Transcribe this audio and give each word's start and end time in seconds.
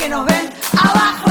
que 0.00 0.08
nos 0.08 0.24
ven. 0.24 0.48
Abajo 0.78 1.29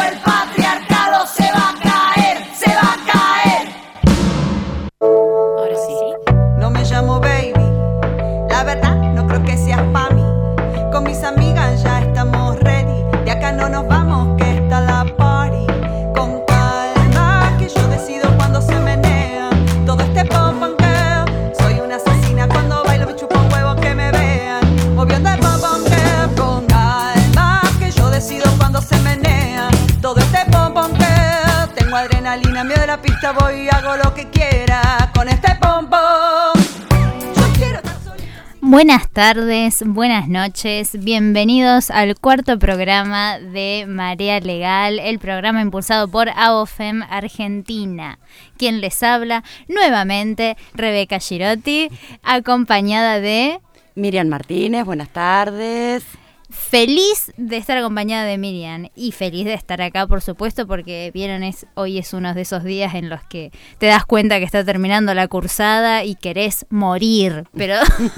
tardes, 39.19 39.83
buenas 39.85 40.29
noches, 40.29 40.97
bienvenidos 40.97 41.91
al 41.91 42.17
cuarto 42.17 42.57
programa 42.57 43.37
de 43.37 43.83
Marea 43.85 44.39
Legal, 44.39 44.97
el 44.97 45.19
programa 45.19 45.61
impulsado 45.61 46.07
por 46.07 46.29
AOFEM 46.29 47.03
Argentina. 47.03 48.17
Quien 48.57 48.79
les 48.79 49.03
habla 49.03 49.43
nuevamente, 49.67 50.55
Rebeca 50.73 51.19
Girotti, 51.19 51.89
acompañada 52.23 53.19
de... 53.19 53.59
Miriam 53.93 54.29
Martínez, 54.29 54.85
buenas 54.85 55.09
tardes. 55.09 56.05
Feliz 56.51 57.31
de 57.37 57.57
estar 57.57 57.77
acompañada 57.77 58.25
de 58.25 58.39
Miriam 58.39 58.87
y 58.95 59.11
feliz 59.11 59.45
de 59.45 59.53
estar 59.53 59.81
acá, 59.83 60.07
por 60.07 60.21
supuesto, 60.21 60.65
porque 60.65 61.11
vieron, 61.13 61.43
es, 61.43 61.67
hoy 61.75 61.99
es 61.99 62.11
uno 62.13 62.33
de 62.33 62.41
esos 62.41 62.63
días 62.63 62.95
en 62.95 63.07
los 63.07 63.21
que 63.23 63.51
te 63.77 63.85
das 63.85 64.03
cuenta 64.03 64.39
que 64.39 64.45
está 64.45 64.63
terminando 64.65 65.13
la 65.13 65.27
cursada 65.27 66.03
y 66.03 66.15
querés 66.15 66.65
morir. 66.71 67.43
Pero 67.55 67.75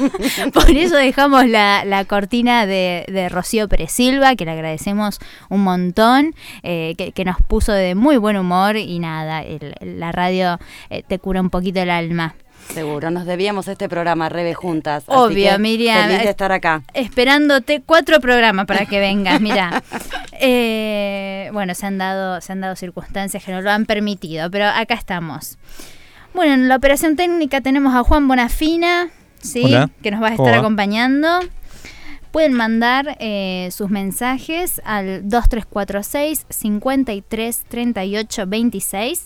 por 0.54 0.70
eso 0.72 0.96
dejamos 0.96 1.46
la, 1.48 1.84
la 1.84 2.06
cortina 2.06 2.66
de, 2.66 3.06
de 3.10 3.28
Rocío 3.28 3.68
Pérez 3.68 3.92
Silva, 3.92 4.36
que 4.38 4.46
le 4.46 4.52
agradecemos 4.52 5.20
un 5.50 5.64
montón, 5.64 6.34
eh, 6.64 6.96
que, 6.98 7.12
que 7.12 7.26
nos 7.26 7.36
puso 7.42 7.74
de 7.74 7.96
muy 7.96 8.16
buen 8.16 8.38
humor 8.38 8.78
y 8.78 9.00
nada, 9.00 9.44
el- 9.44 9.76
la 9.82 10.14
radio 10.14 10.58
eh, 10.90 11.04
te 11.06 11.20
cura 11.20 11.42
un 11.42 11.50
poquito 11.50 11.82
el 11.82 11.90
alma. 11.90 12.36
Seguro, 12.74 13.12
nos 13.12 13.26
debíamos 13.26 13.68
este 13.68 13.90
programa, 13.90 14.30
Rebe, 14.30 14.54
juntas. 14.54 15.04
así 15.08 15.18
Obvio, 15.18 15.52
que 15.52 15.58
Miriam. 15.60 16.08
Feliz 16.08 16.24
de 16.24 16.30
estar 16.30 16.52
acá. 16.54 16.84
Esperándote 16.94 17.82
cuatro 17.86 18.20
programas 18.22 18.66
para 18.66 18.86
que 18.86 19.00
vengas, 19.00 19.42
mira. 19.42 19.84
Eh, 20.44 21.52
bueno, 21.54 21.76
se 21.76 21.86
han 21.86 22.00
dado, 22.00 22.42
se 22.42 22.52
han 22.52 22.62
dado 22.62 22.76
circunstancias 22.76 23.44
que 23.44 23.52
nos 23.52 23.64
lo 23.64 23.70
han 23.70 23.86
permitido, 23.86 24.50
pero 24.50 24.66
acá 24.66 24.96
estamos. 24.96 25.60
Bueno, 26.34 26.56
en 26.56 26.68
la 26.68 26.78
operación 26.78 27.16
técnica 27.16 27.62
tenemos 27.62 27.94
a 27.94 28.02
Juan 28.04 28.28
Bonafina, 28.28 29.10
sí, 29.40 29.66
Hola, 29.66 29.92
que 30.02 30.10
nos 30.10 30.20
va 30.20 30.30
a 30.30 30.32
¿cómo 30.32 30.48
estar 30.48 30.56
va? 30.56 30.62
acompañando. 30.62 31.28
Pueden 32.32 32.54
mandar 32.54 33.18
eh, 33.20 33.70
sus 33.72 33.92
mensajes 33.92 34.82
al 34.84 35.22
2346 35.30 36.48
53 36.50 37.64
38 37.68 38.48
26. 38.48 39.26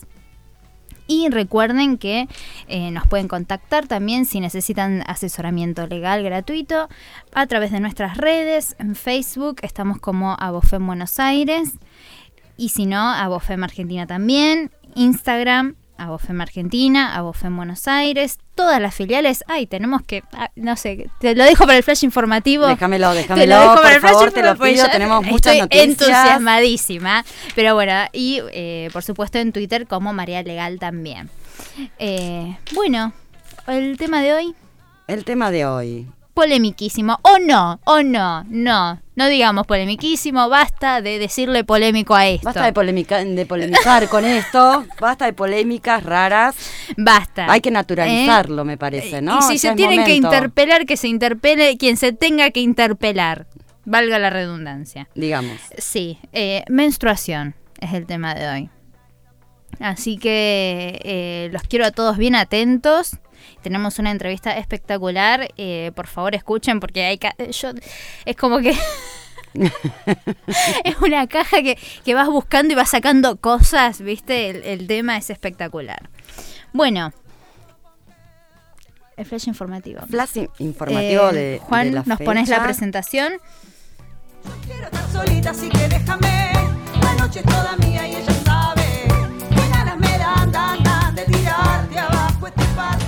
Y 1.06 1.28
recuerden 1.28 1.98
que 1.98 2.28
eh, 2.68 2.90
nos 2.90 3.06
pueden 3.06 3.28
contactar 3.28 3.86
también 3.86 4.24
si 4.24 4.40
necesitan 4.40 5.04
asesoramiento 5.06 5.86
legal 5.86 6.22
gratuito 6.22 6.88
a 7.32 7.46
través 7.46 7.70
de 7.70 7.80
nuestras 7.80 8.16
redes. 8.16 8.76
En 8.78 8.94
Facebook 8.96 9.58
estamos 9.62 9.98
como 9.98 10.36
Abofem 10.38 10.84
Buenos 10.86 11.18
Aires. 11.20 11.74
Y 12.56 12.70
si 12.70 12.86
no, 12.86 13.12
Abofem 13.12 13.62
Argentina 13.62 14.06
también. 14.06 14.70
Instagram, 14.94 15.76
Abofem 15.98 16.40
Argentina, 16.40 17.14
Abofem 17.16 17.56
Buenos 17.56 17.88
Aires. 17.88 18.38
Todas 18.54 18.80
las 18.80 18.94
filiales. 18.94 19.44
Ay, 19.48 19.66
tenemos 19.66 20.02
que. 20.02 20.22
ah, 20.32 20.50
no 20.56 20.76
sé, 20.76 21.10
te 21.20 21.34
lo 21.34 21.44
dejo 21.44 21.64
para 21.66 21.76
el 21.78 21.82
flash 21.82 22.04
informativo. 22.04 22.66
Déjamelo, 22.66 23.12
déjamelo, 23.12 23.56
para 23.56 23.74
por 23.82 23.92
el 23.92 24.00
flash 24.00 24.12
favor, 24.12 24.32
te 24.32 24.42
lo 24.42 24.56
porque 24.56 24.72
pido. 24.72 24.88
Tenemos 24.90 25.24
muchas 25.24 25.54
estoy 25.54 25.60
noticias. 25.60 25.88
entusiasmadísima. 25.88 27.24
Pero 27.54 27.74
bueno, 27.74 27.92
y 28.12 28.40
eh, 28.52 28.90
por 28.92 29.02
supuesto 29.02 29.38
en 29.38 29.52
Twitter 29.52 29.86
como 29.86 30.12
María 30.12 30.42
Legal 30.42 30.78
también. 30.78 31.30
Eh, 31.98 32.56
bueno, 32.74 33.12
el 33.66 33.96
tema 33.98 34.22
de 34.22 34.34
hoy, 34.34 34.54
El 35.08 35.24
tema 35.24 35.50
de 35.50 35.66
hoy. 35.66 36.06
Polemiquísimo. 36.36 37.18
O 37.22 37.38
no, 37.38 37.80
o 37.84 38.02
no, 38.02 38.44
no. 38.44 39.00
No 39.16 39.26
digamos 39.28 39.66
polemiquísimo, 39.66 40.50
basta 40.50 41.00
de 41.00 41.18
decirle 41.18 41.64
polémico 41.64 42.14
a 42.14 42.26
esto. 42.28 42.44
Basta 42.44 42.66
de, 42.66 42.74
polemica- 42.74 43.24
de 43.24 43.46
polemizar 43.46 44.08
con 44.10 44.26
esto, 44.26 44.84
basta 45.00 45.24
de 45.24 45.32
polémicas 45.32 46.02
raras. 46.02 46.54
Basta. 46.98 47.50
Hay 47.50 47.62
que 47.62 47.70
naturalizarlo, 47.70 48.66
me 48.66 48.76
parece, 48.76 49.22
¿no? 49.22 49.38
Y 49.38 49.42
si 49.42 49.56
Ya 49.56 49.70
se 49.70 49.76
tienen 49.76 50.04
que 50.04 50.14
interpelar, 50.14 50.84
que 50.84 50.98
se 50.98 51.08
interpele 51.08 51.78
quien 51.78 51.96
se 51.96 52.12
tenga 52.12 52.50
que 52.50 52.60
interpelar. 52.60 53.46
Valga 53.86 54.18
la 54.18 54.28
redundancia. 54.28 55.08
Digamos. 55.14 55.56
Sí, 55.78 56.18
eh, 56.34 56.62
menstruación 56.68 57.54
es 57.80 57.94
el 57.94 58.04
tema 58.04 58.34
de 58.34 58.48
hoy. 58.48 58.70
Así 59.80 60.18
que 60.18 61.00
eh, 61.04 61.48
los 61.52 61.62
quiero 61.62 61.86
a 61.86 61.90
todos 61.90 62.18
bien 62.18 62.34
atentos. 62.34 63.16
Tenemos 63.62 63.98
una 63.98 64.10
entrevista 64.10 64.56
espectacular. 64.56 65.48
eh, 65.56 65.92
por 65.94 66.06
favor, 66.06 66.34
escuchen 66.34 66.80
porque 66.80 67.04
hay 67.04 67.18
ca- 67.18 67.34
yo 67.50 67.70
es 68.24 68.36
como 68.36 68.58
que 68.58 68.70
es 70.84 70.96
una 71.00 71.26
caja 71.26 71.62
que, 71.62 71.78
que 72.04 72.14
vas 72.14 72.28
buscando 72.28 72.72
y 72.72 72.76
vas 72.76 72.90
sacando 72.90 73.36
cosas, 73.36 74.00
¿viste? 74.00 74.50
El, 74.50 74.62
el 74.64 74.86
tema 74.86 75.16
es 75.16 75.30
espectacular. 75.30 76.08
Bueno, 76.72 77.12
el 79.16 79.24
flash 79.24 79.48
informativo. 79.48 80.02
Flash 80.10 80.36
in- 80.36 80.50
informativo 80.58 81.30
Eh, 81.30 81.32
de, 81.34 81.60
Juan, 81.62 81.86
de 81.86 81.92
la 81.92 82.02
nos 82.04 82.20
pones 82.20 82.48
la 82.48 82.62
presentación. 82.62 83.32
Yo 84.44 84.50
quiero 84.66 84.84
estar 84.84 85.10
solita, 85.10 85.50
así 85.50 85.68
que 85.70 85.88
déjame. 85.88 86.52
La 87.02 87.14
noche 87.14 87.40
es 87.40 87.46
toda 87.46 87.76
mía 87.78 88.06
y 88.06 88.16
ella 88.16 88.34
sabe. 88.44 88.84
Que 89.50 89.68
ganas 89.70 89.96
me 89.98 90.18
dan, 90.18 90.52
dan, 90.52 90.82
dan 90.84 91.14
de 91.14 91.24
tirar 91.24 91.88
de 91.88 91.98
abajo 91.98 92.46
este 92.46 92.64
patriarcado. 92.76 93.05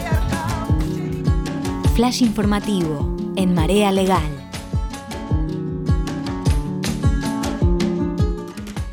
Flash 1.99 2.23
informativo 2.23 3.17
en 3.35 3.55
Marea 3.55 3.91
Legal. 3.91 4.23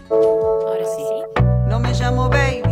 Ahora 0.09 0.85
sí. 0.97 1.43
No 1.69 1.79
me 1.79 1.93
llamo 1.93 2.29
baby. 2.29 2.63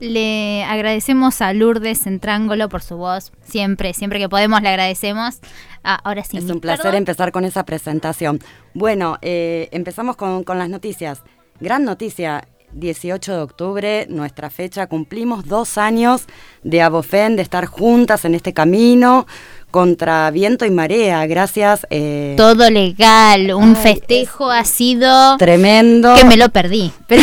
Le 0.00 0.64
agradecemos 0.64 1.42
a 1.42 1.52
Lourdes 1.52 2.06
Entrángulo 2.06 2.70
por 2.70 2.80
su 2.80 2.96
voz. 2.96 3.30
Siempre, 3.44 3.92
siempre 3.92 4.18
que 4.18 4.30
podemos 4.30 4.62
le 4.62 4.70
agradecemos. 4.70 5.40
Ah, 5.84 6.00
ahora 6.02 6.24
sí. 6.24 6.38
Es 6.38 6.44
un 6.44 6.60
placer 6.60 6.84
perdón. 6.84 6.96
empezar 6.96 7.30
con 7.30 7.44
esa 7.44 7.66
presentación. 7.66 8.40
Bueno, 8.72 9.18
eh, 9.20 9.68
empezamos 9.72 10.16
con, 10.16 10.44
con 10.44 10.58
las 10.58 10.70
noticias. 10.70 11.22
Gran 11.60 11.84
noticia, 11.84 12.48
18 12.74 13.32
de 13.32 13.38
octubre, 13.42 14.06
nuestra 14.08 14.50
fecha, 14.50 14.86
cumplimos 14.86 15.46
dos 15.46 15.78
años 15.78 16.26
de 16.62 16.82
Abofen, 16.82 17.36
de 17.36 17.42
estar 17.42 17.66
juntas 17.66 18.24
en 18.24 18.34
este 18.34 18.52
camino 18.52 19.26
contra 19.70 20.30
viento 20.30 20.64
y 20.66 20.70
marea. 20.70 21.26
Gracias. 21.26 21.86
eh, 21.90 22.34
Todo 22.36 22.68
legal. 22.70 23.54
Un 23.54 23.74
Ay, 23.76 23.82
festejo 23.82 24.50
ha 24.50 24.64
sido... 24.64 25.36
tremendo. 25.38 26.14
Que 26.14 26.24
me 26.24 26.36
lo 26.36 26.50
perdí. 26.50 26.92
Pero, 27.06 27.22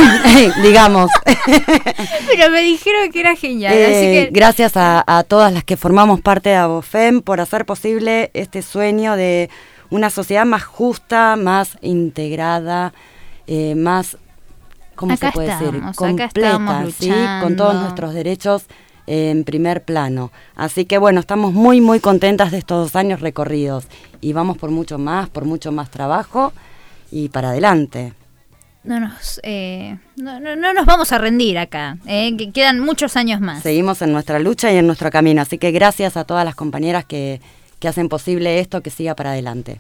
digamos. 0.64 1.12
pero 2.28 2.50
me 2.52 2.62
dijeron 2.62 3.12
que 3.12 3.20
era 3.20 3.36
genial. 3.36 3.74
Eh, 3.74 3.86
así 3.86 4.02
que... 4.02 4.30
Gracias 4.32 4.78
a, 4.78 5.04
a 5.06 5.24
todas 5.24 5.54
las 5.54 5.64
que 5.64 5.78
formamos 5.78 6.22
parte 6.22 6.50
de 6.50 6.56
Abofem 6.56 7.22
por 7.22 7.40
hacer 7.40 7.66
posible 7.66 8.32
este 8.34 8.62
sueño 8.62 9.16
de 9.16 9.50
una 9.92 10.09
sociedad 10.09 10.46
más 10.46 10.64
justa, 10.64 11.36
más 11.36 11.78
integrada, 11.82 12.94
eh, 13.47 13.73
más, 13.76 14.18
¿cómo 14.99 15.13
Acá 15.13 15.28
se 15.28 15.34
puede 15.34 15.47
estamos, 15.47 15.96
Completa, 15.96 16.85
¿sí? 16.91 17.09
Con 17.41 17.55
todos 17.55 17.73
nuestros 17.75 18.13
derechos 18.13 18.66
en 19.07 19.46
primer 19.46 19.84
plano. 19.84 20.31
Así 20.55 20.84
que 20.85 20.97
bueno, 20.97 21.22
estamos 21.22 21.53
muy, 21.53 21.79
muy 21.79 21.99
contentas 22.01 22.51
de 22.51 22.57
estos 22.57 22.84
dos 22.91 22.96
años 22.97 23.22
recorridos 23.22 23.85
y 24.19 24.34
vamos 24.34 24.57
por 24.57 24.72
mucho 24.72 24.97
más, 24.97 25.29
por 25.29 25.46
mucho 25.46 25.72
más 25.72 25.90
trabajo 25.90 26.51
y 27.11 27.29
para 27.29 27.49
adelante. 27.51 28.13
No 28.84 28.99
nos, 28.99 29.40
eh, 29.43 29.97
no, 30.17 30.40
no- 30.40 30.55
no 30.55 30.73
nos 30.73 30.85
vamos 30.85 31.11
a 31.11 31.17
rendir 31.17 31.57
acá. 31.57 31.97
eh, 32.05 32.35
que 32.37 32.51
quedan 32.51 32.79
muchos 32.79 33.16
años 33.16 33.40
más. 33.41 33.63
Seguimos 33.63 34.01
en 34.01 34.11
nuestra 34.11 34.37
lucha 34.40 34.72
y 34.72 34.78
en 34.78 34.85
nuestro 34.87 35.09
camino. 35.11 35.41
Así 35.41 35.57
que 35.57 35.72
gracias 35.72 36.16
a 36.17 36.23
todas 36.25 36.43
las 36.46 36.55
compañeras 36.55 37.03
que, 37.05 37.41
que 37.79 37.87
hacen 37.87 38.09
posible 38.09 38.59
esto, 38.59 38.81
que 38.81 38.90
siga 38.90 39.16
para 39.16 39.31
adelante. 39.31 39.79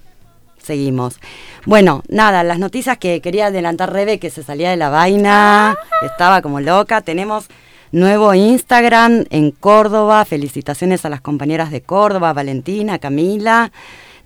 Seguimos. 0.69 1.19
Bueno, 1.65 2.03
nada, 2.09 2.43
las 2.43 2.59
noticias 2.59 2.99
que 2.99 3.21
quería 3.21 3.47
adelantar 3.47 3.91
Rebe, 3.91 4.19
que 4.19 4.29
se 4.29 4.43
salía 4.43 4.69
de 4.69 4.77
la 4.77 4.89
vaina, 4.89 5.75
estaba 6.03 6.43
como 6.43 6.59
loca. 6.59 7.01
Tenemos 7.01 7.47
nuevo 7.91 8.35
Instagram 8.35 9.25
en 9.31 9.49
Córdoba. 9.49 10.25
Felicitaciones 10.25 11.05
a 11.05 11.09
las 11.09 11.21
compañeras 11.21 11.71
de 11.71 11.81
Córdoba, 11.81 12.33
Valentina, 12.33 12.99
Camila. 12.99 13.71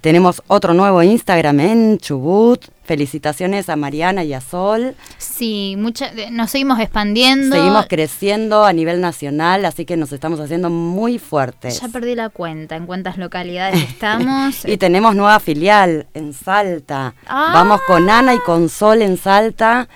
Tenemos 0.01 0.43
otro 0.47 0.73
nuevo 0.73 1.01
Instagram 1.01 1.61
en 1.61 1.97
Chubut, 1.97 2.65
felicitaciones 2.83 3.69
a 3.69 3.75
Mariana 3.75 4.23
y 4.23 4.33
a 4.33 4.41
Sol. 4.41 4.95
Sí, 5.17 5.75
mucha, 5.77 6.11
nos 6.31 6.51
seguimos 6.51 6.79
expandiendo. 6.79 7.55
Seguimos 7.55 7.85
creciendo 7.87 8.65
a 8.65 8.73
nivel 8.73 9.01
nacional, 9.01 9.65
así 9.65 9.85
que 9.85 9.97
nos 9.97 10.11
estamos 10.11 10.39
haciendo 10.39 10.69
muy 10.69 11.19
fuertes. 11.19 11.81
Ya 11.81 11.87
perdí 11.87 12.15
la 12.15 12.29
cuenta 12.29 12.75
en 12.75 12.85
cuántas 12.85 13.17
localidades 13.17 13.81
estamos. 13.89 14.65
y 14.65 14.77
tenemos 14.77 15.15
nueva 15.15 15.39
filial 15.39 16.07
en 16.13 16.33
Salta. 16.33 17.15
Ah. 17.25 17.51
Vamos 17.53 17.81
con 17.87 18.09
Ana 18.09 18.35
y 18.35 18.39
con 18.39 18.69
Sol 18.69 19.01
en 19.01 19.17
Salta. 19.17 19.87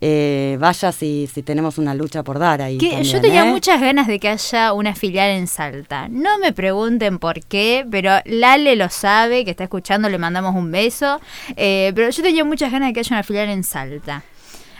Eh, 0.00 0.58
vaya 0.60 0.92
si, 0.92 1.26
si 1.32 1.42
tenemos 1.42 1.78
una 1.78 1.94
lucha 1.94 2.22
por 2.22 2.38
dar 2.38 2.60
ahí. 2.60 2.76
Que 2.78 2.90
también, 2.90 3.12
yo 3.14 3.20
tenía 3.20 3.46
¿eh? 3.46 3.50
muchas 3.50 3.80
ganas 3.80 4.06
de 4.06 4.18
que 4.18 4.28
haya 4.28 4.72
una 4.74 4.94
filial 4.94 5.30
en 5.30 5.46
Salta. 5.46 6.08
No 6.10 6.38
me 6.38 6.52
pregunten 6.52 7.18
por 7.18 7.40
qué, 7.44 7.86
pero 7.90 8.10
Lale 8.26 8.76
lo 8.76 8.90
sabe, 8.90 9.44
que 9.44 9.50
está 9.52 9.64
escuchando, 9.64 10.08
le 10.10 10.18
mandamos 10.18 10.54
un 10.54 10.70
beso. 10.70 11.20
Eh, 11.56 11.92
pero 11.94 12.10
yo 12.10 12.22
tenía 12.22 12.44
muchas 12.44 12.70
ganas 12.70 12.88
de 12.90 12.92
que 12.92 13.00
haya 13.00 13.16
una 13.16 13.22
filial 13.22 13.48
en 13.48 13.64
Salta. 13.64 14.22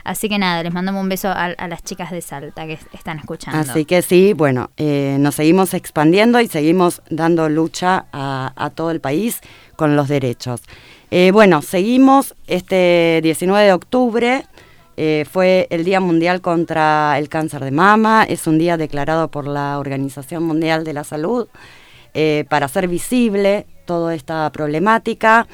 Así 0.04 0.28
que 0.28 0.38
nada, 0.38 0.62
les 0.62 0.72
mandamos 0.72 1.02
un 1.02 1.08
beso 1.08 1.28
a, 1.28 1.46
a 1.46 1.66
las 1.66 1.82
chicas 1.82 2.12
de 2.12 2.20
Salta 2.20 2.64
que 2.66 2.74
es- 2.74 2.86
están 2.92 3.18
escuchando. 3.18 3.58
Así 3.58 3.84
que 3.84 4.02
sí, 4.02 4.34
bueno, 4.34 4.70
eh, 4.76 5.16
nos 5.18 5.34
seguimos 5.34 5.74
expandiendo 5.74 6.40
y 6.40 6.46
seguimos 6.46 7.02
dando 7.10 7.48
lucha 7.48 8.04
a, 8.12 8.52
a 8.54 8.70
todo 8.70 8.92
el 8.92 9.00
país 9.00 9.40
con 9.74 9.96
los 9.96 10.06
derechos. 10.06 10.60
Eh, 11.10 11.30
bueno, 11.32 11.60
seguimos 11.62 12.36
este 12.46 13.18
19 13.22 13.64
de 13.66 13.72
octubre. 13.72 14.44
Eh, 14.96 15.26
fue 15.30 15.66
el 15.70 15.84
Día 15.84 16.00
Mundial 16.00 16.40
contra 16.40 17.18
el 17.18 17.28
Cáncer 17.28 17.62
de 17.62 17.70
Mama. 17.70 18.24
Es 18.24 18.46
un 18.46 18.58
día 18.58 18.76
declarado 18.76 19.30
por 19.30 19.46
la 19.46 19.78
Organización 19.78 20.42
Mundial 20.44 20.84
de 20.84 20.94
la 20.94 21.04
Salud 21.04 21.48
eh, 22.14 22.44
para 22.48 22.66
hacer 22.66 22.88
visible 22.88 23.66
toda 23.84 24.14
esta 24.14 24.50
problemática. 24.52 25.46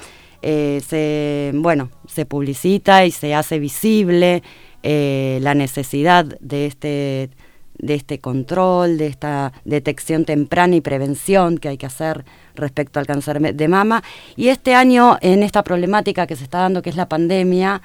Eh, 0.42 0.80
se, 0.86 1.52
bueno, 1.54 1.90
se 2.06 2.24
publicita 2.24 3.04
y 3.04 3.10
se 3.10 3.34
hace 3.34 3.58
visible 3.58 4.42
la 4.84 5.54
necesidad 5.54 6.24
de 6.40 6.66
este, 6.66 7.30
de 7.78 7.94
este 7.94 8.18
control, 8.18 8.98
de 8.98 9.06
esta 9.06 9.52
detección 9.64 10.24
temprana 10.24 10.74
y 10.74 10.80
prevención 10.80 11.58
que 11.58 11.68
hay 11.68 11.76
que 11.76 11.86
hacer 11.86 12.24
respecto 12.56 12.98
al 12.98 13.06
cáncer 13.06 13.54
de 13.54 13.68
mama. 13.68 14.02
Y 14.34 14.48
este 14.48 14.74
año, 14.74 15.18
en 15.20 15.44
esta 15.44 15.62
problemática 15.62 16.26
que 16.26 16.34
se 16.34 16.42
está 16.42 16.58
dando, 16.58 16.82
que 16.82 16.90
es 16.90 16.96
la 16.96 17.08
pandemia, 17.08 17.80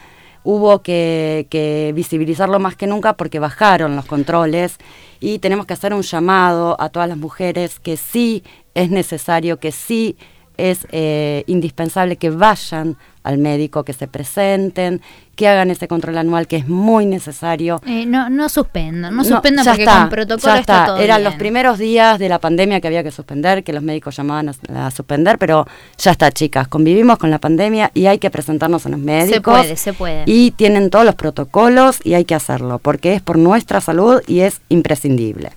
hubo 0.50 0.82
que, 0.82 1.46
que 1.50 1.92
visibilizarlo 1.94 2.58
más 2.58 2.78
que 2.78 2.88
nunca 2.88 3.18
porque 3.18 3.38
bajaron 3.38 3.98
los 3.98 4.06
controles 4.06 4.78
y 5.20 5.40
tenemos 5.40 5.66
que 5.66 5.74
hacer 5.74 5.94
un 5.94 6.04
llamado 6.04 6.80
a 6.80 6.88
todas 6.88 7.10
las 7.10 7.18
mujeres 7.18 7.82
que 7.82 7.98
sí 7.98 8.44
es 8.74 8.90
necesario, 8.90 9.60
que 9.60 9.74
sí 9.74 10.16
es 10.56 10.88
eh, 10.94 11.44
indispensable 11.48 12.16
que 12.16 12.30
vayan 12.30 12.96
al 13.28 13.38
médico, 13.38 13.84
que 13.84 13.94
se 13.94 14.08
presenten, 14.08 15.02
que 15.36 15.48
hagan 15.48 15.70
ese 15.70 15.88
control 15.88 16.18
anual 16.18 16.48
que 16.48 16.56
es 16.56 16.68
muy 16.68 17.06
necesario. 17.06 17.80
Eh, 17.86 18.06
no, 18.08 18.30
no 18.30 18.50
suspendan, 18.50 19.16
no 19.16 19.22
No, 19.22 19.30
suspendan 19.30 19.66
porque 19.66 19.84
está, 19.84 20.00
con 20.00 20.10
protocolo 20.10 20.54
ya 20.54 20.60
está, 20.60 20.74
está. 20.74 20.86
todo 20.88 20.98
Eran 20.98 21.18
bien. 21.18 21.24
los 21.26 21.36
primeros 21.36 21.78
días 21.78 22.18
de 22.18 22.30
la 22.30 22.40
pandemia 22.40 22.80
que 22.82 22.88
había 22.88 23.04
que 23.04 23.12
suspender, 23.12 23.64
que 23.64 23.74
los 23.74 23.84
médicos 23.84 24.16
llamaban 24.16 24.50
a, 24.74 24.88
a 24.88 24.92
suspender, 24.92 25.38
pero 25.38 25.68
ya 25.98 26.12
está, 26.12 26.32
chicas. 26.32 26.68
Convivimos 26.68 27.18
con 27.20 27.30
la 27.30 27.38
pandemia 27.40 27.92
y 27.94 28.08
hay 28.08 28.18
que 28.18 28.30
presentarnos 28.32 28.86
a 28.86 28.90
los 28.90 29.00
médicos. 29.00 29.60
puede, 29.60 29.76
se 29.76 29.94
puede. 29.94 30.24
Y 30.26 30.52
tienen 30.52 30.90
todos 30.90 31.06
los 31.06 31.16
protocolos 31.16 32.00
y 32.04 32.14
hay 32.16 32.26
que 32.26 32.34
hacerlo, 32.34 32.80
porque 32.80 33.14
es 33.14 33.22
por 33.22 33.38
nuestra 33.38 33.82
salud 33.82 34.22
y 34.26 34.40
es 34.40 34.62
imprescindible. 34.70 35.52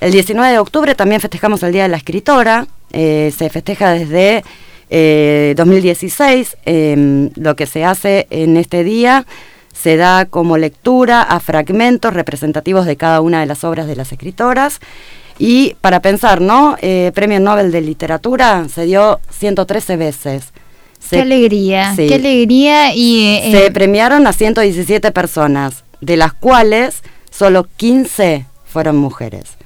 El 0.00 0.10
19 0.12 0.50
de 0.52 0.58
octubre 0.58 0.94
también 0.94 1.20
festejamos 1.20 1.62
el 1.62 1.72
Día 1.72 1.82
de 1.82 1.88
la 1.90 1.96
Escritora. 1.96 2.66
eh, 2.92 3.32
se 3.36 3.48
festeja 3.50 3.90
desde 3.92 4.42
eh, 4.94 5.54
2016. 5.56 6.56
eh, 6.66 7.30
lo 7.36 7.56
que 7.56 7.66
se 7.66 7.84
hace 7.84 8.26
en 8.30 8.56
este 8.58 8.84
día 8.84 9.26
se 9.72 9.96
da 9.96 10.26
como 10.26 10.58
lectura 10.58 11.22
a 11.22 11.40
fragmentos 11.40 12.12
representativos 12.12 12.84
de 12.84 12.96
cada 12.96 13.22
una 13.22 13.40
de 13.40 13.46
las 13.46 13.64
obras 13.64 13.86
de 13.86 13.96
las 13.96 14.12
escritoras. 14.12 14.80
Y 15.38 15.74
para 15.80 16.00
pensar, 16.02 16.42
¿no? 16.42 16.76
Eh, 16.82 17.10
Premio 17.14 17.40
Nobel 17.40 17.72
de 17.72 17.80
Literatura 17.80 18.66
se 18.68 18.84
dio 18.84 19.18
113 19.30 19.96
veces. 19.96 20.52
Qué 21.10 21.22
alegría, 21.22 21.94
sí. 21.96 22.06
qué 22.06 22.14
alegría 22.16 22.94
y... 22.94 23.40
eh, 23.42 23.50
se 23.50 23.70
premiaron 23.72 24.26
a 24.26 24.32
117 24.32 25.10
personas, 25.10 25.84
de 26.00 26.16
las 26.16 26.32
cuales 26.34 27.02
solo 27.30 27.66
15 27.76 28.44
fueron 28.66 28.96
mujeres. 28.98 29.56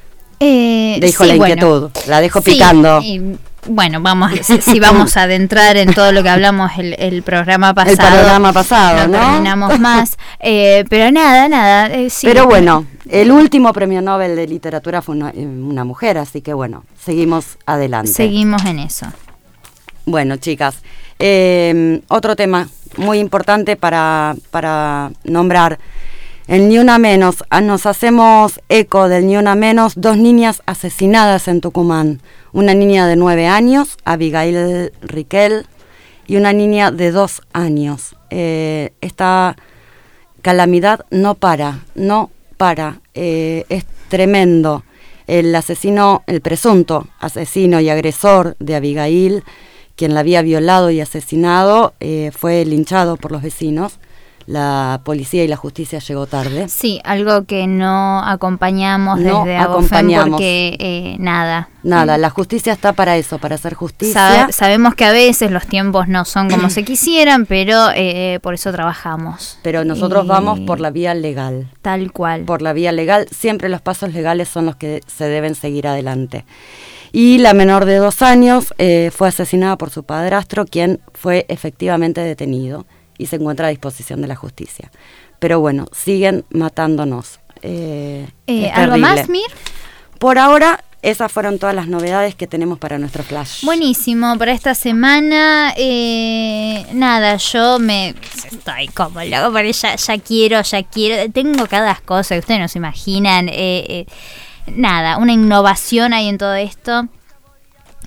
sí, 0.40 0.99
la 1.00 1.37
bueno. 1.37 1.46
inquietud, 1.46 1.90
la 2.06 2.20
dejo 2.20 2.40
Sí, 2.40 2.52
picando. 2.52 3.00
y, 3.02 3.37
bueno, 3.69 4.01
vamos, 4.01 4.33
si, 4.43 4.61
si 4.61 4.81
vamos 4.81 5.17
a 5.17 5.23
adentrar 5.23 5.77
en 5.77 5.93
todo 5.95 6.13
lo 6.13 6.23
que 6.23 6.29
hablamos 6.29 6.71
el, 6.79 6.95
el 6.99 7.23
programa 7.23 7.75
pasado. 7.75 7.97
programa 7.97 8.53
pasado, 8.53 9.09
¿no? 9.09 9.19
terminamos 9.19 9.79
más. 9.81 10.17
Eh, 10.41 10.85
pero 10.89 11.11
nada, 11.11 11.49
nada. 11.49 11.89
eh, 11.95 12.11
sí. 12.11 12.27
Pero 12.27 12.47
bueno, 12.47 12.87
el 13.09 13.31
último 13.31 13.73
premio 13.73 14.03
Nobel 14.03 14.37
de 14.37 14.47
literatura 14.47 15.03
fue 15.03 15.15
una, 15.17 15.31
eh, 15.31 15.47
una 15.47 15.85
mujer, 15.85 16.19
así 16.19 16.41
que 16.41 16.53
bueno, 16.53 16.85
seguimos 16.99 17.59
adelante. 17.67 18.13
Seguimos 18.13 18.65
en 18.65 18.79
eso. 18.81 19.07
Bueno, 20.05 20.37
chicas, 20.37 20.77
eh, 21.19 22.01
otro 22.09 22.37
tema 22.37 22.69
muy 22.97 23.19
importante 23.19 23.77
para, 23.77 24.35
para 24.51 25.11
nombrar. 25.25 25.79
El 26.46 26.69
Ni 26.69 26.78
Una 26.78 26.98
Menos. 26.98 27.43
Ah, 27.50 27.60
Nos 27.60 27.87
hacemos 27.87 28.60
eco 28.69 29.08
del 29.08 29.26
Ni 29.26 29.37
Una 29.37 29.56
Menos. 29.56 29.94
Dos 29.96 30.16
niñas 30.16 30.62
asesinadas 30.64 31.48
en 31.48 31.60
Tucumán. 31.60 32.20
Una 32.52 32.72
niña 32.72 33.08
de 33.08 33.16
nueve 33.16 33.48
años, 33.48 33.96
Abigail 34.04 34.93
Riquel, 35.02 35.66
y 36.28 36.37
una 36.37 36.52
niña 36.52 36.93
de 36.93 37.10
dos 37.10 37.43
años. 37.52 38.14
Eh, 38.31 38.93
esta 39.00 39.56
calamidad 40.40 41.04
no 41.10 41.34
para, 41.34 41.81
no 41.96 42.31
para. 42.56 43.00
Eh, 43.14 43.64
es 43.69 43.84
tremendo. 44.08 44.84
El 45.26 45.52
asesino, 45.52 46.22
el 46.28 46.43
presunto 46.43 47.08
asesino 47.19 47.81
y 47.81 47.88
agresor 47.88 48.54
de 48.60 48.76
Abigail, 48.76 49.43
quien 49.96 50.14
la 50.14 50.20
había 50.20 50.43
violado 50.43 50.90
y 50.90 51.00
asesinado, 51.00 51.94
eh, 51.98 52.31
fue 52.32 52.64
linchado 52.64 53.16
por 53.16 53.32
los 53.32 53.43
vecinos. 53.43 53.98
La 54.46 55.00
policía 55.04 55.43
y 55.43 55.48
la 55.48 55.56
justicia 55.56 55.98
llegó 55.98 56.26
tarde. 56.26 56.69
Sí, 56.69 57.00
algo 57.02 57.44
que 57.46 57.66
no 57.66 58.20
acompañamos 58.25 59.19
No 59.19 59.40
desde 59.44 59.56
acompañamos. 59.56 60.31
porque 60.31 60.76
eh, 60.78 61.16
nada. 61.19 61.69
Nada, 61.82 62.16
la 62.16 62.31
justicia 62.31 62.72
está 62.72 62.93
para 62.93 63.16
eso, 63.16 63.38
para 63.38 63.56
hacer 63.56 63.75
justicia. 63.75 64.14
Sabe- 64.14 64.52
sabemos 64.52 64.94
que 64.94 65.04
a 65.04 65.10
veces 65.12 65.50
los 65.50 65.66
tiempos 65.66 66.06
no 66.08 66.25
son 66.25 66.48
como 66.48 66.70
se 66.70 66.84
quisieran, 66.84 67.46
pero 67.46 67.88
eh, 67.94 68.38
por 68.43 68.54
eso 68.54 68.70
trabajamos. 68.72 69.58
pero 69.62 69.84
nosotros 69.84 70.26
vamos 70.28 70.60
por 70.60 70.79
la 70.81 70.91
vía 70.91 71.15
legal. 71.15 71.69
Tal 71.82 72.12
cual. 72.12 72.43
por 72.43 72.62
la 72.62 72.72
vía 72.72 72.93
legal, 72.93 73.26
siempre 73.32 73.69
los 73.69 73.81
pasos 73.81 74.12
legales 74.12 74.48
son 74.48 74.67
los 74.67 74.76
que 74.76 75.00
se 75.06 75.24
deben 75.29 75.55
seguir 75.56 75.88
adelante. 75.88 76.44
Y 77.12 77.38
la 77.38 77.55
menor 77.55 77.84
de 77.84 77.96
dos 77.96 78.20
años 78.22 78.74
eh, 78.79 79.10
fue 79.15 79.29
asesinada 79.29 79.76
por 79.76 79.91
su 79.91 80.05
padrastro, 80.05 80.67
quien 80.67 81.00
fue 81.15 81.46
efectivamente 81.48 82.20
detenido 82.20 82.84
y 83.19 83.27
se 83.27 83.37
encuentra 83.37 83.67
a 83.67 83.70
disposición 83.70 84.20
de 84.23 84.29
la 84.29 84.37
justicia. 84.37 84.91
Pero 85.39 85.61
bueno, 85.61 85.87
siguen 85.93 86.44
matándonos. 86.51 87.41
Eh, 87.63 88.29
Eh, 88.46 88.70
¿Algo 88.70 88.96
más, 88.99 89.29
Mir? 89.29 89.51
Por 90.19 90.39
ahora, 90.39 90.82
esas 91.03 91.31
fueron 91.31 91.58
todas 91.58 91.75
las 91.75 91.89
novedades 91.89 92.35
que 92.35 92.46
tenemos 92.46 92.79
para 92.79 92.99
nuestro 92.99 93.23
flash. 93.23 93.65
Buenísimo, 93.65 94.37
para 94.39 94.53
esta 94.53 94.75
semana, 94.75 95.73
eh, 95.77 96.87
nada, 96.93 97.37
yo 97.37 97.79
me 97.79 98.15
estoy 98.51 98.89
como 98.89 99.23
loco, 99.23 99.53
porque 99.53 99.73
ya, 99.73 99.94
ya 99.94 100.19
quiero, 100.19 100.61
ya 100.63 100.82
quiero, 100.82 101.31
tengo 101.31 101.67
cada 101.67 101.94
cosa 102.05 102.35
que 102.35 102.41
ustedes 102.41 102.61
no 102.61 102.69
se 102.69 102.79
imaginan, 102.79 103.49
eh, 103.49 103.55
eh, 103.89 104.06
nada, 104.67 105.19
una 105.19 105.32
innovación 105.32 106.13
ahí 106.13 106.29
en 106.29 106.39
todo 106.39 106.55
esto. 106.55 107.08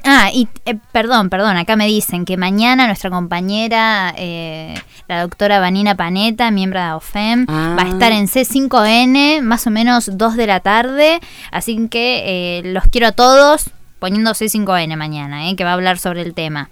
Ah, 0.05 0.29
y 0.33 0.47
eh, 0.65 0.77
perdón, 0.93 1.29
perdón, 1.29 1.57
acá 1.57 1.75
me 1.75 1.85
dicen 1.85 2.23
que 2.23 2.37
mañana 2.37 2.87
nuestra 2.87 3.09
compañera, 3.09 4.13
eh, 4.17 4.73
la 5.09 5.21
doctora 5.21 5.59
Vanina 5.59 5.95
Paneta, 5.95 6.51
miembro 6.51 6.79
de 6.79 6.85
AOFEM, 6.85 7.45
Ah. 7.49 7.75
va 7.77 7.83
a 7.83 7.89
estar 7.89 8.11
en 8.13 8.27
C5N, 8.27 9.41
más 9.41 9.67
o 9.67 9.71
menos 9.71 10.09
2 10.17 10.35
de 10.37 10.47
la 10.47 10.61
tarde, 10.61 11.19
así 11.51 11.87
que 11.89 12.59
eh, 12.59 12.61
los 12.63 12.83
quiero 12.85 13.07
a 13.07 13.11
todos 13.11 13.71
poniendo 13.99 14.31
C5N 14.31 14.95
mañana, 14.95 15.49
eh, 15.49 15.55
que 15.57 15.65
va 15.65 15.71
a 15.71 15.73
hablar 15.73 15.97
sobre 15.97 16.21
el 16.21 16.33
tema 16.33 16.69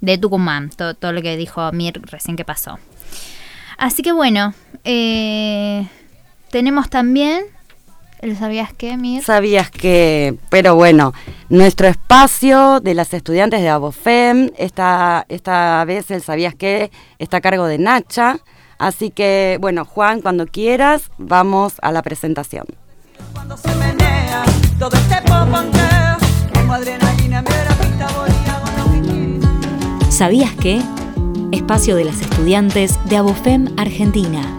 de 0.00 0.16
Tucumán, 0.16 0.70
to- 0.70 0.94
todo 0.94 1.12
lo 1.12 1.20
que 1.20 1.36
dijo 1.36 1.72
Mir 1.72 2.00
recién 2.04 2.36
que 2.36 2.44
pasó. 2.44 2.78
Así 3.76 4.02
que 4.02 4.12
bueno, 4.12 4.54
eh, 4.84 5.86
tenemos 6.50 6.88
también, 6.88 7.42
¿el 8.20 8.36
sabías 8.36 8.72
qué, 8.76 8.96
Mir? 8.96 9.22
Sabías 9.22 9.70
que, 9.70 10.36
pero 10.48 10.74
bueno, 10.74 11.12
nuestro 11.48 11.88
espacio 11.88 12.80
de 12.80 12.94
las 12.94 13.12
estudiantes 13.14 13.60
de 13.60 13.68
Abofem, 13.68 14.50
esta, 14.56 15.24
esta 15.28 15.84
vez 15.84 16.10
el 16.10 16.22
Sabías 16.22 16.54
que 16.54 16.90
está 17.18 17.38
a 17.38 17.40
cargo 17.40 17.66
de 17.66 17.78
Nacha. 17.78 18.38
Así 18.78 19.10
que, 19.10 19.58
bueno, 19.60 19.84
Juan, 19.84 20.20
cuando 20.20 20.46
quieras, 20.46 21.10
vamos 21.18 21.74
a 21.82 21.90
la 21.90 22.02
presentación. 22.02 22.64
Cuando 23.32 23.56
se 23.56 23.74
menea 23.74 24.44
todo 24.78 24.96
este 24.96 25.16
que. 25.24 25.28
¿Sabías 30.10 30.52
que? 30.56 30.82
espacio 31.52 31.96
de 31.96 32.04
las 32.04 32.20
estudiantes 32.20 32.98
de 33.08 33.16
Abofem 33.16 33.68
Argentina. 33.76 34.57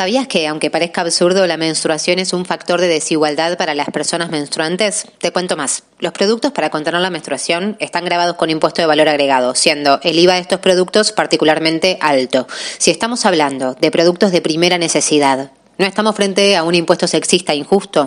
¿Sabías 0.00 0.28
que, 0.28 0.46
aunque 0.46 0.70
parezca 0.70 1.02
absurdo, 1.02 1.46
la 1.46 1.58
menstruación 1.58 2.20
es 2.20 2.32
un 2.32 2.46
factor 2.46 2.80
de 2.80 2.88
desigualdad 2.88 3.58
para 3.58 3.74
las 3.74 3.90
personas 3.90 4.30
menstruantes? 4.30 5.06
Te 5.18 5.30
cuento 5.30 5.58
más. 5.58 5.82
Los 5.98 6.14
productos 6.14 6.52
para 6.52 6.70
contener 6.70 7.02
la 7.02 7.10
menstruación 7.10 7.76
están 7.80 8.06
grabados 8.06 8.36
con 8.36 8.48
impuesto 8.48 8.80
de 8.80 8.86
valor 8.86 9.10
agregado, 9.10 9.54
siendo 9.54 10.00
el 10.02 10.18
IVA 10.18 10.36
de 10.36 10.40
estos 10.40 10.60
productos 10.60 11.12
particularmente 11.12 11.98
alto. 12.00 12.46
Si 12.78 12.90
estamos 12.90 13.26
hablando 13.26 13.74
de 13.74 13.90
productos 13.90 14.32
de 14.32 14.40
primera 14.40 14.78
necesidad, 14.78 15.50
¿No 15.80 15.86
estamos 15.86 16.14
frente 16.14 16.58
a 16.58 16.62
un 16.62 16.74
impuesto 16.74 17.06
sexista 17.06 17.54
injusto? 17.54 18.06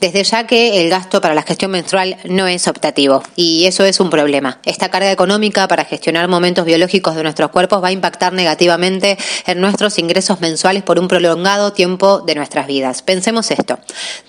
Desde 0.00 0.24
ya 0.24 0.46
que 0.46 0.80
el 0.80 0.88
gasto 0.88 1.20
para 1.20 1.34
la 1.34 1.42
gestión 1.42 1.70
menstrual 1.70 2.16
no 2.24 2.46
es 2.46 2.66
optativo 2.66 3.22
y 3.36 3.66
eso 3.66 3.84
es 3.84 4.00
un 4.00 4.08
problema. 4.08 4.58
Esta 4.64 4.90
carga 4.90 5.12
económica 5.12 5.68
para 5.68 5.84
gestionar 5.84 6.28
momentos 6.28 6.64
biológicos 6.64 7.14
de 7.14 7.22
nuestros 7.22 7.50
cuerpos 7.50 7.82
va 7.82 7.88
a 7.88 7.92
impactar 7.92 8.32
negativamente 8.32 9.18
en 9.46 9.60
nuestros 9.60 9.98
ingresos 9.98 10.40
mensuales 10.40 10.82
por 10.82 10.98
un 10.98 11.06
prolongado 11.06 11.74
tiempo 11.74 12.20
de 12.20 12.36
nuestras 12.36 12.66
vidas. 12.66 13.02
Pensemos 13.02 13.50
esto. 13.50 13.78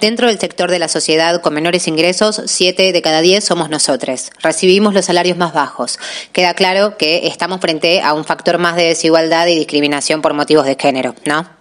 Dentro 0.02 0.28
del 0.28 0.38
sector 0.38 0.70
de 0.70 0.80
la 0.80 0.90
sociedad 0.90 1.40
con 1.42 1.54
menores 1.54 1.88
ingresos, 1.88 2.42
7 2.46 2.92
de 2.92 3.02
cada 3.02 3.22
10 3.22 3.42
somos 3.42 3.70
nosotros. 3.70 4.32
Recibimos 4.42 4.94
los 4.94 5.06
salarios 5.06 5.38
más 5.38 5.54
bajos. 5.54 5.98
Queda 6.34 6.54
claro 6.56 6.98
que 6.98 7.28
estamos 7.28 7.62
frente 7.62 8.02
a 8.02 8.14
un 8.14 8.26
factor 8.26 8.58
más 8.58 8.76
de 8.76 8.84
desigualdad 8.84 9.48
y 9.48 9.56
discriminación 9.56 10.22
por 10.22 10.34
motivos 10.34 10.66
de 10.66 10.76
género, 10.78 11.16
¿no? 11.24 11.56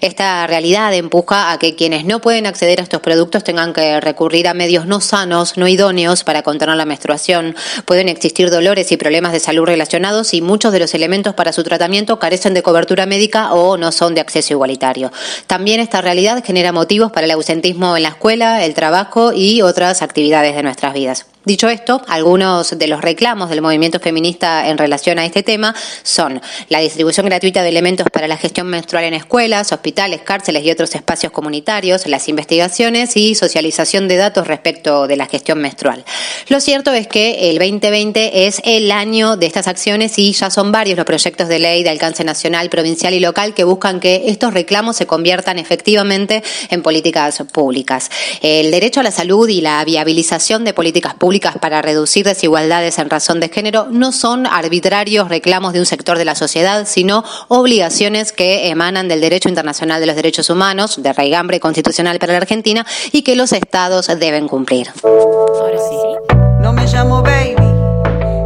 Esta 0.00 0.46
realidad 0.52 0.92
empuja 0.92 1.50
a 1.50 1.58
que 1.58 1.74
quienes 1.76 2.04
no 2.04 2.20
pueden 2.20 2.44
acceder 2.44 2.78
a 2.78 2.82
estos 2.82 3.00
productos 3.00 3.42
tengan 3.42 3.72
que 3.72 3.98
recurrir 4.02 4.46
a 4.48 4.52
medios 4.52 4.84
no 4.84 5.00
sanos, 5.00 5.56
no 5.56 5.66
idóneos 5.66 6.24
para 6.24 6.42
contener 6.42 6.76
la 6.76 6.84
menstruación. 6.84 7.56
Pueden 7.86 8.10
existir 8.10 8.50
dolores 8.50 8.92
y 8.92 8.98
problemas 8.98 9.32
de 9.32 9.40
salud 9.40 9.64
relacionados 9.64 10.34
y 10.34 10.42
muchos 10.42 10.70
de 10.74 10.80
los 10.80 10.92
elementos 10.92 11.32
para 11.32 11.54
su 11.54 11.62
tratamiento 11.62 12.18
carecen 12.18 12.52
de 12.52 12.62
cobertura 12.62 13.06
médica 13.06 13.54
o 13.54 13.78
no 13.78 13.92
son 13.92 14.14
de 14.14 14.20
acceso 14.20 14.52
igualitario. 14.52 15.10
También 15.46 15.80
esta 15.80 16.02
realidad 16.02 16.44
genera 16.44 16.70
motivos 16.70 17.12
para 17.12 17.24
el 17.24 17.30
ausentismo 17.30 17.96
en 17.96 18.02
la 18.02 18.10
escuela, 18.10 18.62
el 18.62 18.74
trabajo 18.74 19.32
y 19.32 19.62
otras 19.62 20.02
actividades 20.02 20.54
de 20.54 20.62
nuestras 20.62 20.92
vidas. 20.92 21.31
Dicho 21.44 21.68
esto, 21.68 22.00
algunos 22.06 22.78
de 22.78 22.86
los 22.86 23.00
reclamos 23.00 23.50
del 23.50 23.62
movimiento 23.62 23.98
feminista 23.98 24.68
en 24.68 24.78
relación 24.78 25.18
a 25.18 25.26
este 25.26 25.42
tema 25.42 25.74
son 26.04 26.40
la 26.68 26.78
distribución 26.78 27.26
gratuita 27.26 27.64
de 27.64 27.68
elementos 27.68 28.06
para 28.12 28.28
la 28.28 28.36
gestión 28.36 28.68
menstrual 28.68 29.06
en 29.06 29.14
escuelas, 29.14 29.72
hospitales, 29.72 30.20
cárceles 30.20 30.64
y 30.64 30.70
otros 30.70 30.94
espacios 30.94 31.32
comunitarios, 31.32 32.06
las 32.06 32.28
investigaciones 32.28 33.16
y 33.16 33.34
socialización 33.34 34.06
de 34.06 34.18
datos 34.18 34.46
respecto 34.46 35.08
de 35.08 35.16
la 35.16 35.26
gestión 35.26 35.58
menstrual. 35.60 36.04
Lo 36.48 36.60
cierto 36.60 36.92
es 36.92 37.08
que 37.08 37.50
el 37.50 37.58
2020 37.58 38.46
es 38.46 38.62
el 38.64 38.92
año 38.92 39.36
de 39.36 39.46
estas 39.46 39.66
acciones 39.66 40.20
y 40.20 40.32
ya 40.34 40.48
son 40.48 40.70
varios 40.70 40.96
los 40.96 41.06
proyectos 41.06 41.48
de 41.48 41.58
ley 41.58 41.82
de 41.82 41.90
alcance 41.90 42.22
nacional, 42.22 42.70
provincial 42.70 43.14
y 43.14 43.20
local 43.20 43.52
que 43.52 43.64
buscan 43.64 43.98
que 43.98 44.26
estos 44.26 44.54
reclamos 44.54 44.94
se 44.94 45.08
conviertan 45.08 45.58
efectivamente 45.58 46.44
en 46.70 46.82
políticas 46.82 47.42
públicas. 47.52 48.12
El 48.42 48.70
derecho 48.70 49.00
a 49.00 49.02
la 49.02 49.10
salud 49.10 49.48
y 49.48 49.60
la 49.60 49.84
viabilización 49.84 50.64
de 50.64 50.72
políticas 50.72 51.14
públicas 51.14 51.31
para 51.40 51.82
reducir 51.82 52.24
desigualdades 52.24 52.98
en 52.98 53.10
razón 53.10 53.40
de 53.40 53.48
género 53.48 53.88
no 53.90 54.12
son 54.12 54.46
arbitrarios 54.46 55.28
reclamos 55.28 55.72
de 55.72 55.80
un 55.80 55.86
sector 55.86 56.18
de 56.18 56.24
la 56.24 56.34
sociedad, 56.34 56.86
sino 56.86 57.24
obligaciones 57.48 58.32
que 58.32 58.68
emanan 58.68 59.08
del 59.08 59.20
derecho 59.20 59.48
internacional 59.48 60.00
de 60.00 60.06
los 60.06 60.16
derechos 60.16 60.50
humanos, 60.50 61.02
de 61.02 61.12
raigambre 61.12 61.60
constitucional 61.60 62.18
para 62.18 62.32
la 62.32 62.38
Argentina, 62.38 62.86
y 63.12 63.22
que 63.22 63.36
los 63.36 63.52
estados 63.52 64.06
deben 64.18 64.48
cumplir. 64.48 64.88
Ahora 65.04 65.78
sí. 65.78 66.36
No 66.60 66.72
me 66.72 66.86
llamo 66.86 67.22
baby, 67.22 67.56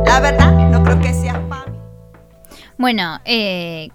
la 0.06 0.20
verdad 0.20 0.52
no 0.70 0.82
creo 0.82 1.00
que 1.00 1.12
sea 1.12 1.42
Bueno, 2.78 3.20
eh, 3.24 3.88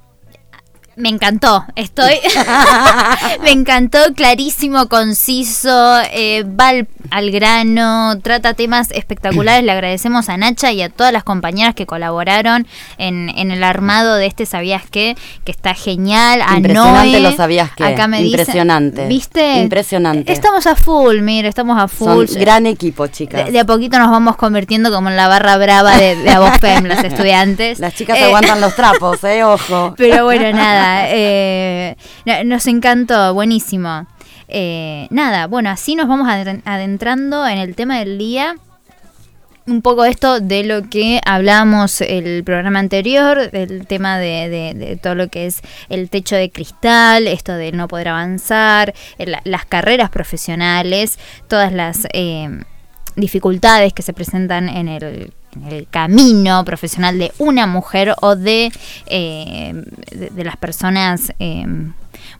me 1.01 1.09
encantó, 1.09 1.65
estoy. 1.75 2.13
me 3.43 3.51
encantó, 3.51 3.99
clarísimo, 4.15 4.87
conciso, 4.87 5.99
eh, 6.11 6.43
va 6.43 6.71
al, 7.09 7.31
grano, 7.31 8.19
trata 8.21 8.53
temas 8.53 8.91
espectaculares. 8.91 9.65
Le 9.65 9.71
agradecemos 9.71 10.29
a 10.29 10.37
Nacha 10.37 10.71
y 10.71 10.81
a 10.81 10.89
todas 10.89 11.11
las 11.11 11.23
compañeras 11.23 11.75
que 11.75 11.85
colaboraron 11.85 12.67
en, 12.97 13.29
el 13.29 13.63
armado 13.63 14.15
de 14.15 14.27
este 14.27 14.45
Sabías 14.45 14.83
qué, 14.89 15.17
que 15.43 15.51
está 15.51 15.73
genial. 15.73 16.41
A 16.45 16.57
Impresionante 16.57 17.19
lo 17.19 17.31
sabías 17.33 17.71
que. 17.71 17.83
Acá 17.83 18.07
me 18.07 18.21
Impresionante. 18.21 19.07
¿Viste? 19.07 19.59
Impresionante. 19.59 20.31
Estamos 20.31 20.67
a 20.67 20.75
full, 20.75 21.19
mire, 21.21 21.47
estamos 21.47 21.81
a 21.81 21.87
full. 21.87 22.25
gran 22.35 22.65
equipo, 22.65 23.07
chicas. 23.07 23.51
De, 23.51 23.59
a 23.59 23.65
poquito 23.65 23.97
nos 23.97 24.11
vamos 24.11 24.35
convirtiendo 24.35 24.91
como 24.91 25.09
en 25.09 25.17
la 25.17 25.27
barra 25.27 25.57
brava 25.57 25.97
de, 25.97 26.15
de 26.15 26.29
Abofem, 26.29 26.85
las 26.85 27.03
estudiantes. 27.03 27.79
Las 27.79 27.95
chicas 27.95 28.17
eh, 28.17 28.25
aguantan 28.25 28.61
los 28.61 28.75
trapos, 28.81 29.23
eh, 29.23 29.43
ojo. 29.43 29.95
Pero 29.97 30.25
bueno, 30.25 30.51
nada. 30.51 30.90
Eh, 31.07 31.95
nos 32.45 32.67
encantó, 32.67 33.33
buenísimo. 33.33 34.07
Eh, 34.47 35.07
nada, 35.09 35.47
bueno, 35.47 35.69
así 35.69 35.95
nos 35.95 36.07
vamos 36.07 36.27
adentrando 36.65 37.47
en 37.47 37.57
el 37.57 37.75
tema 37.75 37.99
del 37.99 38.17
día. 38.17 38.55
Un 39.67 39.81
poco 39.81 40.05
esto 40.05 40.39
de 40.39 40.63
lo 40.63 40.89
que 40.89 41.21
hablamos 41.23 42.01
el 42.01 42.43
programa 42.43 42.79
anterior, 42.79 43.51
del 43.51 43.85
tema 43.85 44.17
de, 44.17 44.99
todo 45.01 45.15
lo 45.15 45.29
que 45.29 45.45
es 45.45 45.61
el 45.87 46.09
techo 46.09 46.35
de 46.35 46.49
cristal, 46.49 47.27
esto 47.27 47.53
de 47.53 47.71
no 47.71 47.87
poder 47.87 48.09
avanzar, 48.09 48.93
las 49.45 49.65
carreras 49.65 50.09
profesionales, 50.09 51.19
todas 51.47 51.71
las 51.71 52.07
eh, 52.11 52.49
dificultades 53.15 53.93
que 53.93 54.01
se 54.01 54.13
presentan 54.13 54.67
en 54.67 54.87
el 54.87 55.31
el 55.69 55.87
camino 55.89 56.63
profesional 56.65 57.17
de 57.17 57.31
una 57.37 57.67
mujer 57.67 58.15
o 58.21 58.35
de, 58.35 58.71
eh, 59.07 59.83
de, 60.11 60.43
las 60.43 60.57
personas 60.57 61.33
eh, 61.39 61.65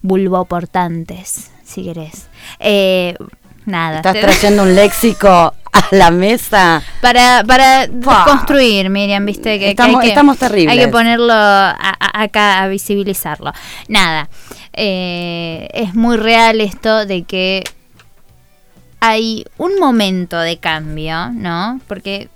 vulvoportantes, 0.02 1.52
si 1.64 1.84
querés. 1.84 2.28
Eh, 2.60 3.16
nada. 3.66 3.98
Estás 3.98 4.20
trayendo 4.20 4.64
un 4.64 4.76
léxico 4.76 5.30
a 5.30 5.84
la 5.92 6.12
mesa. 6.12 6.82
Para, 7.02 7.44
para 7.46 7.88
construir, 8.26 8.90
Miriam, 8.90 9.26
viste 9.26 9.60
que, 9.60 9.72
estamos, 9.72 10.02
que, 10.04 10.46
terribles. 10.46 10.72
Hay 10.72 10.86
que 10.86 10.88
ponerlo 10.92 11.34
acá 11.34 12.64
a 12.64 12.68
visibilizarlo. 12.68 13.54
Nada. 13.88 14.30
Eh, 14.74 15.68
es 15.74 15.96
muy 15.96 16.18
real 16.18 16.62
esto 16.62 17.06
de 17.06 17.24
que 17.24 17.64
hay 19.00 19.46
un 19.58 19.80
momento 19.80 20.40
de 20.40 20.58
cambio, 20.58 21.30
¿no? 21.32 21.82
Porque 21.88 22.30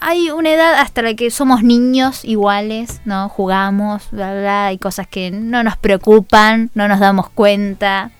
hay 0.00 0.30
una 0.30 0.50
edad 0.50 0.74
hasta 0.80 1.02
la 1.02 1.14
que 1.14 1.30
somos 1.30 1.62
niños 1.62 2.24
iguales, 2.24 3.00
¿no? 3.04 3.28
Jugamos, 3.28 4.04
bla, 4.10 4.32
bla, 4.32 4.66
hay 4.66 4.78
cosas 4.78 5.06
que 5.06 5.30
no 5.30 5.62
nos 5.62 5.76
preocupan, 5.76 6.70
no 6.74 6.88
nos 6.88 7.00
damos 7.00 7.28
cuenta. 7.28 8.10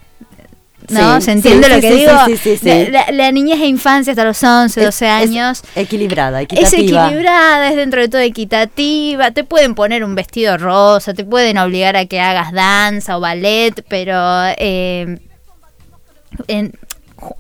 ¿No? 0.89 1.21
¿Se 1.21 1.33
entiende 1.33 1.69
lo 1.69 1.81
que 1.81 1.93
digo? 1.93 2.13
La, 2.91 3.13
la, 3.13 3.33
niñez 3.33 3.61
e 3.61 3.67
infancia 3.67 4.13
hasta 4.13 4.25
los 4.25 4.43
11, 4.43 4.85
12 4.85 5.07
años. 5.07 5.63
Es 5.75 5.85
equilibrada, 5.85 6.43
equitativa. 6.43 6.67
Es 6.67 6.75
equilibrada, 6.75 7.69
es 7.69 7.77
dentro 7.77 8.01
de 8.01 8.09
todo 8.09 8.21
equitativa. 8.21 9.31
Te 9.31 9.45
pueden 9.45 9.75
poner 9.75 10.03
un 10.03 10.17
vestido 10.17 10.59
rosa, 10.59 11.15
te 11.15 11.25
pueden 11.25 11.59
obligar 11.59 11.97
a 11.97 12.07
que 12.07 12.19
hagas 12.21 12.53
danza 12.53 13.17
o 13.17 13.21
ballet, 13.21 13.85
pero 13.89 14.17
eh, 14.59 15.21
en, 16.49 16.73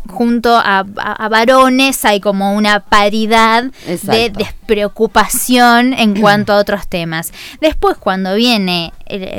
junto 0.08 0.54
a, 0.56 0.84
varones 1.30 2.04
hay 2.04 2.20
como 2.20 2.54
una 2.54 2.80
paridad 2.80 3.64
de 3.86 4.30
despreocupación 4.30 5.94
en 5.94 6.20
cuanto 6.20 6.52
a 6.52 6.58
otros 6.58 6.86
temas. 6.88 7.32
Después 7.60 7.96
cuando 7.96 8.34
viene 8.34 8.92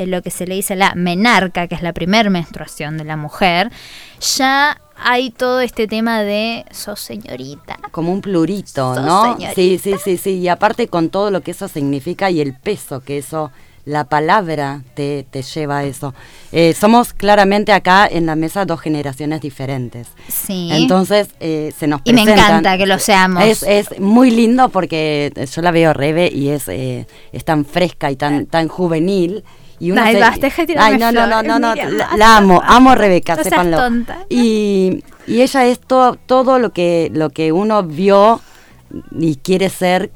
lo 0.06 0.22
que 0.22 0.30
se 0.30 0.46
le 0.46 0.56
dice 0.56 0.76
la 0.76 0.94
menarca, 0.94 1.68
que 1.68 1.74
es 1.74 1.82
la 1.82 1.92
primer 1.92 2.30
menstruación 2.30 2.98
de 2.98 3.04
la 3.04 3.16
mujer, 3.16 3.70
ya 4.36 4.80
hay 4.96 5.30
todo 5.30 5.60
este 5.60 5.86
tema 5.86 6.22
de 6.22 6.64
sos 6.70 7.00
señorita. 7.00 7.78
Como 7.90 8.12
un 8.12 8.20
plurito, 8.20 8.94
¿no? 9.00 9.36
Sí, 9.54 9.78
sí, 9.82 9.96
sí, 10.02 10.16
sí. 10.16 10.30
Y 10.38 10.48
aparte 10.48 10.88
con 10.88 11.10
todo 11.10 11.30
lo 11.30 11.42
que 11.42 11.50
eso 11.50 11.68
significa 11.68 12.30
y 12.30 12.40
el 12.40 12.54
peso 12.54 13.00
que 13.00 13.18
eso 13.18 13.50
la 13.84 14.04
palabra 14.04 14.82
te, 14.94 15.26
te 15.30 15.42
lleva 15.42 15.78
a 15.78 15.84
eso. 15.84 16.14
Eh, 16.52 16.74
somos 16.78 17.12
claramente 17.12 17.72
acá 17.72 18.06
en 18.06 18.26
la 18.26 18.36
mesa 18.36 18.64
dos 18.64 18.80
generaciones 18.80 19.40
diferentes. 19.40 20.08
Sí. 20.28 20.68
Entonces 20.72 21.28
eh, 21.40 21.72
se 21.76 21.88
nos 21.88 22.00
Y 22.04 22.12
me 22.12 22.22
encanta 22.22 22.78
que 22.78 22.86
lo 22.86 22.98
seamos. 22.98 23.44
Es, 23.44 23.62
es 23.64 23.98
muy 23.98 24.30
lindo 24.30 24.68
porque 24.68 25.32
yo 25.52 25.62
la 25.62 25.72
veo 25.72 25.92
Rebe 25.92 26.30
y 26.32 26.50
es, 26.50 26.68
eh, 26.68 27.06
es 27.32 27.44
tan 27.44 27.64
fresca 27.64 28.10
y 28.10 28.16
tan, 28.16 28.46
tan 28.46 28.68
juvenil. 28.68 29.42
Y 29.80 29.90
uno 29.90 30.00
Ay, 30.00 30.16
Ay, 30.78 30.96
no, 30.96 31.10
no, 31.10 31.26
no, 31.26 31.42
no, 31.42 31.58
no, 31.58 31.74
la, 31.74 32.36
amo, 32.36 32.62
amo 32.64 32.90
a 32.90 32.94
Rebeca, 32.94 33.34
no 33.34 33.42
sépanlo. 33.42 33.78
Tonta. 33.78 34.26
Y, 34.28 35.02
y 35.26 35.40
ella 35.40 35.66
es 35.66 35.80
todo, 35.80 36.14
todo 36.14 36.60
lo 36.60 36.72
que 36.72 37.10
lo 37.12 37.30
que 37.30 37.50
uno 37.50 37.82
vio 37.82 38.40
y 39.10 39.36
quiere 39.36 39.70
ser 39.70 40.12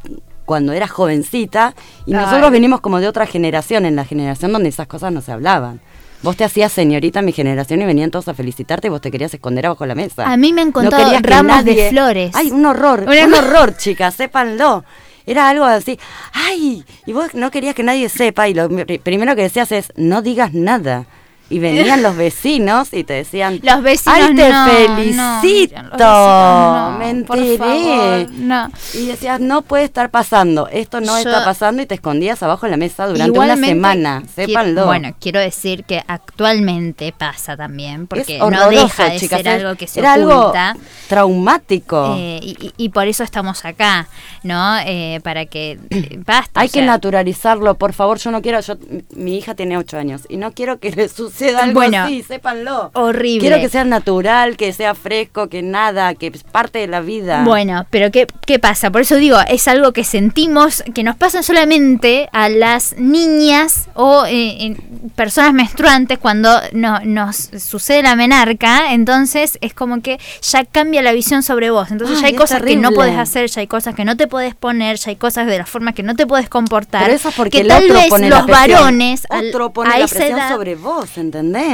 cuando 0.47 0.73
era 0.73 0.89
jovencita 0.89 1.75
y 2.07 2.13
nosotros 2.13 2.51
venimos 2.51 2.81
como 2.81 2.99
de 3.01 3.09
otra 3.09 3.27
generación, 3.27 3.85
en 3.85 3.97
la 3.97 4.05
generación 4.07 4.53
donde 4.53 4.71
esas 4.71 4.87
cosas 4.87 5.13
no 5.13 5.21
se 5.21 5.33
hablaban. 5.33 5.81
Vos 6.23 6.37
te 6.37 6.45
hacías 6.45 6.73
señorita 6.73 7.19
en 7.19 7.27
mi 7.27 7.33
generación 7.33 7.83
y 7.83 7.85
venían 7.85 8.11
todos 8.11 8.27
a 8.29 8.35
felicitarte 8.35 8.87
y 8.87 8.91
vos 8.91 9.03
te 9.03 9.11
querías 9.11 9.35
esconder 9.35 9.67
abajo 9.67 9.85
la 9.85 9.95
mesa. 9.95 10.25
A 10.27 10.37
mí 10.39 10.53
me 10.55 10.63
han 10.63 10.73
contado 10.73 11.03
ramos 11.23 11.65
de 11.65 11.91
flores. 11.91 12.31
Ay, 12.35 12.51
un 12.51 12.65
horror, 12.65 13.05
un 13.27 13.35
horror, 13.35 13.77
chicas, 13.77 14.15
sépanlo. 14.15 14.83
era 15.27 15.49
algo 15.51 15.65
así, 15.65 15.99
¡ay! 16.33 16.85
Y 17.05 17.13
vos 17.13 17.35
no 17.35 17.51
querías 17.51 17.75
que 17.75 17.83
nadie 17.83 18.09
sepa 18.09 18.49
y 18.49 18.55
lo 18.55 18.69
pri- 18.69 18.99
primero 18.99 19.37
que 19.37 19.43
decías 19.43 19.71
es, 19.73 19.93
no 19.97 20.23
digas 20.23 20.55
nada. 20.55 21.05
Y 21.49 21.61
venían 21.61 22.03
los 22.03 22.17
vecinos 22.17 22.89
y 22.93 23.05
te 23.05 23.13
decían, 23.15 23.61
Los 23.63 23.81
vecinos 23.81 24.19
¡ay, 24.21 24.35
te 24.35 24.49
no, 24.51 24.67
felicito! 24.67 25.77
no, 25.97 26.99
vecinos 26.99 26.99
me 26.99 27.25
por 27.25 27.39
enteré. 27.39 27.57
favor, 27.59 28.31
no. 28.33 28.71
Y 28.95 29.07
decías, 29.07 29.39
no 29.41 29.63
puede 29.63 29.85
estar 29.85 30.11
pasando, 30.11 30.67
esto 30.67 31.01
no 31.01 31.13
Yo- 31.23 31.29
está 31.31 31.45
pasando 31.45 31.83
y 31.83 31.87
te 31.87 31.95
escondías 31.95 32.43
abajo 32.43 32.67
de 32.67 32.71
la 32.73 32.77
mesa 32.77 33.07
durante 33.07 33.39
una 33.39 33.57
semana, 33.57 34.25
sépanlo. 34.35 34.87
Bueno, 34.87 35.15
quiero 35.21 35.39
decir 35.39 35.85
que 35.85 36.03
actualmente 36.09 37.15
pasa 37.17 37.57
también, 37.57 38.09
porque 38.09 38.39
no 38.41 38.69
deja 38.69 39.11
de 39.11 39.21
chicas, 39.21 39.43
ser 39.43 39.49
algo 39.49 39.77
que 39.77 39.87
se 39.87 40.01
era 40.01 40.15
algo 40.15 40.37
oculta. 40.41 40.77
traumático. 41.09 42.17
eh, 42.19 42.41
y, 42.77 42.89
por 42.89 43.07
eso 43.07 43.23
estamos 43.23 43.65
acá, 43.65 44.09
¿no? 44.43 44.79
Eh, 44.85 45.21
para 45.23 45.47
que 45.47 45.79
eh, 45.91 46.19
basta. 46.27 46.61
Hay 46.61 46.69
que 46.69 46.79
sea, 46.81 46.87
naturalizarlo, 46.87 47.75
por 47.75 47.93
favor. 47.93 48.19
Yo 48.19 48.31
no 48.31 48.43
quiero, 48.43 48.59
yo, 48.61 48.75
mi 49.15 49.37
hija 49.39 49.55
tiene 49.55 49.77
ocho 49.79 49.97
años 49.99 50.23
y 50.29 50.39
no 50.39 50.53
quiero 50.53 50.79
que 50.81 50.91
le 50.91 51.09
suceda 51.09 51.36
algo 51.43 51.75
Bueno, 51.75 51.99
así, 52.05 52.23
sépanlo. 52.23 52.91
horrible. 52.95 53.41
Quiero 53.41 53.61
que 53.63 53.69
sea 53.69 53.85
natural, 53.85 54.57
que 54.57 54.73
sea 54.73 54.95
fresco, 54.95 55.49
que 55.49 55.63
nada, 55.63 56.15
que 56.15 56.29
es 56.29 56.43
parte 56.45 56.79
de 56.81 56.87
la 56.87 57.01
vida. 57.01 57.43
Bueno, 57.45 57.87
pero 57.91 58.11
¿qué, 58.11 58.27
¿qué 58.47 58.59
pasa? 58.59 58.91
Por 58.91 59.03
eso 59.03 59.17
digo, 59.17 59.39
es 59.49 59.69
algo 59.69 59.93
que 59.93 60.05
sentimos 60.05 60.83
que 60.95 61.03
nos 61.03 61.17
pasa 61.17 61.43
solamente 61.43 62.29
a 62.33 62.49
las 62.49 62.95
niñas 62.99 63.89
o 63.95 64.25
eh, 64.27 64.77
personas 65.15 65.53
menstruantes 65.53 66.19
cuando 66.19 66.51
no, 66.73 67.01
nos 67.05 67.37
sucede 67.59 68.03
la 68.03 68.17
menarca, 68.17 68.93
entonces 68.93 69.59
es 69.61 69.75
como 69.75 70.01
que 70.03 70.19
ya 70.43 70.65
cambia 70.65 71.03
la 71.03 71.13
visión 71.13 71.43
sobre 71.43 71.71
vos. 71.71 71.91
Entonces 71.91 72.17
Ay, 72.17 72.23
ya 72.23 72.27
hay 72.29 72.35
cosas 72.35 72.63
que 72.63 72.77
no 72.77 72.93
podés 72.93 73.17
hacer, 73.19 73.49
ya 73.49 73.61
hay 73.61 73.67
cosas 73.67 73.95
que 73.95 74.05
no 74.05 74.17
te 74.17 74.27
podés 74.27 74.55
poner, 74.55 74.97
ya 74.97 75.11
hay 75.11 75.17
cosas 75.17 75.47
de 75.47 75.59
la 75.59 75.67
forma 75.67 75.93
que 75.93 76.03
no 76.03 76.15
te 76.17 76.27
podés 76.27 76.49
comportar. 76.49 77.03
Pero 77.03 77.15
eso 77.15 77.29
es 77.29 77.35
porque 77.35 77.51
que 77.59 77.61
el 77.63 77.69
tal 77.69 77.85
otro 77.85 77.95
vez 77.95 78.09
pone 78.09 78.29
los 78.29 78.47
varones 78.47 79.27
al- 79.31 79.49
Otro 79.49 79.73
pone 79.73 79.91
a 79.95 79.99
la 79.99 80.07
presión 80.07 80.39
edad, 80.39 80.51
sobre 80.51 80.75
vos, 80.75 81.05
¿entendés? 81.17 81.26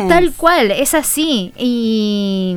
Tal 0.09 0.33
cual, 0.35 0.71
es 0.71 0.95
así. 0.95 1.53
Y 1.57 2.57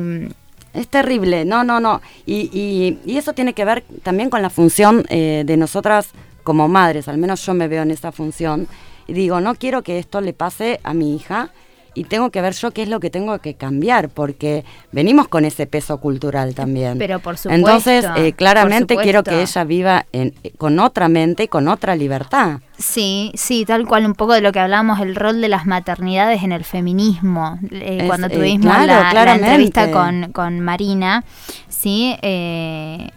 Es 0.74 0.88
terrible, 0.88 1.44
no, 1.44 1.64
no, 1.64 1.80
no. 1.80 2.02
Y, 2.26 2.50
y, 2.52 2.98
y 3.10 3.16
eso 3.16 3.32
tiene 3.32 3.54
que 3.54 3.64
ver 3.64 3.84
también 4.02 4.28
con 4.28 4.42
la 4.42 4.50
función 4.50 5.04
eh, 5.08 5.42
de 5.46 5.56
nosotras 5.56 6.10
como 6.42 6.68
madres, 6.68 7.08
al 7.08 7.18
menos 7.18 7.44
yo 7.44 7.54
me 7.54 7.66
veo 7.66 7.82
en 7.82 7.90
esa 7.90 8.12
función. 8.12 8.68
Y 9.08 9.12
digo, 9.14 9.40
no 9.40 9.54
quiero 9.54 9.82
que 9.82 9.98
esto 9.98 10.20
le 10.20 10.32
pase 10.32 10.80
a 10.84 10.94
mi 10.94 11.16
hija 11.16 11.50
y 11.96 12.04
tengo 12.04 12.30
que 12.30 12.40
ver 12.42 12.52
yo 12.54 12.70
qué 12.70 12.82
es 12.82 12.88
lo 12.88 13.00
que 13.00 13.10
tengo 13.10 13.38
que 13.38 13.54
cambiar, 13.54 14.10
porque 14.10 14.64
venimos 14.92 15.28
con 15.28 15.44
ese 15.44 15.66
peso 15.66 15.98
cultural 15.98 16.54
también. 16.54 16.98
Pero 16.98 17.18
por 17.20 17.38
supuesto, 17.38 17.54
Entonces, 17.68 18.06
eh, 18.16 18.32
claramente 18.34 18.96
quiero 18.96 19.24
que 19.24 19.40
ella 19.42 19.64
viva 19.64 20.06
en, 20.12 20.34
con 20.58 20.78
otra 20.78 21.08
mente 21.08 21.44
y 21.44 21.48
con 21.48 21.68
otra 21.68 21.96
libertad. 21.96 22.60
Sí, 22.78 23.32
sí, 23.34 23.64
tal 23.64 23.86
cual 23.86 24.04
un 24.04 24.14
poco 24.14 24.34
de 24.34 24.42
lo 24.42 24.52
que 24.52 24.60
hablamos, 24.60 25.00
el 25.00 25.16
rol 25.16 25.40
de 25.40 25.48
las 25.48 25.64
maternidades 25.64 26.42
en 26.42 26.52
el 26.52 26.64
feminismo. 26.64 27.58
Eh, 27.70 27.98
Es, 28.02 28.06
cuando 28.06 28.26
eh, 28.26 28.30
tuvimos 28.30 28.66
claro, 28.66 28.86
la- 28.86 29.24
la, 29.24 29.34
entrevista 29.34 29.90
con, 29.90 30.32
con 30.32 30.60
Marina, 30.60 31.24
sí, 31.68 32.14
eh, 32.20 33.10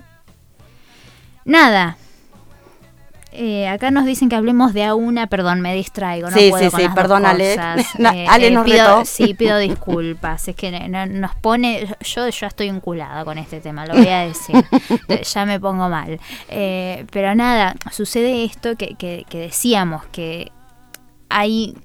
nada. 1.45 1.97
Eh, 3.31 3.67
acá 3.67 3.91
nos 3.91 4.05
dicen 4.05 4.27
que 4.27 4.35
hablemos 4.35 4.73
de 4.73 4.83
a 4.85 4.95
una, 4.95 5.27
perdón, 5.27 5.61
me 5.61 5.75
distraigo, 5.75 6.29
no 6.31 6.35
Sí, 6.37 6.49
puedo 6.49 6.63
sí, 6.65 6.71
con 6.71 6.79
sí, 6.79 6.85
las 6.87 6.95
dos 6.95 7.03
perdón, 7.03 7.25
Ale. 7.27 7.55
cosas. 7.55 7.85
Na- 7.99 8.09
Ale 8.27 8.49
nos 8.51 8.65
pido, 8.65 8.77
retó. 8.97 9.05
Sí, 9.05 9.33
pido 9.35 9.57
disculpas, 9.59 10.47
es 10.47 10.55
que 10.55 10.71
no- 10.89 11.05
nos 11.05 11.35
pone, 11.35 11.87
yo 12.01 12.27
ya 12.29 12.47
estoy 12.47 12.71
vinculada 12.71 13.23
con 13.25 13.37
este 13.37 13.61
tema, 13.61 13.85
lo 13.85 13.93
voy 13.93 14.07
a 14.07 14.21
decir, 14.21 14.55
ya 15.33 15.45
me 15.45 15.59
pongo 15.59 15.89
mal. 15.89 16.19
Eh, 16.49 17.05
pero 17.11 17.35
nada, 17.35 17.75
sucede 17.91 18.43
esto 18.43 18.75
que, 18.75 18.95
que, 18.95 19.25
que 19.29 19.37
decíamos, 19.37 20.05
que 20.07 20.51
hay, 21.29 21.75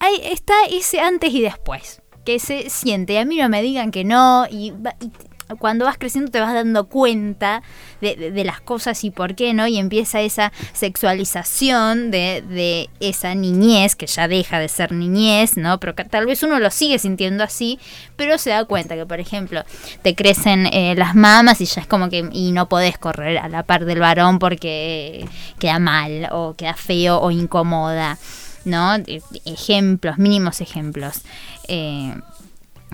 hay, 0.00 0.14
está 0.24 0.54
ese 0.70 0.98
antes 1.00 1.32
y 1.32 1.42
después, 1.42 2.02
que 2.24 2.38
se 2.40 2.70
siente, 2.70 3.12
y 3.12 3.16
a 3.18 3.24
mí 3.24 3.36
no 3.36 3.48
me 3.48 3.62
digan 3.62 3.90
que 3.92 4.04
no, 4.04 4.46
y, 4.50 4.72
y 5.00 5.12
cuando 5.58 5.84
vas 5.84 5.98
creciendo 5.98 6.30
te 6.30 6.40
vas 6.40 6.54
dando 6.54 6.86
cuenta 6.86 7.62
de, 8.00 8.44
las 8.44 8.60
cosas 8.60 9.04
y 9.04 9.10
por 9.10 9.34
qué 9.34 9.52
no, 9.52 9.66
y 9.66 9.78
empieza 9.78 10.20
esa 10.20 10.52
sexualización 10.72 12.10
de, 12.10 12.88
esa 13.00 13.34
niñez, 13.34 13.96
que 13.96 14.06
ya 14.06 14.28
deja 14.28 14.58
de 14.58 14.68
ser 14.68 14.92
niñez, 14.92 15.56
¿no? 15.56 15.78
Pero 15.80 15.94
que 15.94 16.04
tal 16.04 16.26
vez 16.26 16.42
uno 16.42 16.58
lo 16.58 16.70
sigue 16.70 16.98
sintiendo 16.98 17.44
así, 17.44 17.78
pero 18.16 18.38
se 18.38 18.50
da 18.50 18.64
cuenta 18.64 18.94
que, 18.94 19.06
por 19.06 19.20
ejemplo, 19.20 19.64
te 20.02 20.14
crecen 20.14 20.66
eh, 20.66 20.94
las 20.96 21.14
mamas 21.14 21.60
y 21.60 21.66
ya 21.66 21.82
es 21.82 21.86
como 21.86 22.08
que, 22.08 22.28
y 22.32 22.52
no 22.52 22.68
podés 22.68 22.98
correr 22.98 23.38
a 23.38 23.48
la 23.48 23.62
par 23.62 23.84
del 23.84 24.00
varón 24.00 24.38
porque 24.38 25.26
queda 25.58 25.78
mal, 25.78 26.28
o 26.32 26.54
queda 26.54 26.74
feo, 26.74 27.18
o 27.20 27.30
incomoda, 27.30 28.18
¿no? 28.64 28.96
E- 28.96 29.22
Ejemplos, 29.44 30.18
mínimos 30.18 30.60
ejemplos. 30.60 31.22
Eh, 31.68 32.14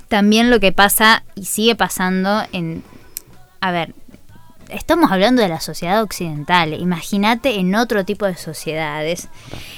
también 0.09 0.51
lo 0.51 0.61
que 0.61 0.73
pasa 0.73 1.25
y 1.35 1.45
sigue 1.47 1.75
pasando 1.77 2.43
en... 2.53 2.83
A 3.61 3.71
ver, 3.73 3.95
estamos 4.69 5.11
hablando 5.13 5.43
de 5.43 5.49
la 5.49 5.61
sociedad 5.61 6.03
occidental, 6.03 6.75
imagínate 6.75 7.57
en 7.59 7.75
otro 7.75 8.05
tipo 8.05 8.27
de 8.27 8.37
sociedades. 8.37 9.29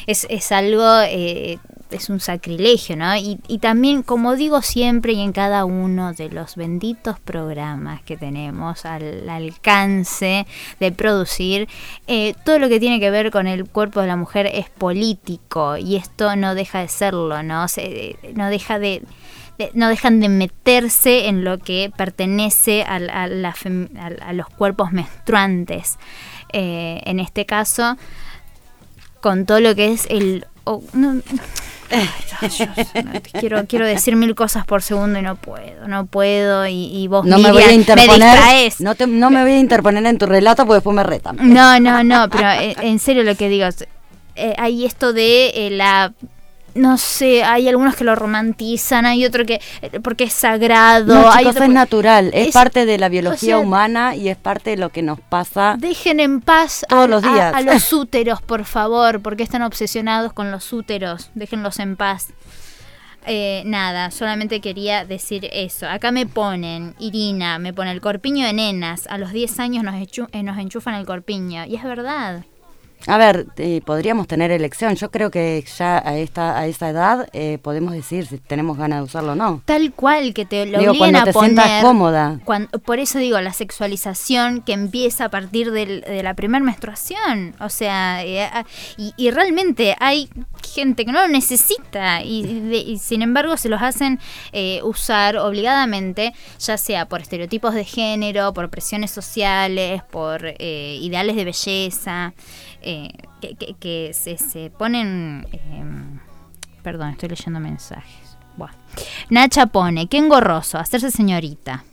Es, 0.06 0.26
es 0.30 0.50
algo, 0.52 0.84
eh, 1.06 1.58
es 1.90 2.10
un 2.10 2.20
sacrilegio, 2.20 2.96
¿no? 2.96 3.16
Y, 3.16 3.38
y 3.48 3.58
también, 3.58 4.02
como 4.02 4.34
digo 4.36 4.60
siempre 4.60 5.12
y 5.12 5.20
en 5.20 5.32
cada 5.32 5.64
uno 5.64 6.12
de 6.12 6.28
los 6.28 6.56
benditos 6.56 7.18
programas 7.20 8.02
que 8.02 8.16
tenemos 8.18 8.84
al 8.84 9.26
alcance 9.28 10.46
de 10.80 10.92
producir, 10.92 11.68
eh, 12.06 12.34
todo 12.44 12.58
lo 12.58 12.68
que 12.68 12.80
tiene 12.80 13.00
que 13.00 13.10
ver 13.10 13.30
con 13.30 13.46
el 13.46 13.64
cuerpo 13.66 14.00
de 14.02 14.06
la 14.08 14.16
mujer 14.16 14.50
es 14.52 14.68
político 14.68 15.76
y 15.78 15.96
esto 15.96 16.36
no 16.36 16.54
deja 16.54 16.80
de 16.80 16.88
serlo, 16.88 17.42
¿no? 17.42 17.68
Se- 17.68 18.16
no 18.34 18.50
deja 18.50 18.78
de 18.78 18.88
de- 18.88 19.02
no 19.74 19.88
dejan 19.88 20.20
de 20.20 20.28
meterse 20.28 21.26
en 21.28 21.44
lo 21.44 21.58
que 21.58 21.90
pertenece 21.96 22.82
a, 22.84 22.98
la 22.98 23.54
fem- 23.54 23.88
a- 23.98 24.28
a 24.28 24.32
los 24.32 24.48
cuerpos 24.48 24.92
menstruantes. 24.92 25.98
Eh, 26.52 27.00
en 27.04 27.20
este 27.20 27.44
caso, 27.46 27.96
con 29.20 29.46
todo 29.46 29.60
lo 29.60 29.74
que 29.74 29.92
es 29.92 30.06
el... 30.10 30.46
oh, 30.64 30.82
no- 30.92 31.20
Ay, 31.90 32.06
Dios, 32.58 32.68
no, 33.02 33.12
te 33.22 33.30
quiero, 33.40 33.64
quiero 33.66 33.86
decir 33.86 34.14
mil 34.14 34.34
cosas 34.34 34.66
por 34.66 34.82
segundo 34.82 35.18
y 35.18 35.22
no 35.22 35.36
puedo, 35.36 35.88
no 35.88 36.04
puedo. 36.04 36.66
Y, 36.66 36.84
y 36.94 37.08
vos, 37.08 37.24
No 37.24 37.38
me 37.38 37.50
voy 37.50 37.62
a 37.62 37.72
interponer. 37.72 38.38
no, 38.80 38.94
te- 38.94 39.06
no 39.06 39.30
me 39.30 39.40
voy 39.42 39.52
a 39.52 39.58
interponer 39.58 40.04
en 40.04 40.18
tu 40.18 40.26
relato 40.26 40.64
porque 40.66 40.74
después 40.76 40.94
me 40.94 41.02
retan. 41.02 41.36
No, 41.40 41.80
no, 41.80 42.04
no, 42.04 42.28
pero 42.28 42.50
eh, 42.50 42.76
en 42.82 42.98
serio 42.98 43.22
lo 43.24 43.34
que 43.36 43.48
digo, 43.48 43.66
eh, 44.36 44.54
hay 44.58 44.84
esto 44.84 45.14
de 45.14 45.48
eh, 45.54 45.70
la... 45.70 46.12
No 46.78 46.96
sé, 46.96 47.42
hay 47.44 47.68
algunos 47.68 47.96
que 47.96 48.04
lo 48.04 48.14
romantizan, 48.14 49.04
hay 49.06 49.24
otro 49.26 49.44
que... 49.44 49.60
porque 50.02 50.24
es 50.24 50.32
sagrado. 50.32 51.14
No, 51.14 51.28
hay 51.30 51.38
chicos, 51.38 51.52
otro 51.56 51.64
es 51.64 51.70
natural, 51.70 52.30
es, 52.32 52.48
es- 52.48 52.54
parte 52.54 52.86
de 52.86 52.98
la 52.98 53.08
biología 53.08 53.56
o 53.56 53.58
sea, 53.60 53.66
humana 53.66 54.14
y 54.14 54.28
es 54.28 54.36
parte 54.36 54.70
de 54.70 54.76
lo 54.76 54.90
que 54.90 55.02
nos 55.02 55.20
pasa. 55.20 55.74
Dejen 55.78 56.20
en 56.20 56.40
paz 56.40 56.86
Todos 56.88 57.04
a, 57.04 57.06
los 57.08 57.24
a- 57.24 57.32
días. 57.32 57.54
a 57.54 57.60
los 57.62 57.92
úteros, 57.92 58.40
por 58.42 58.64
favor, 58.64 59.20
porque 59.20 59.42
están 59.42 59.62
obsesionados 59.62 60.32
con 60.32 60.50
los 60.50 60.72
úteros. 60.72 61.30
Déjenlos 61.34 61.78
en 61.80 61.96
paz. 61.96 62.28
Eh, 63.26 63.62
nada, 63.66 64.10
solamente 64.10 64.60
quería 64.60 65.04
decir 65.04 65.48
eso. 65.52 65.86
Acá 65.88 66.12
me 66.12 66.24
ponen, 66.26 66.94
Irina, 66.98 67.58
me 67.58 67.74
pone 67.74 67.90
el 67.92 68.00
corpiño 68.00 68.46
de 68.46 68.52
nenas. 68.54 69.06
A 69.08 69.18
los 69.18 69.32
10 69.32 69.58
años 69.60 69.84
nos, 69.84 69.94
eh, 69.96 70.42
nos 70.42 70.56
enchufan 70.58 70.94
el 70.94 71.04
corpiño. 71.04 71.66
Y 71.66 71.74
es 71.74 71.84
verdad. 71.84 72.44
A 73.06 73.16
ver, 73.16 73.46
eh, 73.56 73.80
podríamos 73.86 74.26
tener 74.26 74.50
elección. 74.50 74.94
Yo 74.96 75.10
creo 75.10 75.30
que 75.30 75.64
ya 75.78 75.98
a 76.04 76.16
esta 76.18 76.58
a 76.58 76.66
esa 76.66 76.90
edad 76.90 77.28
eh, 77.32 77.58
podemos 77.62 77.92
decir 77.92 78.26
si 78.26 78.38
tenemos 78.38 78.76
ganas 78.76 78.98
de 78.98 79.04
usarlo 79.04 79.32
o 79.32 79.34
no. 79.36 79.62
Tal 79.64 79.92
cual, 79.92 80.34
que 80.34 80.44
te 80.44 80.66
lo 80.66 80.78
Digo, 80.78 80.90
obliguen 80.90 81.12
cuando 81.12 81.18
a 81.20 81.24
te 81.24 81.32
poner. 81.32 81.50
sientas 81.54 81.82
cómoda. 81.84 82.40
por 82.84 82.98
eso 82.98 83.18
digo, 83.18 83.40
la 83.40 83.52
sexualización 83.52 84.62
que 84.62 84.72
empieza 84.72 85.26
a 85.26 85.28
partir 85.30 85.70
del- 85.70 86.00
de 86.02 86.22
la 86.22 86.34
primera 86.34 86.62
menstruación. 86.64 87.54
O 87.60 87.68
sea, 87.68 88.24
eh, 88.24 88.50
y 89.16 89.30
realmente 89.30 89.96
hay 90.00 90.28
gente 90.74 91.04
que 91.06 91.12
no 91.12 91.22
lo 91.22 91.28
necesita 91.28 92.22
y, 92.22 92.42
de- 92.42 92.78
y 92.78 92.98
sin 92.98 93.22
embargo 93.22 93.56
se 93.56 93.68
los 93.68 93.80
hacen 93.80 94.18
eh, 94.52 94.80
usar 94.82 95.36
obligadamente, 95.36 96.34
ya 96.58 96.76
sea 96.76 97.06
por 97.06 97.20
estereotipos 97.20 97.74
de 97.74 97.84
género, 97.84 98.52
por 98.52 98.68
presiones 98.70 99.10
sociales, 99.10 100.02
por 100.10 100.40
eh, 100.58 100.98
ideales 101.00 101.36
de 101.36 101.44
belleza, 101.44 102.34
eh, 102.82 103.10
que, 103.40 103.54
que- 103.56 103.74
que 103.74 104.10
se, 104.14 104.38
se 104.38 104.70
ponen... 104.70 105.46
em, 105.52 106.18
perdón, 106.82 107.10
estoy 107.10 107.28
leyendo 107.30 107.60
mensajes. 107.60 108.36
Buah. 108.56 108.72
Nacha 109.30 109.66
pone, 109.66 110.08
qué 110.08 110.18
engorroso, 110.18 110.78
hacerse 110.78 111.10
señorita. 111.10 111.84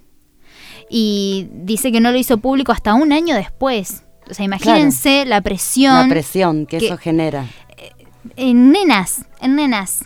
Y 0.90 1.48
dice 1.52 1.92
que 1.92 2.00
no 2.00 2.12
lo 2.12 2.18
hizo 2.18 2.38
público 2.38 2.72
hasta 2.72 2.94
un 2.94 3.12
año 3.12 3.36
después. 3.36 4.04
O 4.30 4.34
sea, 4.34 4.46
imagínense 4.46 5.26
la 5.26 5.42
presión 5.42 5.94
La 5.94 6.08
presión 6.08 6.66
que, 6.66 6.78
que- 6.80 6.86
eso 6.88 6.98
genera. 6.98 7.46
en 8.36 8.72
nenas, 8.72 9.26
en 9.42 9.56
nenas. 9.56 10.06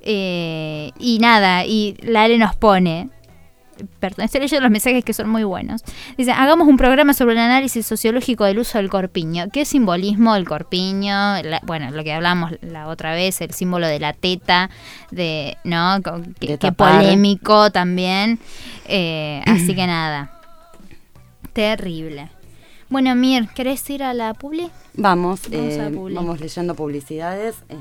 Eh, 0.00 0.92
y 0.98 1.18
nada, 1.18 1.64
y 1.66 1.96
Lale 2.02 2.38
nos 2.38 2.54
pone, 2.54 3.10
estoy 4.18 4.40
leyendo 4.40 4.62
los 4.62 4.70
mensajes 4.70 5.04
que 5.04 5.12
son 5.12 5.28
muy 5.28 5.44
buenos. 5.44 5.82
Dice, 6.16 6.32
hagamos 6.32 6.66
un 6.68 6.76
programa 6.76 7.14
sobre 7.14 7.32
el 7.34 7.38
análisis 7.40 7.86
sociológico 7.86 8.44
del 8.44 8.58
uso 8.58 8.78
del 8.78 8.88
corpiño. 8.90 9.46
¿Qué 9.52 9.64
simbolismo 9.64 10.34
del 10.34 10.46
corpiño? 10.48 11.12
La- 11.42 11.60
bueno, 11.64 11.90
lo 11.90 12.02
que 12.04 12.12
hablamos 12.12 12.52
la 12.60 12.88
otra 12.88 13.12
vez, 13.12 13.40
el 13.40 13.52
símbolo 13.52 13.86
de 13.86 13.98
la 14.00 14.12
teta, 14.12 14.70
de, 15.10 15.56
¿no? 15.64 16.00
Tapar. 16.00 17.00
polémico 17.02 17.70
también. 17.70 18.38
Eh, 18.86 19.42
así 19.46 19.74
que 19.74 19.86
nada. 19.86 20.32
Terrible. 21.52 22.30
Bueno, 22.90 23.14
Mir, 23.14 23.48
¿querés 23.54 23.88
ir 23.90 24.02
a 24.02 24.14
la 24.14 24.32
publi? 24.34 24.70
Vamos, 24.94 25.42
Vamos 25.50 25.74
a 25.78 25.86
eh, 25.88 25.90
Publi. 25.90 26.14
vamos 26.14 26.40
leyendo 26.40 26.74
publicidades. 26.74 27.56
eh. 27.68 27.76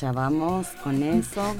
Ya 0.00 0.12
vamos 0.12 0.66
con 0.82 1.02
eso. 1.02 1.56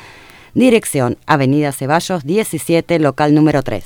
Dirección 0.54 1.18
Avenida 1.26 1.72
Ceballos 1.72 2.24
17, 2.24 2.98
local 2.98 3.34
número 3.34 3.62
3. 3.62 3.84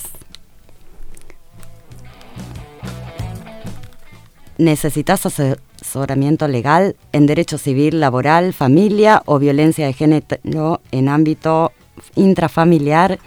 ¿Necesitas 4.59 5.25
asesoramiento 5.25 6.49
legal 6.49 6.97
en 7.13 7.27
derecho 7.27 7.59
civil, 7.59 8.01
laboral, 8.01 8.53
familia 8.53 9.23
o 9.25 9.39
violencia 9.39 9.87
de 9.87 9.93
género 9.93 10.81
en 10.91 11.09
ámbito 11.09 11.73
intrafamiliar, 12.17 13.21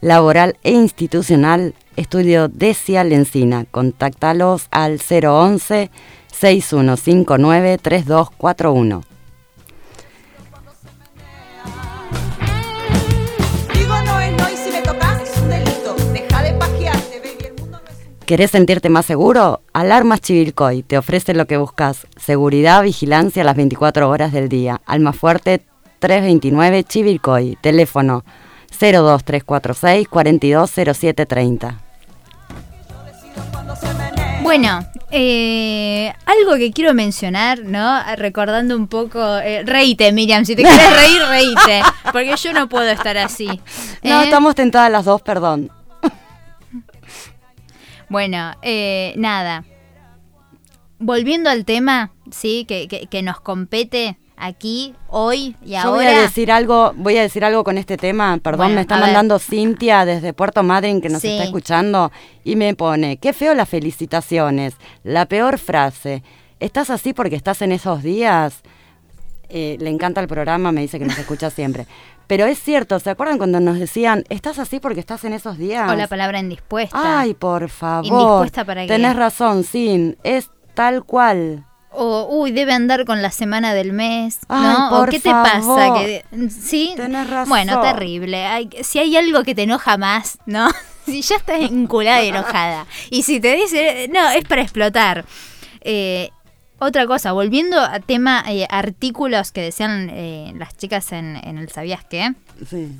laboral 0.00 0.56
e 0.62 0.72
institucional? 0.72 1.74
Estudio 1.96 2.48
Decia 2.48 3.04
Lencina. 3.04 3.66
Contáctalos 3.70 4.68
al 4.70 4.98
011 4.98 5.90
6159 6.32 7.78
3241. 7.78 9.02
Digo 13.74 13.94
no 14.04 14.20
es 14.20 14.32
no 14.36 14.50
y 14.50 14.56
si 14.56 14.70
me 14.70 14.82
tocas 14.82 15.22
es 15.22 15.38
un 15.38 15.48
delito. 15.50 15.96
Deja 16.12 16.42
de 16.42 16.52
pajearte, 16.54 17.20
baby, 17.20 17.46
el 17.46 17.60
mundo 17.60 17.80
no 17.82 17.90
es 17.90 17.96
un... 17.96 18.26
¿Querés 18.26 18.50
sentirte 18.50 18.88
más 18.88 19.06
seguro? 19.06 19.62
Alarmas 19.72 20.20
Chivilcoy 20.20 20.82
te 20.82 20.98
ofrece 20.98 21.34
lo 21.34 21.46
que 21.46 21.56
buscas. 21.56 22.06
Seguridad, 22.16 22.82
vigilancia 22.82 23.44
las 23.44 23.56
24 23.56 24.08
horas 24.08 24.32
del 24.32 24.48
día. 24.48 24.80
Alma 24.86 25.12
Fuerte 25.12 25.62
329 25.98 26.84
Chivilcoy. 26.84 27.58
Teléfono 27.60 28.24
02346 28.70 30.08
420730. 30.08 31.87
Bueno, 34.42 34.86
eh, 35.10 36.12
algo 36.24 36.56
que 36.56 36.72
quiero 36.72 36.94
mencionar, 36.94 37.60
¿no? 37.64 38.00
Recordando 38.16 38.76
un 38.76 38.86
poco. 38.88 39.38
Eh, 39.38 39.62
reíte, 39.64 40.10
Miriam, 40.12 40.44
si 40.44 40.54
te 40.56 40.62
quieres 40.64 40.96
reír, 40.96 41.22
reíte. 41.28 41.82
Porque 42.12 42.34
yo 42.36 42.52
no 42.52 42.68
puedo 42.68 42.88
estar 42.88 43.16
así. 43.18 43.46
No, 44.02 44.20
¿eh? 44.20 44.24
estamos 44.24 44.54
tentadas 44.54 44.90
las 44.90 45.04
dos, 45.04 45.20
perdón. 45.22 45.70
Bueno, 48.08 48.52
eh, 48.62 49.12
nada. 49.16 49.64
Volviendo 50.98 51.50
al 51.50 51.64
tema, 51.64 52.12
¿sí? 52.30 52.64
Que, 52.66 52.88
que- 52.88 53.06
que 53.06 53.22
nos 53.22 53.40
compete 53.40 54.18
aquí, 54.40 54.94
hoy 55.08 55.56
y 55.64 55.70
Yo 55.72 55.78
ahora. 55.78 55.90
voy 55.96 56.06
a 56.06 56.20
decir 56.20 56.50
algo, 56.52 56.92
voy 56.96 57.16
a 57.18 57.22
decir 57.22 57.44
algo 57.44 57.64
con 57.64 57.78
este 57.78 57.96
tema, 57.96 58.38
perdón, 58.42 58.58
Bueno, 58.66 58.74
me 58.76 58.80
está 58.82 58.94
a 58.96 58.98
ver. 58.98 59.06
mandando 59.08 59.38
Cintia 59.38 60.04
desde 60.04 60.32
Puerto 60.32 60.62
Madryn 60.62 61.00
que 61.00 61.08
nos 61.08 61.22
Sí. 61.22 61.28
está 61.32 61.44
escuchando 61.44 62.10
y 62.44 62.56
me 62.56 62.74
pone, 62.74 63.16
qué 63.18 63.32
feo 63.32 63.54
las 63.54 63.68
felicitaciones, 63.68 64.74
la 65.04 65.26
peor 65.26 65.58
frase, 65.58 66.22
¿estás 66.60 66.90
así 66.90 67.12
porque 67.12 67.36
estás 67.36 67.62
en 67.62 67.72
esos 67.72 68.02
días? 68.02 68.62
Eh, 69.50 69.76
le 69.80 69.90
encanta 69.90 70.20
el 70.20 70.28
programa, 70.28 70.72
me 70.72 70.82
dice 70.82 70.98
que 70.98 71.04
nos 71.06 71.18
escucha 71.18 71.50
siempre. 71.50 71.86
Pero 72.26 72.44
es 72.44 72.58
cierto, 72.62 73.00
¿se 73.00 73.08
acuerdan 73.08 73.38
cuando 73.38 73.58
nos 73.58 73.78
decían, 73.78 74.22
estás 74.28 74.58
así 74.58 74.80
porque 74.80 75.00
estás 75.00 75.24
en 75.24 75.32
esos 75.32 75.56
días? 75.56 75.90
O 75.90 75.94
la 75.94 76.06
palabra 76.08 76.38
indispuesta. 76.38 77.20
Ay, 77.20 77.32
por 77.32 77.70
favor. 77.70 78.04
¿Indispuesta 78.04 78.66
para 78.66 78.82
qué? 78.82 78.88
Tenés 78.88 79.16
razón, 79.16 79.64
Sin, 79.64 80.18
es 80.24 80.50
tal 80.74 81.04
cual. 81.04 81.64
O, 81.90 82.26
uy, 82.30 82.52
debe 82.52 82.72
andar 82.72 83.04
con 83.04 83.22
la 83.22 83.30
semana 83.30 83.72
del 83.74 83.92
mes, 83.92 84.40
Ay, 84.48 84.62
¿no? 84.62 84.90
por 84.90 85.08
o 85.08 85.10
qué 85.10 85.20
te 85.20 85.30
favor. 85.30 85.50
pasa, 85.50 85.94
que 85.94 86.24
sí. 86.50 86.92
Tenés 86.96 87.28
razón. 87.28 87.48
Bueno, 87.48 87.80
terrible. 87.80 88.68
Si 88.82 88.98
hay 88.98 89.16
algo 89.16 89.42
que 89.42 89.54
te 89.54 89.62
enoja 89.62 89.96
más, 89.96 90.38
¿no? 90.46 90.68
si 91.06 91.22
ya 91.22 91.36
estás 91.36 91.60
enculada 91.62 92.22
y 92.22 92.28
enojada. 92.28 92.86
Y 93.10 93.22
si 93.22 93.40
te 93.40 93.54
dice, 93.56 94.08
no, 94.12 94.28
es 94.30 94.44
para 94.44 94.62
explotar. 94.62 95.24
Eh, 95.80 96.30
otra 96.78 97.06
cosa, 97.06 97.32
volviendo 97.32 97.80
a 97.80 97.98
tema 98.00 98.44
eh, 98.46 98.66
artículos 98.70 99.50
que 99.50 99.62
decían 99.62 100.10
eh, 100.12 100.52
las 100.56 100.76
chicas 100.76 101.10
en, 101.12 101.36
en 101.42 101.58
el 101.58 101.70
¿Sabías 101.70 102.04
qué? 102.04 102.34
Sí. 102.68 102.92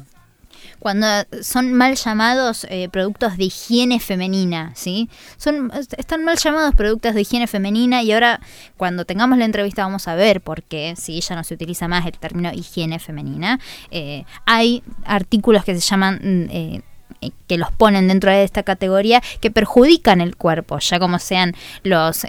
Cuando 0.79 1.07
son 1.43 1.73
mal 1.73 1.97
llamados 1.97 2.67
eh, 2.71 2.89
productos 2.89 3.37
de 3.37 3.45
higiene 3.45 4.01
femenina, 4.01 4.73
¿sí? 4.75 5.09
Son, 5.37 5.71
están 5.97 6.25
mal 6.25 6.37
llamados 6.39 6.75
productos 6.75 7.15
de 7.15 7.23
higiene 7.23 7.47
femenina 7.47 8.03
y 8.03 8.13
ahora 8.13 8.41
cuando 8.77 9.05
tengamos 9.05 9.39
la 9.39 9.45
entrevista 9.45 9.83
vamos 9.83 10.09
a 10.09 10.15
ver 10.15 10.41
por 10.41 10.63
qué, 10.63 10.95
si 10.97 11.21
ya 11.21 11.37
no 11.37 11.45
se 11.45 11.55
utiliza 11.55 11.89
más 11.89 12.07
el 12.07 12.19
término 12.19 12.53
higiene 12.53 12.99
femenina. 12.99 13.61
Eh, 13.91 14.25
hay 14.47 14.83
artículos 15.05 15.65
que 15.65 15.75
se 15.75 15.81
llaman... 15.81 16.21
mm, 16.23 16.51
eh, 16.51 16.83
eh, 17.21 17.31
que 17.49 17.59
los 17.59 17.73
ponen 17.73 18.07
dentro 18.07 18.31
de 18.31 18.45
esta 18.45 18.63
categoría 18.63 19.21
que 19.41 19.51
perjudican 19.51 20.21
el 20.21 20.37
cuerpo, 20.37 20.79
ya 20.79 21.01
como 21.01 21.19
sean 21.19 21.53
los 21.83 22.25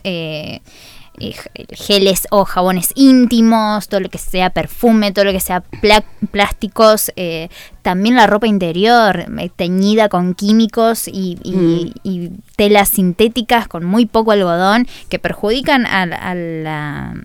eh, 1.20 1.34
geles 1.72 2.28
o 2.32 2.46
jabones 2.46 2.92
íntimos, 2.96 3.88
todo 3.88 4.00
lo 4.02 4.10
que 4.10 4.18
sea 4.18 4.50
perfume, 4.50 5.12
todo 5.12 5.26
lo 5.26 5.32
que 5.32 5.40
sea 5.40 5.62
pla- 5.62 6.04
plásticos, 6.32 7.12
eh, 7.16 7.50
también 7.82 8.16
la 8.16 8.28
ropa 8.28 8.48
interior 8.48 9.26
eh, 9.40 9.50
teñida 9.56 10.10
con 10.10 10.34
químicos 10.36 11.08
y, 11.08 11.38
y- 11.44 11.94
y 12.04 12.32
telas 12.56 12.90
sintéticas 12.90 13.68
con 13.68 13.86
muy 13.86 14.06
poco 14.06 14.32
algodón 14.32 14.88
que 15.10 15.20
perjudican 15.20 15.86
al, 15.86 16.14
a 16.14 16.34
la- 16.36 17.16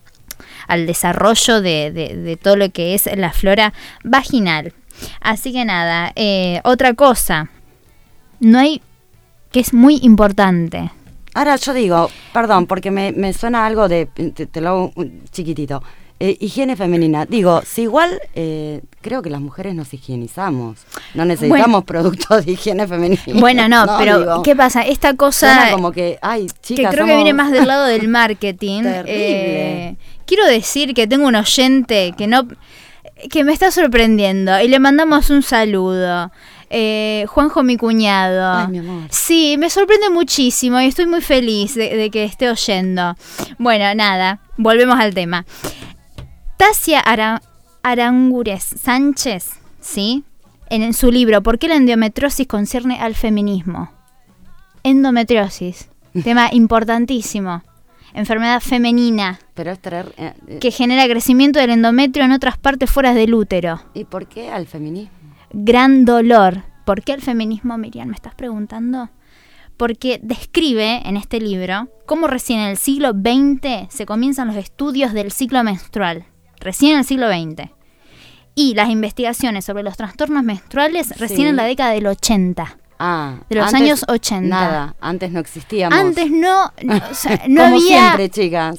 al 0.66 0.86
desarrollo 0.86 1.60
de, 1.60 1.90
de- 1.92 2.16
de 2.16 2.36
todo 2.36 2.56
lo 2.56 2.70
que 2.70 2.94
es 2.94 3.08
la 3.16 3.32
flora 3.32 3.72
vaginal. 4.02 4.72
Así 5.20 5.52
que 5.52 5.64
nada, 5.64 6.12
eh, 6.16 6.60
otra 6.64 6.94
cosa, 6.94 7.50
no 8.40 8.58
hay, 8.58 8.80
que 9.50 9.60
es 9.60 9.74
muy 9.74 9.98
importante, 10.02 10.90
Ahora 11.34 11.56
yo 11.56 11.72
digo, 11.74 12.10
perdón, 12.32 12.66
porque 12.66 12.90
me, 12.90 13.12
me 13.12 13.32
suena 13.32 13.66
algo 13.66 13.88
de, 13.88 14.06
te, 14.06 14.46
te 14.46 14.60
lo 14.60 14.68
hago 14.68 14.92
un 14.96 15.22
chiquitito, 15.30 15.82
Eh, 16.20 16.36
higiene 16.40 16.76
femenina. 16.76 17.26
Digo, 17.26 17.60
si 17.66 17.82
igual 17.82 18.20
eh, 18.36 18.80
creo 19.02 19.20
que 19.20 19.30
las 19.30 19.40
mujeres 19.40 19.74
nos 19.74 19.92
higienizamos, 19.92 20.78
no 21.12 21.24
necesitamos 21.24 21.82
productos 21.84 22.46
de 22.46 22.52
higiene 22.52 22.86
femenina. 22.86 23.20
Bueno, 23.34 23.68
no, 23.68 23.84
pero 23.98 24.20
digo, 24.20 24.42
¿qué 24.44 24.54
pasa? 24.54 24.82
Esta 24.82 25.08
suena 25.08 25.16
cosa 25.16 25.70
como 25.72 25.90
que, 25.90 26.18
ay, 26.22 26.46
que 26.46 26.52
chicas, 26.76 26.94
creo 26.94 27.04
que 27.06 27.16
viene 27.16 27.32
más 27.32 27.50
del 27.50 27.66
lado 27.66 27.86
del 27.86 28.06
marketing. 28.20 28.84
Terrible. 28.84 29.88
eh, 29.88 29.96
quiero 30.24 30.46
decir 30.46 30.94
que 30.94 31.08
tengo 31.08 31.26
un 31.26 31.34
oyente 31.34 32.14
que 32.16 32.28
no 32.28 32.46
que 33.30 33.42
me 33.44 33.52
está 33.52 33.70
sorprendiendo 33.70 34.60
y 34.60 34.68
le 34.68 34.78
mandamos 34.78 35.30
un 35.30 35.42
saludo. 35.42 36.30
Eh, 36.70 37.26
Juanjo, 37.28 37.62
mi 37.62 37.76
cuñado. 37.76 38.60
Ay, 38.66 38.68
mi 38.68 38.78
amor. 38.78 39.02
Sí, 39.10 39.56
me 39.58 39.70
sorprende 39.70 40.10
muchísimo 40.10 40.80
y 40.80 40.86
estoy 40.86 41.06
muy 41.06 41.20
feliz 41.20 41.74
de, 41.74 41.96
de 41.96 42.10
que 42.10 42.24
esté 42.24 42.48
oyendo. 42.50 43.16
Bueno, 43.58 43.94
nada, 43.94 44.40
volvemos 44.56 44.98
al 44.98 45.14
tema. 45.14 45.44
Tasia 46.56 47.00
Ara- 47.00 47.42
Arangures 47.82 48.64
Sánchez, 48.80 49.50
¿sí? 49.80 50.24
En, 50.70 50.82
en 50.82 50.94
su 50.94 51.10
libro 51.12 51.42
¿Por 51.42 51.58
qué 51.58 51.68
la 51.68 51.76
endometriosis 51.76 52.46
concierne 52.46 52.98
al 53.00 53.14
feminismo? 53.14 53.90
Endometriosis, 54.82 55.88
tema 56.24 56.48
importantísimo. 56.52 57.62
Enfermedad 58.14 58.60
femenina 58.60 59.40
Pero 59.54 59.72
es 59.72 59.80
traer... 59.80 60.14
eh, 60.16 60.32
eh, 60.46 60.58
que 60.60 60.70
genera 60.70 61.04
crecimiento 61.08 61.58
del 61.58 61.70
endometrio 61.70 62.24
en 62.24 62.30
otras 62.30 62.56
partes 62.56 62.88
fuera 62.88 63.12
del 63.12 63.34
útero. 63.34 63.80
¿Y 63.92 64.04
por 64.04 64.26
qué 64.26 64.50
al 64.50 64.66
feminismo? 64.68 65.10
Gran 65.54 66.04
dolor. 66.04 66.62
¿Por 66.84 67.02
qué 67.02 67.12
el 67.12 67.22
feminismo, 67.22 67.78
Miriam? 67.78 68.08
¿Me 68.08 68.14
estás 68.14 68.34
preguntando? 68.34 69.08
Porque 69.76 70.20
describe 70.22 71.00
en 71.08 71.16
este 71.16 71.40
libro 71.40 71.88
cómo 72.06 72.26
recién 72.26 72.60
en 72.60 72.68
el 72.68 72.76
siglo 72.76 73.10
XX 73.12 73.88
se 73.92 74.06
comienzan 74.06 74.48
los 74.48 74.56
estudios 74.56 75.12
del 75.12 75.32
ciclo 75.32 75.62
menstrual. 75.64 76.26
recién 76.60 76.92
en 76.92 76.98
el 77.00 77.04
siglo 77.04 77.28
XX. 77.28 77.70
Y 78.54 78.74
las 78.74 78.88
investigaciones 78.88 79.64
sobre 79.64 79.82
los 79.82 79.96
trastornos 79.96 80.42
menstruales 80.44 81.18
recién 81.18 81.40
Sí. 81.42 81.46
en 81.48 81.56
la 81.56 81.64
década 81.64 81.90
del 81.90 82.06
80. 82.06 82.78
Ah, 82.98 83.40
De 83.50 83.56
los 83.56 83.74
años 83.74 84.04
80. 84.08 84.48
Nada, 84.48 84.96
antes 85.00 85.30
no 85.32 85.40
existíamos. 85.40 85.98
Antes 85.98 86.30
no, 86.30 86.72
no, 86.82 86.96
o 87.10 87.14
sea, 87.14 87.42
no 87.48 87.62
Como 87.64 87.76
había... 87.76 87.80
siempre, 88.14 88.30
chicas. 88.30 88.78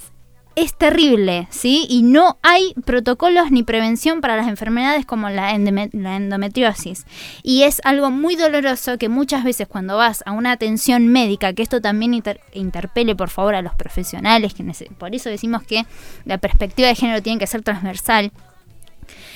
Es 0.55 0.73
terrible, 0.77 1.47
¿sí? 1.51 1.85
Y 1.89 2.01
no 2.03 2.37
hay 2.41 2.73
protocolos 2.85 3.51
ni 3.51 3.63
prevención 3.63 4.21
para 4.21 4.37
las 4.37 4.47
enfermedades 4.47 5.05
como 5.05 5.29
la, 5.29 5.53
endome- 5.53 5.89
la 5.91 6.15
endometriosis. 6.15 7.05
Y 7.43 7.63
es 7.63 7.81
algo 7.83 8.09
muy 8.09 8.37
doloroso 8.37 8.97
que 8.97 9.09
muchas 9.09 9.43
veces 9.43 9.67
cuando 9.67 9.97
vas 9.97 10.23
a 10.25 10.31
una 10.31 10.53
atención 10.53 11.07
médica, 11.07 11.51
que 11.51 11.61
esto 11.61 11.81
también 11.81 12.13
inter- 12.13 12.39
interpele 12.53 13.17
por 13.17 13.29
favor 13.29 13.53
a 13.55 13.61
los 13.61 13.75
profesionales, 13.75 14.53
que 14.53 14.63
por 14.97 15.13
eso 15.13 15.29
decimos 15.29 15.61
que 15.63 15.85
la 16.23 16.37
perspectiva 16.37 16.87
de 16.87 16.95
género 16.95 17.21
tiene 17.21 17.37
que 17.37 17.47
ser 17.47 17.61
transversal, 17.61 18.31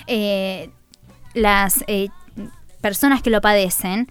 eh, 0.07 0.69
las 1.33 1.83
eh, 1.87 2.07
personas 2.79 3.21
que 3.21 3.29
lo 3.29 3.41
padecen, 3.41 4.07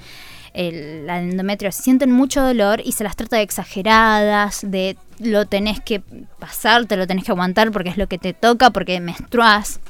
el- 0.55 1.07
la 1.07 1.19
endometriosis, 1.21 1.83
sienten 1.83 2.11
mucho 2.13 2.43
dolor 2.43 2.81
y 2.85 2.93
se 2.93 3.05
las 3.05 3.17
trata 3.17 3.37
de 3.37 3.43
exageradas, 3.43 4.61
de 4.63 4.97
lo 5.19 5.47
tenés 5.47 5.81
que 5.81 6.01
pasar, 6.39 6.87
te 6.87 6.97
lo 6.97 7.07
tenés 7.07 7.25
que 7.25 7.33
aguantar 7.33 7.71
porque 7.73 7.91
es 7.91 7.97
lo 7.97 8.07
que 8.07 8.19
te 8.19 8.33
toca, 8.33 8.71
porque 8.71 9.01
menstruás. 9.01 9.81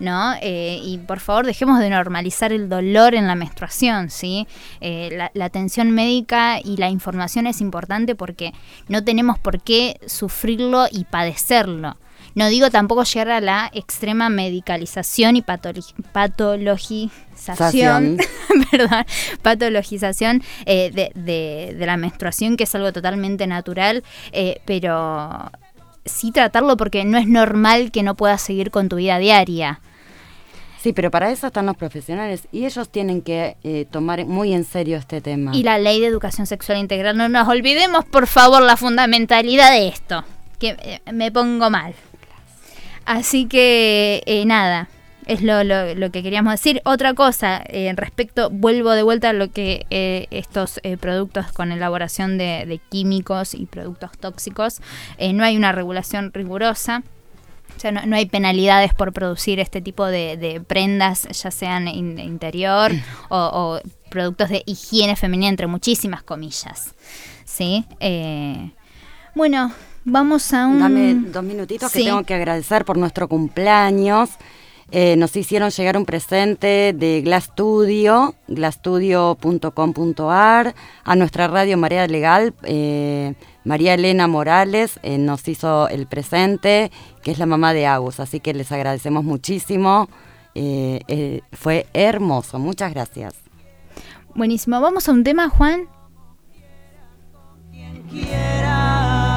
¿No? 0.00 0.34
Eh, 0.42 0.78
y 0.84 0.98
por 0.98 1.18
favor 1.18 1.44
dejemos 1.44 1.80
de 1.80 1.90
normalizar 1.90 2.52
el 2.52 2.68
dolor 2.68 3.16
en 3.16 3.26
la 3.26 3.34
menstruación, 3.34 4.10
¿sí? 4.10 4.46
Eh, 4.80 5.08
la, 5.10 5.32
la 5.34 5.46
atención 5.46 5.90
médica 5.90 6.60
y 6.62 6.76
la 6.76 6.88
información 6.88 7.48
es 7.48 7.60
importante 7.60 8.14
porque 8.14 8.52
no 8.86 9.02
tenemos 9.02 9.40
por 9.40 9.60
qué 9.60 9.98
sufrirlo 10.06 10.86
y 10.92 11.02
padecerlo. 11.02 11.96
No 12.34 12.48
digo 12.48 12.70
tampoco 12.70 13.04
llegar 13.04 13.30
a 13.30 13.40
la 13.40 13.70
extrema 13.74 14.28
medicalización 14.28 15.36
y 15.36 15.42
patolo- 15.42 15.94
patologización, 16.12 18.18
perdón, 18.70 19.04
patologización 19.42 20.42
eh, 20.66 20.90
de, 20.92 21.10
de- 21.14 21.74
de 21.76 21.86
la 21.86 21.96
menstruación, 21.96 22.56
que 22.56 22.64
es 22.64 22.74
algo 22.74 22.92
totalmente 22.92 23.46
natural, 23.46 24.02
eh, 24.32 24.60
pero 24.64 25.50
sí 26.04 26.32
tratarlo 26.32 26.76
porque 26.76 27.04
no 27.04 27.18
es 27.18 27.26
normal 27.26 27.90
que 27.90 28.02
no 28.02 28.14
puedas 28.14 28.40
seguir 28.42 28.70
con 28.70 28.88
tu 28.88 28.96
vida 28.96 29.18
diaria. 29.18 29.80
Sí, 30.80 30.92
pero 30.92 31.10
para 31.10 31.30
eso 31.30 31.48
están 31.48 31.66
los 31.66 31.76
profesionales 31.76 32.46
y 32.52 32.64
ellos 32.64 32.88
tienen 32.88 33.20
que 33.22 33.56
eh, 33.64 33.84
tomar 33.90 34.24
muy 34.26 34.52
en 34.54 34.64
serio 34.64 34.96
este 34.96 35.20
tema. 35.20 35.50
Y 35.54 35.64
la 35.64 35.76
ley 35.76 36.00
de 36.00 36.06
educación 36.06 36.46
sexual 36.46 36.78
integral, 36.78 37.16
no 37.16 37.28
nos 37.28 37.48
olvidemos 37.48 38.04
por 38.04 38.28
favor 38.28 38.62
la 38.62 38.76
fundamentalidad 38.76 39.72
de 39.72 39.88
esto, 39.88 40.24
que 40.60 40.76
eh, 40.78 41.00
me 41.12 41.32
pongo 41.32 41.68
mal. 41.68 41.94
Así 43.08 43.46
que 43.46 44.22
eh, 44.26 44.44
nada, 44.44 44.88
es 45.24 45.40
lo, 45.40 45.64
lo- 45.64 45.94
lo 45.94 46.10
que 46.10 46.22
queríamos 46.22 46.52
decir. 46.52 46.82
Otra 46.84 47.14
cosa, 47.14 47.62
eh, 47.66 47.90
respecto, 47.96 48.50
vuelvo 48.50 48.90
de 48.90 49.02
vuelta 49.02 49.30
a 49.30 49.32
lo 49.32 49.50
que 49.50 49.86
eh, 49.88 50.26
estos 50.30 50.78
eh, 50.82 50.98
productos 50.98 51.50
con 51.52 51.72
elaboración 51.72 52.36
de, 52.36 52.66
de 52.66 52.78
químicos 52.90 53.54
y 53.54 53.64
productos 53.64 54.10
tóxicos, 54.18 54.82
eh, 55.16 55.32
no 55.32 55.42
hay 55.42 55.56
una 55.56 55.72
regulación 55.72 56.32
rigurosa. 56.34 57.02
O 57.76 57.80
sea, 57.80 57.92
no, 57.92 58.04
no 58.04 58.14
hay 58.16 58.26
penalidades 58.26 58.92
por 58.92 59.14
producir 59.14 59.58
este 59.58 59.80
tipo 59.80 60.04
de, 60.04 60.36
de 60.36 60.60
prendas, 60.60 61.28
ya 61.28 61.50
sean 61.50 61.88
in- 61.88 62.18
interior 62.18 62.92
o, 63.30 63.38
o 63.38 63.80
productos 64.10 64.50
de 64.50 64.62
higiene 64.66 65.16
femenina, 65.16 65.48
entre 65.48 65.66
muchísimas 65.66 66.22
comillas. 66.22 66.94
¿Sí? 67.46 67.86
Bueno, 69.34 69.72
vamos 70.04 70.52
a 70.52 70.66
un... 70.66 70.80
Dame 70.80 71.14
dos 71.14 71.44
minutitos 71.44 71.90
que 71.92 72.04
tengo 72.04 72.24
que 72.24 72.34
agradecer 72.34 72.84
por 72.84 72.98
nuestro 72.98 73.28
cumpleaños. 73.28 74.30
Eh, 74.90 75.16
nos 75.16 75.36
hicieron 75.36 75.70
llegar 75.70 75.98
un 75.98 76.06
presente 76.06 76.94
de 76.96 77.20
Glass 77.20 77.44
Studio, 77.44 78.34
glasstudio.com.ar, 78.48 80.74
a 81.04 81.16
nuestra 81.16 81.48
radio 81.48 81.76
Marea 81.76 82.06
Legal. 82.06 82.54
eh, 82.62 83.34
María 83.68 83.92
Elena 83.92 84.26
Morales 84.26 84.98
eh, 85.02 85.18
nos 85.18 85.46
hizo 85.46 85.88
el 85.88 86.06
presente, 86.06 86.90
que 87.22 87.30
es 87.30 87.38
la 87.38 87.44
mamá 87.44 87.74
de 87.74 87.86
Agus, 87.86 88.18
así 88.18 88.40
que 88.40 88.54
les 88.54 88.72
agradecemos 88.72 89.24
muchísimo. 89.24 90.08
Eh, 90.54 91.00
eh, 91.06 91.42
fue 91.52 91.86
hermoso, 91.92 92.58
muchas 92.58 92.94
gracias. 92.94 93.34
Buenísimo. 94.34 94.80
Vamos 94.80 95.06
a 95.08 95.12
un 95.12 95.22
tema, 95.22 95.50
Juan. 95.50 95.86
quiera. 98.10 99.27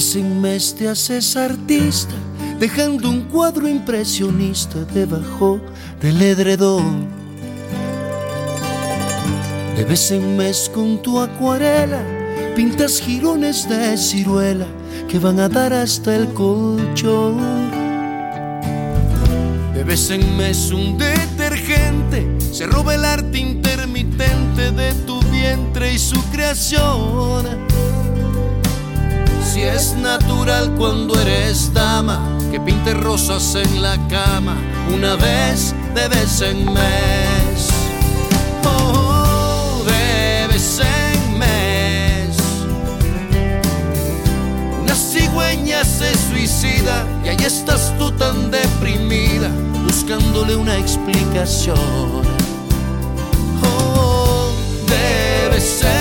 Vez 0.00 0.16
en 0.16 0.40
mes 0.40 0.74
te 0.74 0.88
haces 0.88 1.36
artista, 1.36 2.14
dejando 2.58 3.10
un 3.10 3.20
cuadro 3.24 3.68
impresionista 3.68 4.82
debajo 4.94 5.60
del 6.00 6.22
edredón. 6.22 7.06
De 9.76 9.84
vez 9.84 10.10
en 10.10 10.38
mes 10.38 10.70
con 10.72 11.02
tu 11.02 11.20
acuarela, 11.20 12.02
pintas 12.56 12.98
jirones 12.98 13.68
de 13.68 13.98
ciruela 13.98 14.64
que 15.06 15.18
van 15.18 15.38
a 15.38 15.50
dar 15.50 15.74
hasta 15.74 16.16
el 16.16 16.32
colchón. 16.32 17.36
De 19.74 19.84
vez 19.84 20.10
en 20.10 20.34
mes 20.38 20.72
un 20.72 20.96
detergente 20.96 22.26
se 22.50 22.64
roba 22.64 22.94
el 22.94 23.04
arte 23.04 23.36
intermitente 23.36 24.70
de 24.70 24.94
tu 25.06 25.20
vientre 25.24 25.92
y 25.92 25.98
su 25.98 26.22
creación. 26.30 27.89
Si 29.52 29.62
es 29.62 29.96
natural 29.96 30.72
cuando 30.78 31.20
eres 31.20 31.74
dama, 31.74 32.20
que 32.52 32.60
pinte 32.60 32.94
rosas 32.94 33.56
en 33.56 33.82
la 33.82 33.96
cama 34.06 34.56
una 34.94 35.16
vez 35.16 35.74
de 35.92 36.06
vez 36.06 36.40
en 36.40 36.66
mes. 36.66 37.68
Oh, 38.64 39.82
de 39.84 40.46
vez 40.52 40.78
en 40.78 41.38
mes. 41.40 42.36
Una 44.82 44.94
cigüeña 44.94 45.84
se 45.84 46.16
suicida 46.30 47.04
y 47.24 47.30
ahí 47.30 47.44
estás 47.44 47.92
tú 47.98 48.12
tan 48.12 48.52
deprimida, 48.52 49.50
buscándole 49.84 50.54
una 50.54 50.76
explicación. 50.76 51.76
Oh, 53.64 54.52
de 54.86 55.48
vez 55.48 55.82
en 55.82 55.99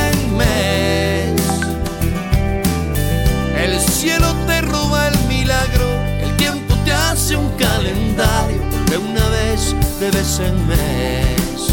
hace 7.29 7.37
un 7.37 7.49
calendario 7.59 8.57
de 8.89 8.97
una 8.97 9.29
vez 9.29 9.75
de 9.99 10.09
vez 10.09 10.39
en 10.39 10.67
mes. 10.67 11.67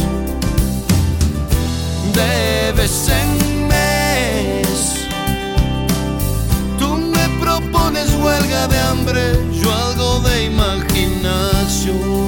De 2.13 2.73
vez 2.73 3.09
en 3.09 3.67
mes. 3.67 5.07
Tú 6.79 6.99
me 6.99 7.27
propones 7.41 8.13
huelga 8.23 8.69
de 8.69 8.79
hambre, 8.81 9.23
yo 9.51 9.73
algo 9.73 10.21
de 10.29 10.45
imaginación. 10.45 12.27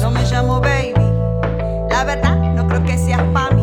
No 0.00 0.10
me 0.10 0.22
llamo 0.30 0.60
baby, 0.60 0.94
la 1.90 2.04
verdad 2.04 2.36
no 2.54 2.66
creo 2.66 2.82
que 2.84 2.96
seas 2.96 3.22
pa' 3.34 3.50
mí. 3.50 3.62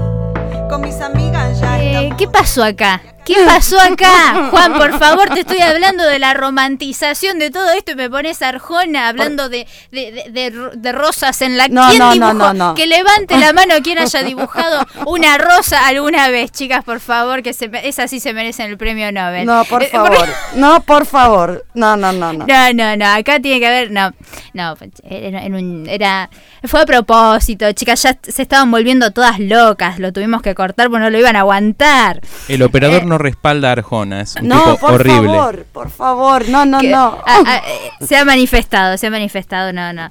Con 0.70 0.82
mis 0.82 1.02
amigas 1.02 1.60
ya 1.60 1.82
Eh. 1.82 2.10
¿Qué 2.18 2.28
pasó 2.28 2.64
acá? 2.64 3.02
¿Qué 3.26 3.36
pasó 3.46 3.80
acá? 3.80 4.50
Juan, 4.52 4.74
por 4.74 4.98
favor, 5.00 5.30
te 5.30 5.42
estoy 5.42 5.60
hablando 5.62 6.04
de 6.06 6.20
la 6.20 6.34
romantización 6.34 7.40
de 7.40 7.50
todo 7.52 7.72
esto 7.72 7.92
y 7.94 7.96
me 7.96 8.10
pones 8.10 8.42
Arjona 8.42 9.08
hablando 9.10 9.50
de, 9.50 9.68
de, 9.92 10.12
de- 10.12 10.30
de 10.32 10.50
ro- 10.52 10.72
de 10.76 10.92
rosas 10.92 11.42
en 11.42 11.58
la... 11.58 11.68
No, 11.68 11.88
¿Quién 11.90 12.00
no, 12.00 12.06
no, 12.08 12.12
dibujó? 12.14 12.34
no, 12.34 12.54
no. 12.54 12.74
Que 12.76 12.88
levante 12.88 13.38
la 13.38 13.54
mano 13.54 13.76
quien 13.84 13.98
haya 14.00 14.24
dibujado 14.24 14.86
una 15.06 15.38
rosa 15.38 15.88
alguna 15.88 16.30
vez, 16.30 16.52
chicas, 16.52 16.84
por 16.84 17.00
favor, 17.00 17.42
que 17.44 17.54
se, 17.54 17.70
esas 17.84 18.10
sí 18.10 18.20
se 18.20 18.34
merecen 18.34 18.70
el 18.70 18.78
premio 18.78 19.12
Nobel. 19.12 19.46
No, 19.46 19.66
por 19.66 19.84
Eh, 19.84 19.90
favor. 19.92 20.28
No, 20.56 20.82
por 20.82 21.06
favor. 21.06 21.66
No, 21.74 21.98
no, 21.98 22.12
no, 22.12 22.34
no. 22.34 22.46
No, 22.46 22.74
no, 22.74 22.96
no, 22.98 23.06
acá 23.08 23.40
tiene 23.40 23.60
que 23.60 23.68
haber, 23.68 23.92
no, 23.92 24.12
no, 24.54 24.76
era, 25.10 25.44
era 25.44 25.56
un- 25.58 25.88
era- 25.90 26.30
fue 26.64 26.82
a 26.82 26.86
propósito, 26.86 27.72
chicas, 27.74 28.02
ya 28.04 28.18
se 28.22 28.42
estaban 28.42 28.72
volviendo 28.72 29.12
todas 29.12 29.40
locas, 29.40 30.00
lo 30.00 30.12
tuvimos 30.14 30.42
que 30.42 30.56
cortar 30.56 30.90
porque 30.90 31.04
no 31.04 31.10
lo 31.10 31.18
iban 31.20 31.36
a 31.36 31.40
aguantar. 31.40 32.22
El 32.48 32.62
operador 32.64 33.02
Eh, 33.04 33.06
no 33.06 33.15
respalda 33.18 33.70
a 33.70 33.72
Arjona, 33.74 34.22
es 34.22 34.36
un 34.36 34.48
No, 34.48 34.64
tipo 34.64 34.78
por 34.80 34.94
horrible. 34.94 35.28
favor, 35.30 35.66
por 35.72 35.90
favor. 35.90 36.50
No, 36.50 36.66
no, 36.66 36.80
que- 36.80 36.90
no. 36.92 37.18
a- 37.26 37.40
a- 37.46 37.58
eh, 37.58 37.92
se 38.02 38.16
ha 38.18 38.26
manifestado, 38.26 38.98
se 38.98 39.08
ha 39.08 39.12
manifestado, 39.12 39.72
no, 39.74 39.94
no. 39.94 40.10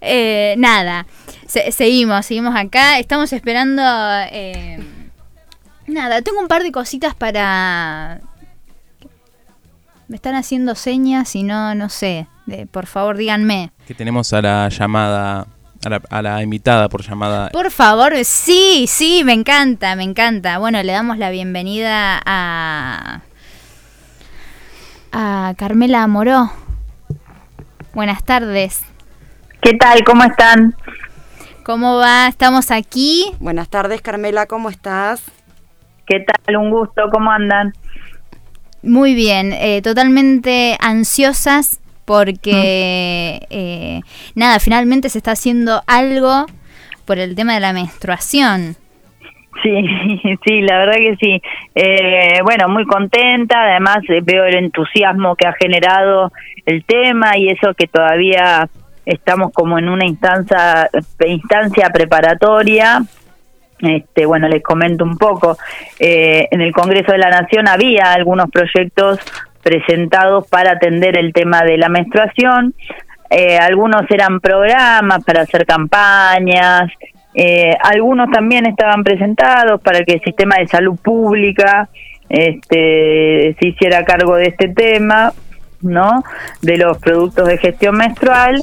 Eh, 0.00 0.54
nada. 0.58 1.06
Se- 1.46 1.72
seguimos, 1.72 2.26
seguimos 2.26 2.54
acá. 2.56 2.98
Estamos 2.98 3.32
esperando. 3.32 3.82
eh, 4.30 4.78
nada, 5.86 6.22
tengo 6.22 6.40
un 6.40 6.48
par 6.48 6.62
de 6.62 6.70
cositas 6.72 7.14
para. 7.14 8.20
Me 10.08 10.16
están 10.16 10.34
haciendo 10.34 10.74
señas 10.74 11.34
y 11.36 11.42
no, 11.44 11.74
no 11.74 11.88
sé. 11.88 12.26
De- 12.46 12.66
por 12.66 12.86
favor, 12.86 13.16
díganme. 13.16 13.70
Que 13.86 13.94
tenemos 13.94 14.32
a 14.32 14.42
la 14.42 14.68
llamada, 14.68 15.46
a 15.84 15.88
la, 15.88 16.02
a 16.10 16.22
la 16.22 16.42
invitada 16.42 16.88
por 16.88 17.02
llamada. 17.02 17.50
Por 17.50 17.70
favor, 17.70 18.12
sí, 18.24 18.86
sí, 18.88 19.22
me 19.24 19.32
encanta, 19.32 19.96
me 19.96 20.04
encanta. 20.04 20.58
Bueno, 20.58 20.82
le 20.82 20.92
damos 20.92 21.18
la 21.18 21.30
bienvenida 21.30 22.20
a. 22.24 23.20
a 25.12 25.54
Carmela 25.56 26.06
Moró. 26.06 26.50
Buenas 27.94 28.22
tardes. 28.24 28.82
¿Qué 29.60 29.74
tal? 29.74 30.04
¿Cómo 30.04 30.24
están? 30.24 30.74
¿Cómo 31.64 31.96
va? 31.96 32.28
Estamos 32.28 32.70
aquí. 32.70 33.32
Buenas 33.40 33.68
tardes, 33.68 34.00
Carmela, 34.00 34.46
¿cómo 34.46 34.70
estás? 34.70 35.22
¿Qué 36.06 36.20
tal? 36.20 36.56
Un 36.56 36.70
gusto. 36.70 37.02
¿Cómo 37.12 37.30
andan? 37.30 37.72
Muy 38.82 39.14
bien, 39.14 39.52
eh, 39.52 39.82
totalmente 39.82 40.78
ansiosas 40.80 41.79
porque, 42.10 43.46
eh, 43.50 44.00
nada, 44.34 44.58
finalmente 44.58 45.08
se 45.08 45.18
está 45.18 45.30
haciendo 45.30 45.80
algo 45.86 46.46
por 47.04 47.18
el 47.18 47.36
tema 47.36 47.54
de 47.54 47.60
la 47.60 47.72
menstruación. 47.72 48.74
Sí, 49.62 49.70
sí, 50.44 50.60
la 50.62 50.78
verdad 50.78 50.94
que 50.96 51.16
sí. 51.20 51.40
Eh, 51.72 52.40
bueno, 52.42 52.68
muy 52.68 52.84
contenta. 52.84 53.62
Además, 53.62 53.98
eh, 54.08 54.22
veo 54.24 54.44
el 54.44 54.56
entusiasmo 54.56 55.36
que 55.36 55.46
ha 55.46 55.52
generado 55.52 56.32
el 56.66 56.84
tema 56.84 57.38
y 57.38 57.50
eso 57.50 57.74
que 57.74 57.86
todavía 57.86 58.68
estamos 59.06 59.52
como 59.52 59.78
en 59.78 59.88
una 59.88 60.04
instancia, 60.04 60.90
instancia 61.24 61.90
preparatoria. 61.90 63.02
Este, 63.78 64.26
bueno, 64.26 64.48
les 64.48 64.64
comento 64.64 65.04
un 65.04 65.16
poco. 65.16 65.56
Eh, 66.00 66.48
en 66.50 66.60
el 66.60 66.72
Congreso 66.72 67.12
de 67.12 67.18
la 67.18 67.30
Nación 67.30 67.68
había 67.68 68.12
algunos 68.12 68.50
proyectos 68.50 69.20
presentados 69.62 70.48
para 70.48 70.72
atender 70.72 71.18
el 71.18 71.32
tema 71.32 71.62
de 71.62 71.78
la 71.78 71.88
menstruación. 71.88 72.74
Eh, 73.30 73.58
algunos 73.58 74.02
eran 74.10 74.40
programas 74.40 75.24
para 75.24 75.42
hacer 75.42 75.64
campañas, 75.64 76.90
eh, 77.34 77.76
algunos 77.82 78.30
también 78.30 78.66
estaban 78.66 79.04
presentados 79.04 79.80
para 79.80 80.04
que 80.04 80.14
el 80.14 80.20
sistema 80.22 80.56
de 80.56 80.66
salud 80.66 80.96
pública 80.96 81.88
este, 82.28 83.56
se 83.58 83.68
hiciera 83.68 84.04
cargo 84.04 84.36
de 84.36 84.46
este 84.46 84.68
tema, 84.68 85.32
¿no? 85.80 86.24
De 86.60 86.76
los 86.76 86.98
productos 86.98 87.46
de 87.46 87.58
gestión 87.58 87.96
menstrual. 87.96 88.62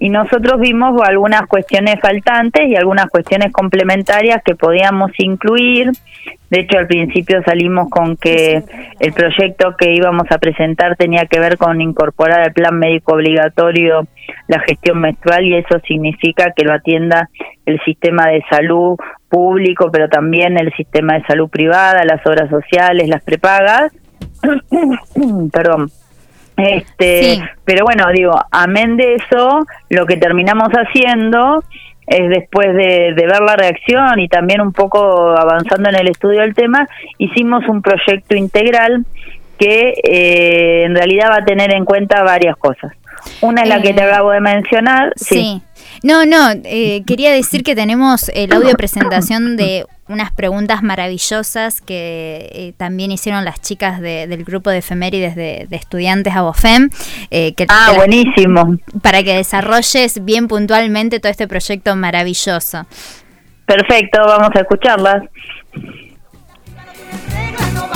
Y 0.00 0.10
nosotros 0.10 0.60
vimos 0.60 1.00
algunas 1.04 1.42
cuestiones 1.48 1.98
faltantes 2.00 2.68
y 2.68 2.76
algunas 2.76 3.10
cuestiones 3.10 3.52
complementarias 3.52 4.40
que 4.44 4.54
podíamos 4.54 5.10
incluir. 5.18 5.90
De 6.50 6.60
hecho, 6.60 6.78
al 6.78 6.86
principio 6.86 7.42
salimos 7.42 7.90
con 7.90 8.16
que 8.16 8.62
el 9.00 9.12
proyecto 9.12 9.74
que 9.76 9.92
íbamos 9.92 10.30
a 10.30 10.38
presentar 10.38 10.96
tenía 10.96 11.26
que 11.26 11.40
ver 11.40 11.58
con 11.58 11.80
incorporar 11.80 12.40
al 12.40 12.52
plan 12.52 12.78
médico 12.78 13.14
obligatorio 13.14 14.06
la 14.46 14.60
gestión 14.60 15.00
menstrual 15.00 15.44
y 15.44 15.56
eso 15.56 15.80
significa 15.86 16.52
que 16.54 16.64
lo 16.64 16.74
atienda 16.74 17.28
el 17.66 17.80
sistema 17.84 18.28
de 18.28 18.44
salud 18.48 18.96
público, 19.28 19.90
pero 19.90 20.08
también 20.08 20.58
el 20.58 20.72
sistema 20.74 21.14
de 21.14 21.24
salud 21.24 21.48
privada, 21.50 22.04
las 22.04 22.24
obras 22.24 22.48
sociales, 22.48 23.08
las 23.08 23.24
prepagas. 23.24 23.92
Perdón. 25.52 25.90
Este, 26.58 27.22
Sí. 27.36 27.42
pero 27.64 27.84
bueno, 27.84 28.04
digo, 28.12 28.32
amén 28.50 28.96
de 28.96 29.14
eso, 29.14 29.64
lo 29.90 30.06
que 30.06 30.16
terminamos 30.16 30.68
haciendo 30.70 31.62
es 32.06 32.28
después 32.30 32.68
de, 32.74 33.12
de 33.14 33.26
ver 33.26 33.40
la 33.40 33.54
reacción 33.56 34.18
y 34.18 34.28
también 34.28 34.60
un 34.60 34.72
poco 34.72 35.36
avanzando 35.36 35.88
en 35.90 35.96
el 35.96 36.08
estudio 36.08 36.40
del 36.40 36.54
tema, 36.54 36.88
hicimos 37.18 37.62
un 37.68 37.82
proyecto 37.82 38.34
integral 38.34 39.04
que 39.58 39.92
eh, 40.04 40.84
en 40.84 40.94
realidad 40.94 41.30
va 41.30 41.36
a 41.36 41.44
tener 41.44 41.72
en 41.74 41.84
cuenta 41.84 42.22
varias 42.22 42.56
cosas. 42.56 42.92
Una 43.40 43.62
es 43.62 43.68
la 43.68 43.82
que 43.82 43.92
te 43.92 44.00
Eh, 44.00 44.04
acabo 44.04 44.30
de 44.30 44.40
mencionar, 44.40 45.12
sí. 45.16 45.34
Sí. 45.34 45.62
No, 46.02 46.24
no, 46.24 46.50
eh, 46.64 47.02
quería 47.06 47.32
decir 47.32 47.62
que 47.64 47.74
tenemos 47.74 48.28
el 48.34 48.52
audio 48.52 48.74
presentación 48.74 49.56
de 49.56 49.84
unas 50.08 50.32
preguntas 50.32 50.82
maravillosas 50.82 51.80
que 51.80 52.48
eh, 52.52 52.72
también 52.76 53.12
hicieron 53.12 53.44
las 53.44 53.60
chicas 53.60 54.00
de- 54.00 54.26
del 54.26 54.44
grupo 54.44 54.70
de 54.70 54.78
efemérides 54.78 55.36
de, 55.36 55.66
de 55.68 55.76
estudiantes 55.76 56.34
Abofem. 56.34 56.88
eh, 57.30 57.54
que 57.54 57.66
Ah, 57.68 57.92
buenísimo. 57.96 58.76
Para 59.02 59.22
que 59.22 59.34
desarrolles 59.34 60.24
bien 60.24 60.48
puntualmente 60.48 61.20
todo 61.20 61.30
este 61.30 61.46
proyecto 61.48 61.94
maravilloso. 61.96 62.86
Perfecto, 63.66 64.20
vamos 64.26 64.50
a 64.54 64.60
escucharlas. 64.60 65.22
reglas 67.30 67.72
no 67.74 67.88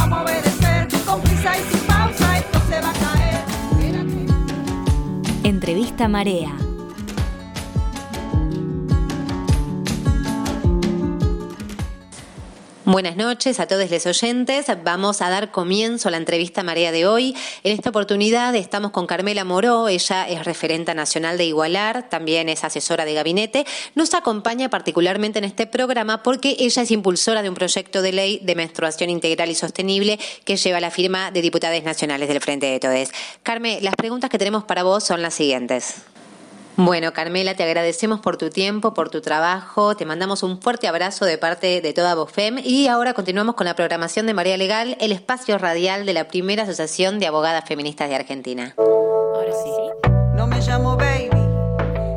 Buenas 12.85 13.15
noches 13.15 13.61
a 13.61 13.69
todos 13.69 13.89
los 13.89 14.07
oyentes. 14.07 14.67
Vamos 14.83 15.23
a 15.23 15.31
dar 15.31 15.53
comienzo 15.53 16.09
a 16.09 16.11
la 16.11 16.17
entrevista 16.17 16.65
Marea 16.65 16.91
de 16.91 17.07
hoy. 17.07 17.33
En 17.63 17.73
esta 17.73 17.91
oportunidad 17.91 18.57
estamos 18.57 18.91
con 18.91 19.07
Carmela 19.07 19.45
Moró. 19.45 19.87
Ella 19.87 20.29
es 20.29 20.45
referenta 20.45 20.93
nacional 20.93 21.39
de 21.39 21.45
Igualar, 21.45 22.09
también 22.09 22.49
es 22.49 22.65
asesora 22.65 23.05
de 23.05 23.15
gabinete. 23.15 23.67
Nos 23.95 24.15
acompaña 24.15 24.69
particularmente 24.69 25.39
en 25.39 25.45
este 25.45 25.69
programa 25.69 26.25
porque 26.25 26.57
ella 26.59 26.83
es 26.83 26.91
impulsora 26.91 27.43
de 27.43 27.51
un 27.51 27.55
proyecto 27.55 28.03
de 28.03 28.13
ley 28.13 28.41
de 28.43 28.57
menstruación 28.57 29.11
integral 29.11 29.49
y 29.49 29.55
sostenible 29.55 30.19
que 30.45 30.57
lleva 30.57 30.81
la 30.81 30.91
firma 30.91 31.31
de 31.31 31.41
diputados 31.41 31.85
nacionales 31.85 32.29
del 32.29 32.41
Frente 32.41 32.67
de 32.67 32.81
Todes. 32.81 33.13
Carme, 33.45 33.79
las 33.81 33.95
preguntas 33.95 34.29
que 34.29 34.39
tenemos 34.39 34.65
para 34.65 34.83
vos 34.83 35.05
son 35.05 35.23
las 35.23 35.35
siguientes. 35.35 36.03
Bueno, 36.77 37.13
Carmela, 37.13 37.55
te 37.55 37.63
agradecemos 37.65 38.21
por 38.21 38.39
tu 38.39 38.49
tiempo, 38.49 38.95
por 38.95 39.11
tu 39.11 39.21
trabajo, 39.21 39.95
te 39.95 40.07
mandamos 40.07 40.43
un 40.43 40.61
fuerte 40.61 40.89
abrazo 40.89 41.27
de 41.27 41.37
parte 41.37 41.81
de 41.83 41.93
toda 41.93 42.15
Bofem 42.15 42.59
y 42.65 42.89
ahora 42.89 43.13
continuamos 43.13 43.57
con 43.57 43.67
la 43.67 43.75
programación 43.75 44.27
de 44.27 44.33
María 44.35 44.57
Legal, 44.57 44.97
el 45.01 45.13
espacio 45.13 45.59
radial 45.59 46.07
de 46.07 46.15
la 46.15 46.29
primera 46.29 46.63
asociación 46.63 47.19
de 47.19 47.27
abogadas 47.27 47.65
feministas 47.67 48.09
de 48.09 48.17
Argentina. 48.17 48.75
No 50.35 50.47
me 50.47 50.61
llamo 50.61 50.97
baby. 50.97 51.29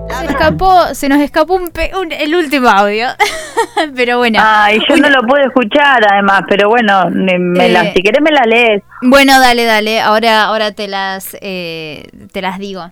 La 0.08 0.20
Se, 0.22 0.26
escapó, 0.28 0.86
se 0.94 1.10
nos 1.10 1.20
escapó 1.20 1.56
un 1.56 1.70
pe- 1.72 1.92
un- 1.94 2.14
el 2.14 2.34
último 2.34 2.70
audio. 2.70 3.08
Pero 3.96 4.20
bueno. 4.20 4.40
Ay, 4.42 4.80
yo 4.88 4.96
no 4.96 5.10
lo 5.10 5.22
puedo 5.28 5.44
escuchar 5.46 6.02
además, 6.10 6.42
pero 6.48 6.70
bueno, 6.70 7.10
me- 7.12 7.38
me 7.38 7.68
la- 7.70 7.84
Eh, 7.86 7.94
si 7.96 8.02
querés 8.02 8.22
me 8.22 8.32
la 8.32 8.44
lees. 8.46 8.84
Bueno, 9.02 9.38
dale, 9.40 9.66
dale. 9.66 10.00
Ahora, 10.00 10.44
ahora 10.46 10.72
te 10.72 10.88
las, 10.88 11.36
eh, 11.42 12.08
te 12.32 12.42
las 12.42 12.58
digo. 12.60 12.90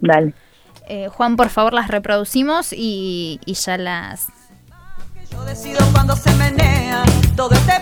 Dale. 0.00 0.32
Eh, 0.88 1.08
Juan, 1.08 1.36
por 1.36 1.50
favor, 1.50 1.72
las 1.72 1.88
reproducimos 1.88 2.72
y, 2.72 3.40
y 3.44 3.54
ya 3.54 3.78
las... 3.78 4.26
Yo 5.30 5.44
decido 5.44 5.78
cuando 5.92 6.16
se 6.16 6.32
menea 6.34 7.04
todo 7.36 7.54
este 7.54 7.80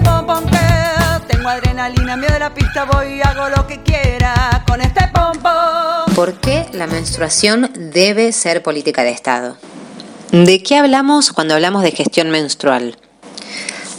tengo 1.28 1.48
adrenalina, 1.48 2.16
miedo 2.16 2.32
de 2.32 2.38
la 2.38 2.54
pista, 2.54 2.84
voy 2.84 3.14
y 3.14 3.20
hago 3.20 3.48
lo 3.48 3.66
que 3.66 3.82
quiera 3.82 4.64
con 4.66 4.80
este 4.80 5.06
pompón. 5.08 6.14
¿Por 6.14 6.34
qué 6.34 6.66
la 6.72 6.86
menstruación 6.86 7.70
debe 7.92 8.32
ser 8.32 8.62
política 8.62 9.02
de 9.02 9.10
Estado? 9.10 9.56
¿De 10.32 10.62
qué 10.62 10.76
hablamos 10.76 11.32
cuando 11.32 11.54
hablamos 11.54 11.82
de 11.82 11.92
gestión 11.92 12.30
menstrual? 12.30 12.96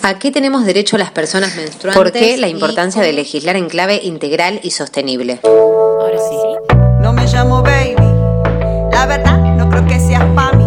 ¿A 0.01 0.17
qué 0.17 0.31
tenemos 0.31 0.65
derecho 0.65 0.97
las 0.97 1.11
personas 1.11 1.55
menstruantes? 1.55 2.01
¿Por 2.01 2.11
qué 2.11 2.37
la 2.37 2.47
importancia 2.47 3.01
de 3.01 3.13
legislar 3.13 3.55
en 3.55 3.69
clave 3.69 3.99
integral 4.03 4.59
y 4.63 4.71
sostenible? 4.71 5.39
No 7.01 7.13
me 7.13 7.25
llamo 7.25 7.61
baby, 7.61 7.95
la 8.91 9.05
verdad 9.07 9.55
no 9.55 9.69
creo 9.69 9.85
que 9.85 9.99
seas 9.99 10.25
pa' 10.35 10.51
mí. 10.53 10.65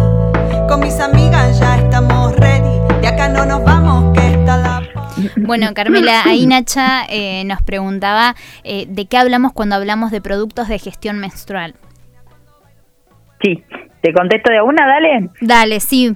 Con 0.67 0.79
mis 0.79 0.99
amigas 0.99 1.59
ya 1.59 1.77
estamos 1.77 2.35
ready, 2.37 3.01
de 3.01 3.07
acá 3.07 3.29
no 3.29 3.45
nos 3.45 3.63
vamos, 3.63 4.17
que 4.17 4.27
está 4.27 4.57
la... 4.57 4.81
Bueno, 5.37 5.67
Carmela, 5.75 6.23
ahí 6.25 6.47
Nacha 6.47 7.05
eh, 7.09 7.43
nos 7.45 7.61
preguntaba 7.61 8.35
eh, 8.63 8.85
de 8.87 9.05
qué 9.05 9.17
hablamos 9.17 9.53
cuando 9.53 9.75
hablamos 9.75 10.11
de 10.11 10.21
productos 10.21 10.67
de 10.67 10.79
gestión 10.79 11.19
menstrual. 11.19 11.75
Sí, 13.41 13.63
te 14.01 14.13
contesto 14.13 14.51
de 14.51 14.61
una, 14.61 14.87
dale. 14.87 15.29
Dale, 15.41 15.79
sí. 15.79 16.15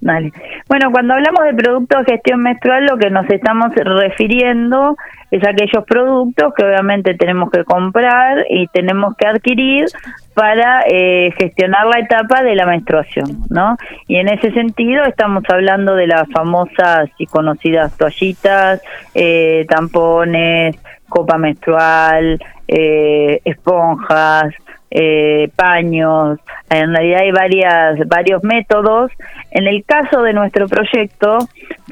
Bueno, 0.00 0.90
cuando 0.92 1.14
hablamos 1.14 1.44
de 1.44 1.54
productos 1.54 2.04
de 2.04 2.12
gestión 2.12 2.42
menstrual, 2.42 2.86
lo 2.86 2.96
que 2.96 3.10
nos 3.10 3.28
estamos 3.28 3.74
refiriendo 3.74 4.96
es 5.30 5.42
a 5.44 5.50
aquellos 5.50 5.84
productos 5.84 6.54
que 6.54 6.64
obviamente 6.64 7.14
tenemos 7.14 7.50
que 7.50 7.64
comprar 7.64 8.44
y 8.48 8.68
tenemos 8.68 9.16
que 9.16 9.26
adquirir 9.26 9.86
para 10.34 10.82
eh, 10.88 11.32
gestionar 11.36 11.86
la 11.86 12.00
etapa 12.00 12.42
de 12.42 12.54
la 12.54 12.66
menstruación, 12.66 13.44
¿no? 13.50 13.76
Y 14.06 14.16
en 14.16 14.28
ese 14.28 14.52
sentido 14.52 15.04
estamos 15.04 15.42
hablando 15.48 15.96
de 15.96 16.06
las 16.06 16.28
famosas 16.30 17.08
y 17.18 17.26
conocidas 17.26 17.96
toallitas, 17.96 18.82
eh, 19.14 19.66
tampones, 19.68 20.76
copa 21.08 21.38
menstrual, 21.38 22.38
eh, 22.68 23.40
esponjas, 23.44 24.54
eh, 24.90 25.50
paños, 25.56 26.38
en 26.70 26.94
realidad 26.94 27.20
hay 27.22 27.30
varias, 27.32 28.08
varios 28.08 28.42
métodos. 28.44 29.10
En 29.50 29.66
el 29.66 29.84
caso 29.84 30.22
de 30.22 30.32
nuestro 30.32 30.68
proyecto, 30.68 31.38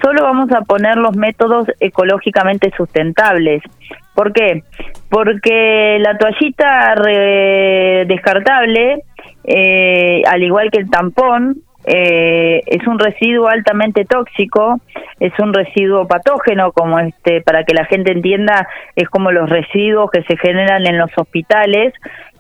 solo 0.03 0.23
vamos 0.23 0.51
a 0.53 0.63
poner 0.63 0.97
los 0.97 1.17
métodos 1.17 1.67
ecológicamente 1.81 2.73
sustentables. 2.77 3.63
¿Por 4.15 4.33
qué? 4.33 4.63
Porque 5.09 5.99
la 6.01 6.17
toallita 6.17 6.95
descartable, 8.07 9.03
eh, 9.45 10.23
al 10.27 10.43
igual 10.43 10.71
que 10.71 10.79
el 10.79 10.91
tampón, 10.91 11.63
eh, 11.87 12.63
es 12.67 12.87
un 12.87 12.99
residuo 12.99 13.49
altamente 13.49 14.05
tóxico, 14.05 14.81
es 15.21 15.33
un 15.39 15.53
residuo 15.53 16.07
patógeno, 16.07 16.73
como 16.73 16.99
este, 16.99 17.43
para 17.43 17.65
que 17.65 17.75
la 17.75 17.85
gente 17.85 18.13
entienda, 18.13 18.67
es 18.97 19.09
como 19.09 19.31
los 19.31 19.51
residuos 19.51 20.11
que 20.11 20.23
se 20.23 20.37
generan 20.39 20.87
en 20.87 20.99
los 20.99 21.11
hospitales, 21.17 21.93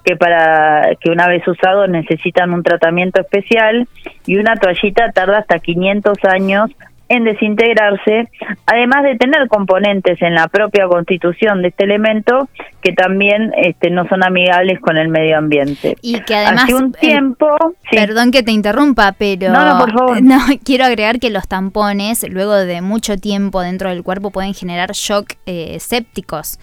que 0.05 0.17
para 0.17 0.95
que 1.01 1.11
una 1.11 1.29
vez 1.29 1.47
usados 1.49 1.89
necesitan 1.89 2.53
un 2.53 2.63
tratamiento 2.63 3.21
especial 3.21 3.89
y 4.27 4.37
una 4.37 4.57
toallita 4.57 5.11
tarda 5.13 5.39
hasta 5.39 5.59
500 5.59 6.19
años 6.25 6.71
en 7.09 7.25
desintegrarse, 7.25 8.29
además 8.67 9.03
de 9.03 9.17
tener 9.17 9.47
componentes 9.49 10.21
en 10.23 10.35
la 10.35 10.49
propia 10.49 10.87
constitución 10.89 11.63
de 11.63 11.69
este 11.69 11.85
elemento 11.85 12.49
que 12.83 12.93
también 12.93 13.53
este, 13.57 13.91
no 13.91 14.09
son 14.09 14.25
amigables 14.25 14.81
con 14.81 14.97
el 14.97 15.09
medio 15.09 15.39
ambiente. 15.39 15.97
Y 16.01 16.21
que 16.21 16.35
además, 16.35 16.65
Hace 16.65 16.75
un 16.75 16.95
eh, 16.97 16.99
tiempo, 17.01 17.57
sí. 17.91 17.97
perdón 17.97 18.31
que 18.31 18.43
te 18.43 18.53
interrumpa, 18.53 19.15
pero 19.19 19.53
No, 19.53 19.65
no, 19.65 19.79
por 19.79 19.93
favor. 19.93 20.23
no, 20.23 20.39
quiero 20.65 20.85
agregar 20.85 21.21
que 21.21 21.31
los 21.31 21.47
tampones, 21.47 22.27
luego 22.31 22.55
de 22.55 22.81
mucho 22.81 23.17
tiempo 23.17 23.61
dentro 23.61 23.91
del 23.91 24.03
cuerpo, 24.03 24.31
pueden 24.31 24.55
generar 24.55 24.93
shock 24.93 25.35
eh, 25.47 25.79
sépticos. 25.81 26.59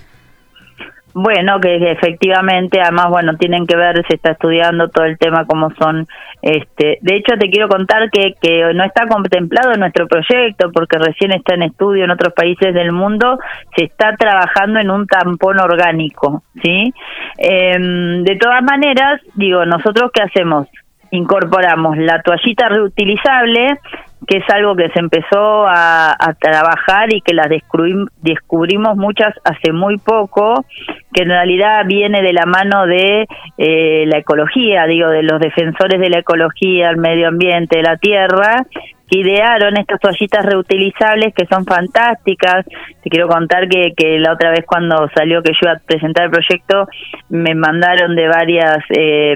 Bueno, 1.14 1.60
que 1.60 1.92
efectivamente, 1.92 2.80
además, 2.82 3.08
bueno, 3.10 3.36
tienen 3.36 3.68
que 3.68 3.76
ver, 3.76 4.02
se 4.08 4.16
está 4.16 4.32
estudiando 4.32 4.90
todo 4.90 5.06
el 5.06 5.18
tema 5.18 5.46
como 5.46 5.70
son, 5.72 6.08
este, 6.42 7.00
de 7.02 7.16
hecho 7.16 7.38
te 7.38 7.50
quiero 7.50 7.68
contar 7.68 8.10
que, 8.10 8.34
que 8.42 8.74
no 8.74 8.84
está 8.84 9.08
contemplado 9.08 9.76
nuestro 9.76 10.08
proyecto 10.08 10.72
porque 10.72 10.98
recién 10.98 11.34
está 11.34 11.56
en 11.56 11.64
estudio 11.64 12.06
en 12.06 12.12
otros 12.12 12.34
países 12.34 12.74
del 12.74 12.94
mundo, 12.94 13.40
se 13.76 13.86
está 13.86 14.16
trabajando 14.16 14.80
en 14.80 14.90
un 14.90 15.06
tampón 15.06 15.60
orgánico, 15.60 16.44
¿sí? 16.64 16.94
Em, 17.38 18.24
de 18.24 18.38
todas 18.38 18.64
maneras, 18.64 19.22
digo, 19.36 19.66
nosotros 19.66 20.12
qué 20.14 20.22
hacemos? 20.22 20.68
Incorporamos 21.12 21.98
la 21.98 22.22
toallita 22.22 22.70
reutilizable, 22.70 23.80
que 24.28 24.38
es 24.38 24.44
algo 24.54 24.76
que 24.76 24.90
se 24.90 25.00
empezó 25.00 25.66
a, 25.68 26.12
a 26.12 26.34
trabajar 26.36 27.14
y 27.14 27.22
que 27.22 27.34
las 27.34 27.48
descubrim- 27.48 28.08
descubrimos 28.22 28.96
muchas 28.96 29.34
hace 29.44 29.72
muy 29.72 29.98
poco, 29.98 30.66
que 31.14 31.24
en 31.24 31.30
realidad 31.30 31.84
viene 31.88 32.22
de 32.22 32.34
la 32.34 32.46
mano 32.46 32.86
de 32.86 33.28
eh, 33.58 34.06
la 34.08 34.18
ecología, 34.20 34.86
digo, 34.86 35.10
de 35.10 35.24
los 35.24 35.40
defensores 35.40 36.00
de 36.00 36.10
la 36.10 36.20
ecología, 36.20 36.90
el 36.90 36.98
medio 36.98 37.28
ambiente, 37.28 37.82
la 37.82 37.98
tierra, 37.98 38.64
idearon 39.12 39.78
estas 39.78 40.00
toallitas 40.00 40.46
reutilizables 40.46 41.34
que 41.36 41.46
son 41.46 41.66
fantásticas. 41.66 42.66
Te 43.04 43.10
quiero 43.10 43.28
contar 43.28 43.68
que, 43.68 43.92
que 43.96 44.18
la 44.20 44.34
otra 44.34 44.52
vez 44.52 44.64
cuando 44.66 45.08
salió 45.16 45.42
que 45.44 45.52
yo 45.54 45.60
iba 45.70 45.74
a 45.74 45.80
presentar 45.86 46.26
el 46.26 46.32
proyecto, 46.32 46.88
me 47.30 47.54
mandaron 47.56 48.16
de 48.16 48.28
varias 48.28 48.78
eh, 48.98 49.36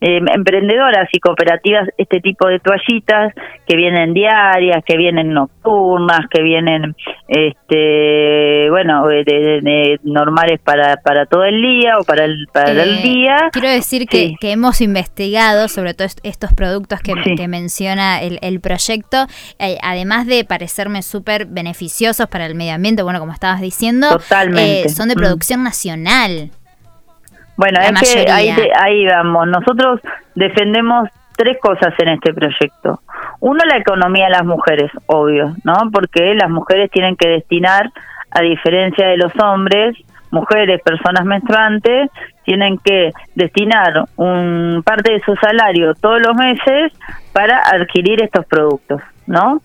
eh, 0.00 0.20
emprendedoras 0.34 1.08
y 1.12 1.18
cooperativas 1.18 1.88
este 1.98 2.20
tipo 2.20 2.46
de 2.48 2.60
toallitas 2.60 3.32
que 3.66 3.76
vienen 3.76 4.12
diarias, 4.14 4.84
que 4.84 4.96
vienen 4.96 5.32
nocturnas, 5.32 6.20
que 6.30 6.42
vienen, 6.42 6.94
este, 7.28 8.68
bueno, 8.70 9.06
de, 9.06 9.24
de- 9.24 9.60
de 9.62 10.00
normales 10.04 10.60
para, 10.62 10.96
para 10.98 11.26
todo 11.26 11.44
el 11.44 11.60
día 11.62 11.98
o 11.98 12.04
para 12.04 12.24
el, 12.24 12.46
para 12.52 12.70
el 12.70 12.78
Eh, 12.98 13.02
día. 13.02 13.36
Quiero 13.52 13.68
decir 13.68 14.06
que, 14.06 14.16
Sí. 14.16 14.36
que 14.40 14.52
hemos 14.52 14.80
investigado 14.80 15.68
sobre 15.68 15.94
todo 15.94 16.06
est- 16.06 16.20
estos 16.24 16.52
productos 16.54 17.00
que, 17.00 17.12
Sí. 17.24 17.34
que 17.34 17.48
menciona 17.48 18.20
el, 18.22 18.38
el 18.42 18.60
proyecto, 18.60 19.05
eh, 19.58 19.78
además 19.82 20.26
de 20.26 20.44
parecerme 20.44 21.02
súper 21.02 21.46
beneficiosos 21.46 22.26
para 22.28 22.46
el 22.46 22.54
medio 22.54 22.74
ambiente, 22.74 23.02
bueno, 23.02 23.18
como 23.20 23.32
estabas 23.32 23.60
diciendo, 23.60 24.08
Totalmente. 24.10 24.82
eh, 24.86 24.88
son 24.88 25.08
de 25.08 25.14
Mm. 25.14 25.18
producción 25.18 25.62
nacional. 25.62 26.50
Bueno, 27.56 27.80
es 27.80 28.12
que 28.12 28.30
ahí, 28.30 28.50
ahí 28.78 29.06
vamos. 29.06 29.46
Nosotros 29.48 30.00
defendemos 30.34 31.08
tres 31.36 31.56
cosas 31.60 31.94
en 31.98 32.08
este 32.10 32.34
proyecto. 32.34 33.00
Uno, 33.40 33.62
la 33.64 33.78
economía 33.78 34.24
de 34.26 34.30
las 34.32 34.44
mujeres, 34.44 34.90
obvio, 35.06 35.54
¿no? 35.64 35.74
Porque 35.92 36.34
las 36.34 36.50
mujeres 36.50 36.90
tienen 36.90 37.16
que 37.16 37.28
destinar, 37.28 37.90
a 38.30 38.42
diferencia 38.42 39.06
de 39.06 39.16
los 39.16 39.32
hombres, 39.42 39.96
mujeres, 40.30 40.80
personas 40.82 41.24
menstruantes, 41.24 42.10
tienen 42.44 42.78
que 42.78 43.10
destinar 43.34 44.04
un 44.16 44.82
parte 44.84 45.12
de 45.12 45.20
su 45.20 45.34
salario 45.36 45.94
todos 45.94 46.20
los 46.20 46.34
meses 46.36 46.92
para 47.32 47.58
adquirir 47.58 48.22
estos 48.22 48.46
productos, 48.46 49.02
¿no? 49.26 49.60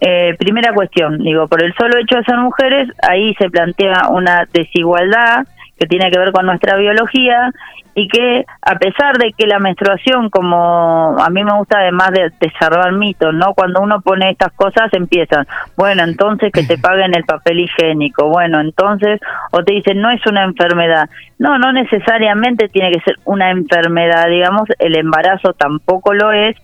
Eh, 0.00 0.34
primera 0.38 0.74
cuestión, 0.74 1.18
digo, 1.18 1.48
por 1.48 1.62
el 1.62 1.72
solo 1.74 1.98
hecho 1.98 2.16
de 2.16 2.24
ser 2.24 2.36
mujeres, 2.36 2.88
ahí 3.08 3.34
se 3.34 3.48
plantea 3.48 4.08
una 4.10 4.46
desigualdad 4.52 5.46
que 5.78 5.86
tiene 5.86 6.10
que 6.10 6.18
ver 6.18 6.32
con 6.32 6.46
nuestra 6.46 6.76
biología 6.76 7.52
y 7.94 8.08
que 8.08 8.44
a 8.60 8.74
pesar 8.74 9.16
de 9.16 9.32
que 9.32 9.46
la 9.46 9.58
menstruación, 9.58 10.28
como 10.28 11.16
a 11.18 11.30
mí 11.30 11.42
me 11.44 11.56
gusta 11.56 11.78
además 11.78 12.10
de 12.12 12.30
desarmar 12.40 12.92
mitos, 12.92 13.32
¿no? 13.34 13.54
Cuando 13.54 13.80
uno 13.80 14.02
pone 14.02 14.30
estas 14.30 14.52
cosas 14.52 14.92
empiezan, 14.92 15.46
bueno, 15.78 16.04
entonces 16.04 16.52
que 16.52 16.62
te 16.62 16.76
paguen 16.76 17.14
el 17.14 17.24
papel 17.24 17.60
higiénico, 17.60 18.28
bueno, 18.28 18.60
entonces, 18.60 19.18
o 19.50 19.62
te 19.64 19.74
dicen, 19.74 20.00
no 20.02 20.10
es 20.10 20.20
una 20.26 20.44
enfermedad. 20.44 21.08
No, 21.38 21.58
no 21.58 21.72
necesariamente 21.72 22.68
tiene 22.68 22.92
que 22.92 23.00
ser 23.00 23.16
una 23.24 23.50
enfermedad, 23.50 24.28
digamos, 24.28 24.68
el 24.78 24.96
embarazo 24.96 25.54
tampoco 25.54 26.12
lo 26.12 26.32
es, 26.32 26.56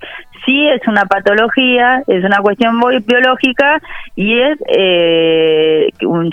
sí 0.44 0.68
es 0.68 0.80
una 0.86 1.04
patología, 1.06 2.02
es 2.06 2.24
una 2.24 2.38
cuestión 2.38 2.78
bi- 2.80 2.98
biológica 3.06 3.80
y 4.16 4.40
es 4.40 4.58
eh, 4.76 5.88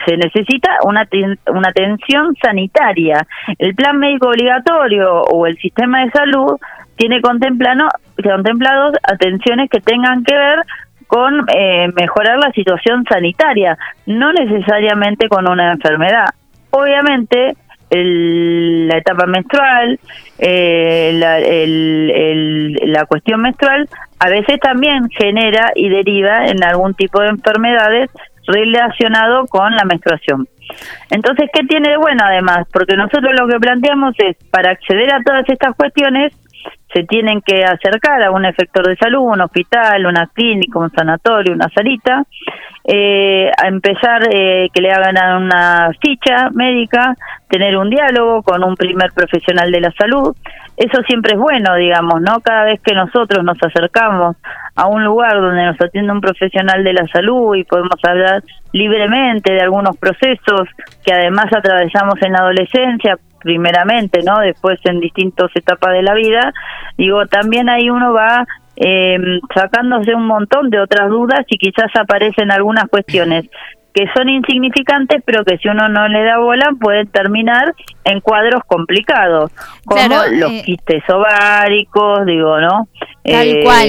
se 0.06 0.18
necesita 0.18 0.70
una, 0.84 1.08
una 1.48 1.70
atención 1.70 2.36
sanitaria. 2.42 3.26
El 3.58 3.76
plan 3.76 3.98
médico 4.00 4.30
obligatorio 4.30 5.22
o 5.24 5.46
el 5.48 5.58
sistema 5.58 6.04
de 6.04 6.12
salud 6.12 6.58
tiene 6.96 7.22
contemplado, 7.22 7.88
contemplados 8.22 8.96
atenciones 9.04 9.70
que 9.70 9.80
tengan 9.80 10.24
que 10.24 10.36
ver 10.36 10.60
con 11.08 11.46
eh, 11.56 11.88
mejorar 11.96 12.38
la 12.38 12.52
situación 12.52 13.04
sanitaria, 13.10 13.78
no 14.06 14.32
necesariamente 14.34 15.28
con 15.28 15.50
una 15.50 15.72
enfermedad. 15.72 16.26
Obviamente, 16.72 17.56
el- 17.90 18.88
la 18.88 18.98
etapa 18.98 19.26
menstrual, 19.26 20.00
eh, 20.38 21.12
la, 21.16 21.40
el- 21.40 22.74
la 22.86 23.06
cuestión 23.06 23.42
menstrual, 23.42 23.88
a 24.20 24.30
veces 24.30 24.60
también 24.60 25.10
genera 25.10 25.72
y 25.76 25.90
deriva 25.90 26.48
en 26.48 26.64
algún 26.64 26.94
tipo 26.94 27.22
de 27.22 27.30
enfermedades 27.30 28.10
relacionado 28.48 29.46
con 29.48 29.76
la 29.76 29.84
menstruación. 29.86 30.48
Entonces, 31.10 31.50
¿qué 31.54 31.64
tiene 31.66 31.90
de 31.90 31.98
bueno 31.98 32.24
además? 32.26 32.68
Porque 32.72 32.96
nosotros 32.96 33.32
lo 33.40 33.48
que 33.48 33.60
planteamos 33.60 34.14
es, 34.20 34.38
para 34.52 34.72
acceder 34.72 35.12
a 35.14 35.22
todas 35.24 35.48
estas 35.50 35.76
cuestiones, 35.76 36.34
se 36.94 37.04
tienen 37.04 37.42
que 37.42 37.64
acercar 37.64 38.24
a 38.24 38.32
un 38.32 38.46
efector 38.46 38.88
de 38.88 38.96
salud, 38.96 39.34
un 39.34 39.42
hospital, 39.42 40.06
una 40.06 40.28
clínica, 40.28 40.80
un 40.80 40.92
sanatorio, 40.92 41.54
una 41.54 41.70
salita, 41.70 42.24
eh, 42.84 43.52
a 43.56 43.68
empezar 43.68 44.24
eh, 44.32 44.70
que 44.74 44.82
le 44.82 44.92
hagan 44.92 45.44
una 45.44 45.92
ficha 46.02 46.50
médica, 46.52 47.16
tener 47.48 47.78
un 47.78 47.90
diálogo 47.90 48.42
con 48.42 48.64
un 48.64 48.76
primer 48.76 49.12
profesional 49.12 49.72
de 49.72 49.82
la 49.82 49.92
salud. 49.92 50.36
Eso 50.76 51.02
siempre 51.08 51.34
es 51.34 51.40
bueno, 51.40 51.76
digamos, 51.76 52.22
¿no? 52.22 52.40
Cada 52.40 52.64
vez 52.64 52.82
que 52.82 52.96
nosotros 52.96 53.44
nos 53.44 53.62
acercamos 53.62 54.38
a 54.76 54.88
un 54.88 55.04
lugar 55.04 55.40
donde 55.40 55.66
nos 55.66 55.82
atiende 55.82 56.12
un 56.12 56.22
profesional 56.22 56.84
de 56.84 56.94
la 56.94 57.06
salud 57.08 57.56
y 57.56 57.66
podemos 57.66 58.00
hablar 58.08 58.42
libremente 58.72 59.54
de 59.54 59.62
algunos 59.62 59.98
procesos 59.98 60.68
que 61.06 61.14
además 61.14 61.48
atravesamos 61.54 62.16
en 62.22 62.32
la 62.32 62.40
adolescencia, 62.40 63.18
primeramente, 63.40 64.22
¿no? 64.24 64.40
Después 64.40 64.80
en 64.86 65.00
distintas 65.00 65.50
etapas 65.56 65.94
de 65.94 66.04
la 66.04 66.14
vida, 66.14 66.54
digo, 66.98 67.26
también 67.28 67.70
ahí 67.70 67.90
uno 67.90 68.14
va 68.14 68.46
eh, 68.76 69.18
sacándose 69.54 70.16
un 70.16 70.26
montón 70.26 70.70
de 70.70 70.80
otras 70.80 71.10
dudas 71.10 71.42
y 71.50 71.58
quizás 71.58 71.92
aparecen 72.00 72.52
algunas 72.52 72.86
cuestiones 72.90 73.46
que 73.94 74.06
son 74.16 74.30
insignificantes, 74.30 75.22
pero 75.26 75.44
que 75.44 75.58
si 75.58 75.68
uno 75.68 75.90
no 75.90 76.08
le 76.08 76.24
da 76.24 76.38
bola 76.38 76.70
pueden 76.80 77.08
terminar 77.08 77.74
en 78.04 78.22
cuadros 78.22 78.62
complicados, 78.68 79.52
como 79.84 80.06
Claro, 80.08 80.32
los 80.32 80.52
eh, 80.52 80.62
quistes 80.64 81.04
ováricos, 81.10 82.26
digo, 82.26 82.60
¿no? 82.62 82.88
Tal 83.24 83.48
Eh, 83.48 83.62
cual. 83.64 83.88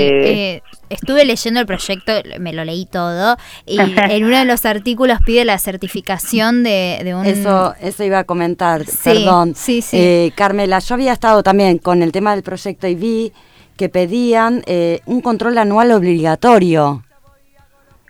Estuve 0.90 1.24
leyendo 1.24 1.60
el 1.60 1.66
proyecto, 1.66 2.12
me 2.38 2.52
lo 2.52 2.64
leí 2.64 2.84
todo, 2.84 3.36
y 3.64 3.78
en 4.10 4.24
uno 4.24 4.38
de 4.38 4.44
los 4.44 4.66
artículos 4.66 5.18
pide 5.24 5.44
la 5.46 5.58
certificación 5.58 6.62
de, 6.62 7.00
de 7.02 7.14
un... 7.14 7.24
Eso, 7.24 7.74
eso 7.80 8.04
iba 8.04 8.18
a 8.18 8.24
comentar, 8.24 8.84
Sí, 8.84 8.98
perdón. 9.04 9.54
sí, 9.54 9.80
sí. 9.80 9.96
Eh, 9.98 10.32
Carmela, 10.34 10.78
yo 10.80 10.94
había 10.96 11.12
estado 11.12 11.42
también 11.42 11.78
con 11.78 12.02
el 12.02 12.12
tema 12.12 12.34
del 12.34 12.42
proyecto 12.42 12.86
y 12.86 12.94
vi 12.94 13.32
que 13.76 13.88
pedían 13.88 14.62
eh, 14.66 15.00
un 15.06 15.22
control 15.22 15.56
anual 15.56 15.90
obligatorio. 15.92 17.02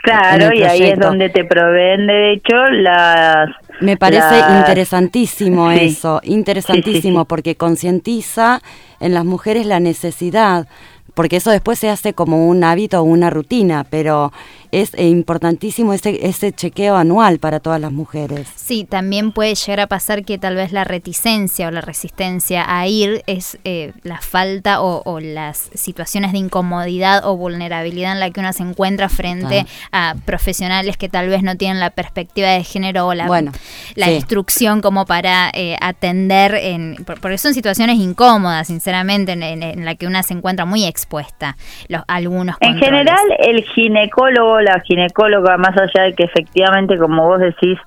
Claro, 0.03 0.55
y 0.55 0.63
ahí 0.63 0.83
es 0.85 0.99
donde 0.99 1.29
te 1.29 1.45
proveen, 1.45 2.07
de 2.07 2.33
hecho, 2.33 2.57
las 2.71 3.51
Me 3.81 3.99
parece 3.99 4.39
interesantísimo 4.59 5.71
Sí. 5.73 5.79
eso, 5.83 6.21
interesantísimo, 6.25 7.01
Sí, 7.01 7.03
sí, 7.03 7.19
sí. 7.21 7.25
porque 7.29 7.55
concientiza 7.57 8.63
en 8.99 9.13
las 9.13 9.27
mujeres 9.27 9.67
la 9.67 9.79
necesidad, 9.79 10.67
porque 11.15 11.37
eso 11.37 11.51
después 11.51 11.79
se 11.79 11.89
hace 11.89 12.13
como 12.13 12.47
un 12.49 12.65
hábito 12.65 13.01
o 13.01 13.05
una 13.05 13.31
rutina, 13.31 13.85
pero 13.89 14.33
es 14.73 14.95
eh, 14.95 15.09
importantísimo 15.09 15.93
ese, 15.93 16.27
ese 16.27 16.53
chequeo 16.53 16.97
anual 16.97 17.39
para 17.39 17.61
todas 17.61 17.81
las 17.81 17.93
mujeres. 17.93 18.49
Sí, 18.55 18.85
también 18.89 19.33
puede 19.33 19.55
llegar 19.55 19.81
a 19.81 19.87
pasar 19.87 20.25
que 20.25 20.39
tal 20.39 20.55
vez 20.57 20.73
la 20.73 20.85
reticencia 20.85 21.69
o 21.69 21.71
la 21.71 21.81
resistencia 21.81 22.65
a 22.69 22.87
ir 22.87 23.23
es 23.27 23.59
eh, 23.65 23.93
la 24.03 24.21
falta 24.21 24.81
o, 24.81 25.03
o 25.05 25.21
las 25.21 25.71
situaciones 25.75 26.33
de 26.33 26.39
incomodidad 26.39 27.25
o 27.27 27.37
vulnerabilidad 27.37 28.13
en 28.13 28.21
la 28.21 28.31
que 28.31 28.41
uno 28.41 28.53
se 28.53 28.63
encuentra 28.63 29.09
frente 29.09 29.67
a 29.93 30.15
profesionales 30.25 30.97
que 30.97 31.09
tal 31.09 31.29
vez 31.29 31.43
no 31.43 31.57
tienen 31.57 31.81
la 31.81 31.91
perspectiva 31.91 32.49
de 32.49 32.63
género 32.65 33.07
o 33.07 33.15
la, 33.15 33.27
Bueno, 33.27 33.53
la 33.97 34.07
sí. 34.07 34.13
instrucción 34.13 34.81
como 34.81 35.05
para 35.07 35.51
eh, 35.55 35.77
atender, 35.81 36.55
en, 36.55 36.97
por- 37.05 37.21
porque 37.21 37.39
son 37.39 37.55
situaciones 37.55 37.97
incómodas, 37.99 38.69
sinceramente, 38.69 39.33
en, 39.33 39.43
en- 39.43 39.63
en 39.63 39.85
la 39.85 39.95
que 39.95 40.07
una 40.07 40.23
se 40.23 40.35
encuentra 40.35 40.65
muy 40.65 40.85
expuesta. 40.85 41.57
Los, 41.89 42.03
algunos 42.09 42.57
En 42.61 42.73
controles. 42.73 42.85
general, 42.89 43.27
el 43.41 43.65
ginecólogo, 43.65 44.60
la 44.61 44.81
ginecóloga, 44.81 45.57
más 45.57 45.77
allá 45.77 46.05
de 46.05 46.15
que 46.15 46.25
efectivamente, 46.25 46.99
como 46.99 47.27
vos 47.27 47.41
decís, 47.41 47.79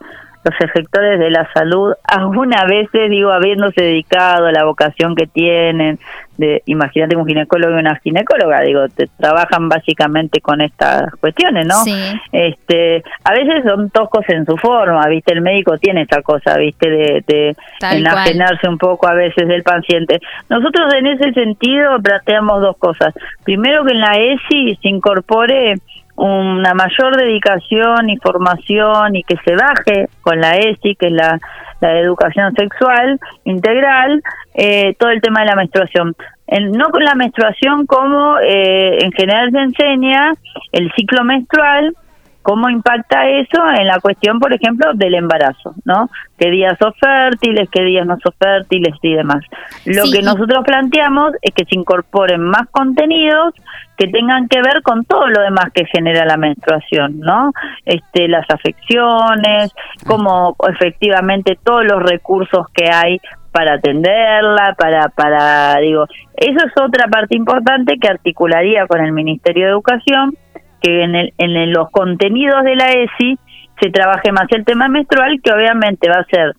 los 0.44 0.60
efectores 0.60 1.20
de 1.20 1.30
la 1.30 1.50
salud, 1.54 1.94
algunas 2.04 2.66
veces, 2.66 3.10
digo, 3.10 3.32
habiéndose 3.32 3.82
dedicado 3.82 4.48
a 4.48 4.52
la 4.52 4.66
vocación 4.66 5.16
que 5.16 5.28
tienen, 5.28 6.00
de 6.38 6.64
imagínate 6.66 7.16
un 7.16 7.28
ginecólogo 7.28 7.76
y 7.76 7.80
una 7.80 7.96
ginecóloga, 7.98 8.62
digo, 8.62 8.88
te, 8.90 9.08
trabajan 9.18 9.70
básicamente 9.70 10.42
con 10.42 10.62
estas 10.62 11.14
cuestiones, 11.20 11.68
¿no? 11.68 11.76
Sí. 11.84 11.94
Este, 12.32 13.04
a 13.24 13.34
veces 13.34 13.64
son 13.66 13.90
toscos 13.92 14.26
en 14.30 14.46
su 14.46 14.58
forma, 14.58 15.08
¿viste? 15.08 15.34
El 15.34 15.42
médico 15.42 15.78
tiene 15.78 16.02
esta 16.02 16.22
cosa, 16.22 16.58
¿viste? 16.58 16.90
De, 16.90 17.24
de 17.28 17.56
Tal 17.80 17.98
enajenarse 17.98 18.68
un 18.68 18.78
poco 18.78 19.08
a 19.08 19.14
veces 19.14 19.48
del 19.48 19.64
paciente. 19.64 20.20
Nosotros 20.50 20.92
en 20.96 21.08
ese 21.08 21.34
sentido 21.34 22.00
planteamos 22.02 22.62
dos 22.62 22.78
cosas. 22.78 23.14
Primero 23.44 23.86
que 23.86 23.92
en 23.92 24.00
la 24.00 24.14
ESI 24.14 24.80
se 24.82 24.90
incorpore 24.90 25.76
una 26.16 26.74
mayor 26.74 27.18
dedicación 27.18 28.10
y 28.10 28.18
formación 28.18 29.16
y 29.16 29.24
que 29.24 29.36
se 29.46 29.56
baje 29.56 30.08
con 30.22 30.40
la 30.40 30.58
ESI, 30.58 30.96
que 30.96 31.08
es 31.08 31.12
la, 31.14 31.40
la 31.82 32.00
educación 32.00 32.54
sexual 32.56 33.20
integral, 33.46 34.22
eh, 34.54 34.96
todo 35.00 35.10
el 35.10 35.22
tema 35.22 35.42
de 35.42 35.48
la 35.48 35.56
menstruación. 35.56 36.16
En- 36.48 36.72
no 36.72 36.90
con 36.90 37.04
la 37.04 37.16
menstruación 37.16 37.86
como 37.88 38.38
eh, 38.40 38.98
en 39.04 39.12
general 39.14 39.50
se 39.52 39.60
enseña 39.60 40.32
el 40.72 40.92
ciclo 40.96 41.24
menstrual, 41.24 41.96
cómo 42.44 42.70
impacta 42.70 43.28
eso 43.28 43.58
en 43.76 43.88
la 43.88 44.00
cuestión, 44.00 44.40
por 44.40 44.54
ejemplo, 44.54 44.94
del 44.94 45.16
embarazo, 45.16 45.74
¿no? 45.86 46.10
¿Qué 46.38 46.52
días 46.52 46.78
son 46.78 46.94
fértiles, 46.94 47.70
qué 47.72 47.84
días 47.84 48.06
no 48.06 48.18
son 48.22 48.34
fértiles 48.38 48.94
y 49.02 49.14
demás? 49.16 49.44
Lo 49.86 50.06
Sí, 50.06 50.12
que 50.12 50.22
nosotros 50.22 50.64
planteamos 50.66 51.32
es 51.42 51.54
que 51.54 51.66
se 51.66 51.76
incorporen 51.76 52.42
más 52.42 52.70
contenidos 52.70 53.56
que 53.98 54.08
tengan 54.08 54.48
que 54.48 54.62
ver 54.62 54.82
con 54.84 55.06
todo 55.06 55.28
lo 55.28 55.42
demás 55.42 55.72
que 55.74 55.86
genera 55.86 56.26
la 56.26 56.38
menstruación, 56.38 57.20
¿no? 57.20 57.52
Este, 57.86 58.28
las 58.28 58.46
afecciones, 58.50 59.74
como 60.06 60.56
efectivamente 60.70 61.58
todos 61.64 61.86
los 61.86 62.04
recursos 62.04 62.68
que 62.74 62.90
hay 62.92 63.20
para 63.54 63.76
atenderla, 63.76 64.76
para, 64.78 65.10
para, 65.10 65.78
digo, 65.78 66.08
eso 66.36 66.66
es 66.66 66.74
otra 66.82 67.08
parte 67.08 67.38
importante 67.38 67.98
que 68.00 68.10
articularía 68.10 68.88
con 68.88 69.00
el 69.00 69.14
Ministerio 69.14 69.66
de 69.66 69.72
Educación, 69.72 70.36
que 70.84 71.04
en, 71.04 71.16
el, 71.16 71.34
en 71.38 71.74
los 71.74 71.90
contenidos 71.90 72.64
de 72.64 72.76
la 72.76 72.92
ESI 72.92 73.40
se 73.82 73.90
trabaje 73.90 74.32
más 74.32 74.48
el 74.52 74.66
tema 74.66 74.88
menstrual, 74.90 75.40
que 75.42 75.52
obviamente 75.52 76.10
va 76.10 76.20
a 76.20 76.26
ser 76.26 76.54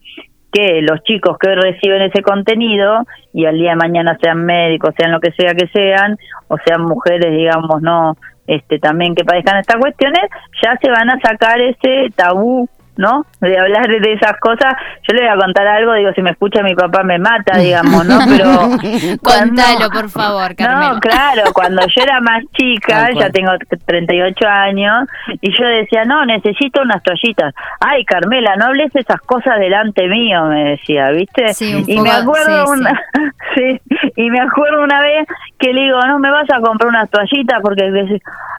que 0.50 0.80
los 0.82 1.02
chicos 1.02 1.36
que 1.38 1.48
hoy 1.48 1.56
reciben 1.56 2.02
ese 2.02 2.22
contenido 2.22 3.04
y 3.32 3.44
al 3.44 3.58
día 3.58 3.70
de 3.70 3.76
mañana 3.76 4.16
sean 4.22 4.44
médicos, 4.44 4.94
sean 4.96 5.12
lo 5.12 5.20
que 5.20 5.32
sea 5.32 5.52
que 5.54 5.66
sean, 5.68 6.16
o 6.48 6.56
sean 6.64 6.82
mujeres, 6.82 7.32
digamos, 7.32 7.82
no, 7.82 8.16
este, 8.46 8.78
también 8.78 9.14
que 9.14 9.24
padezcan 9.24 9.58
estas 9.58 9.80
cuestiones, 9.80 10.22
ya 10.62 10.76
se 10.80 10.90
van 10.90 11.10
a 11.10 11.20
sacar 11.20 11.60
ese 11.60 12.10
tabú, 12.14 12.68
¿no? 12.96 13.26
De 13.40 13.58
hablar 13.58 13.88
de 13.88 14.12
esas 14.12 14.38
cosas. 14.38 14.74
Yo 15.08 15.14
le 15.14 15.22
voy 15.22 15.30
a 15.30 15.36
contar 15.36 15.66
algo, 15.66 15.92
digo, 15.94 16.12
si 16.14 16.22
me 16.22 16.30
escucha 16.30 16.62
mi 16.62 16.74
papá 16.74 17.02
me 17.02 17.18
mata, 17.18 17.58
digamos, 17.58 18.04
¿no? 18.06 18.18
Pero 18.28 18.50
cuando- 19.22 19.62
Contalo, 19.62 19.90
por 19.90 20.08
favor, 20.10 20.54
Carmela. 20.54 20.92
no, 20.94 21.00
claro, 21.00 21.42
cuando 21.52 21.82
yo 21.86 22.02
era 22.02 22.20
más 22.20 22.42
chica, 22.52 23.10
ya 23.18 23.30
tengo 23.30 23.52
38 23.86 24.46
años, 24.48 25.08
y 25.40 25.50
yo 25.58 25.66
decía, 25.66 26.04
no, 26.04 26.24
necesito 26.24 26.82
unas 26.82 27.02
toallitas. 27.02 27.54
Ay, 27.80 28.04
Carmela, 28.04 28.56
no 28.56 28.66
hables 28.66 28.94
esas 28.94 29.20
cosas 29.22 29.58
delante 29.58 30.06
mío, 30.08 30.44
me 30.46 30.64
decía, 30.70 31.10
¿viste? 31.10 31.52
Sí, 31.54 31.74
un 31.74 31.84
y 31.90 32.00
me 32.00 32.10
poco- 32.10 32.22
acuerdo 32.22 32.66
sí, 32.66 32.72
una, 32.80 33.02
sí, 33.54 33.80
y 34.16 34.30
me 34.30 34.40
acuerdo 34.40 34.82
una 34.82 35.00
vez 35.00 35.26
que 35.58 35.72
le 35.72 35.82
digo, 35.82 36.00
no 36.06 36.18
me 36.18 36.30
vas 36.30 36.48
a 36.52 36.60
comprar 36.60 36.88
unas 36.88 37.08
toallitas 37.10 37.60
porque 37.62 37.84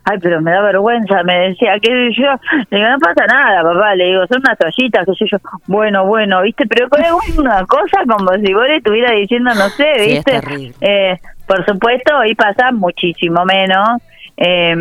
ay, 0.04 0.18
pero 0.22 0.40
me 0.40 0.50
da 0.52 0.60
vergüenza, 0.62 1.22
me 1.24 1.48
decía, 1.48 1.78
que 1.80 2.10
yo, 2.12 2.26
le 2.70 2.78
digo, 2.78 2.88
no 2.90 2.98
pasa 2.98 3.26
nada, 3.26 3.62
papá, 3.62 3.94
le 3.94 4.04
digo, 4.06 4.25
son 4.28 4.40
unas 4.40 4.58
toallitas, 4.58 5.06
qué 5.06 5.12
sé 5.14 5.26
yo, 5.30 5.38
bueno, 5.66 6.06
bueno, 6.06 6.42
¿viste? 6.42 6.66
Pero 6.66 6.86
es 6.86 7.38
una 7.38 7.64
cosa 7.66 8.02
como 8.08 8.32
si 8.44 8.52
vos 8.54 8.66
le 8.66 8.76
estuvieras 8.76 9.12
diciendo, 9.12 9.54
no 9.54 9.68
sé, 9.70 9.84
¿viste? 9.98 10.32
Eh, 10.80 11.18
por 11.46 11.64
supuesto, 11.64 12.16
hoy 12.18 12.34
pasa 12.34 12.72
muchísimo 12.72 13.44
menos. 13.44 14.00
eh, 14.38 14.74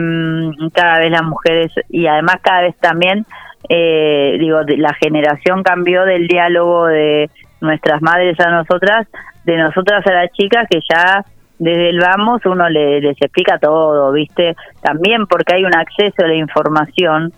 cada 0.74 1.00
vez 1.00 1.12
las 1.12 1.24
mujeres, 1.24 1.72
y 1.90 2.08
además 2.08 2.38
cada 2.42 2.64
vez 2.64 2.76
también, 2.82 3.26
eh, 3.70 4.36
digo, 4.38 4.60
la 4.78 4.94
generación 4.96 5.64
cambió 5.64 6.04
del 6.04 6.28
diálogo 6.28 6.88
de 6.88 7.30
nuestras 7.62 8.02
madres 8.02 8.38
a 8.42 8.52
nosotras, 8.52 9.08
de 9.46 9.56
nosotras 9.58 10.06
a 10.08 10.12
las 10.14 10.32
chicas, 10.34 10.68
que 10.70 10.80
ya 10.90 11.24
desde 11.58 11.90
el 11.90 12.00
vamos 12.00 12.46
uno 12.46 12.68
le- 12.70 13.00
les 13.00 13.16
explica 13.22 13.58
todo, 13.58 14.12
¿viste? 14.12 14.56
También 14.82 15.26
porque 15.26 15.56
hay 15.56 15.64
un 15.64 15.74
acceso 15.74 16.26
a 16.26 16.28
la 16.28 16.36
información 16.36 17.32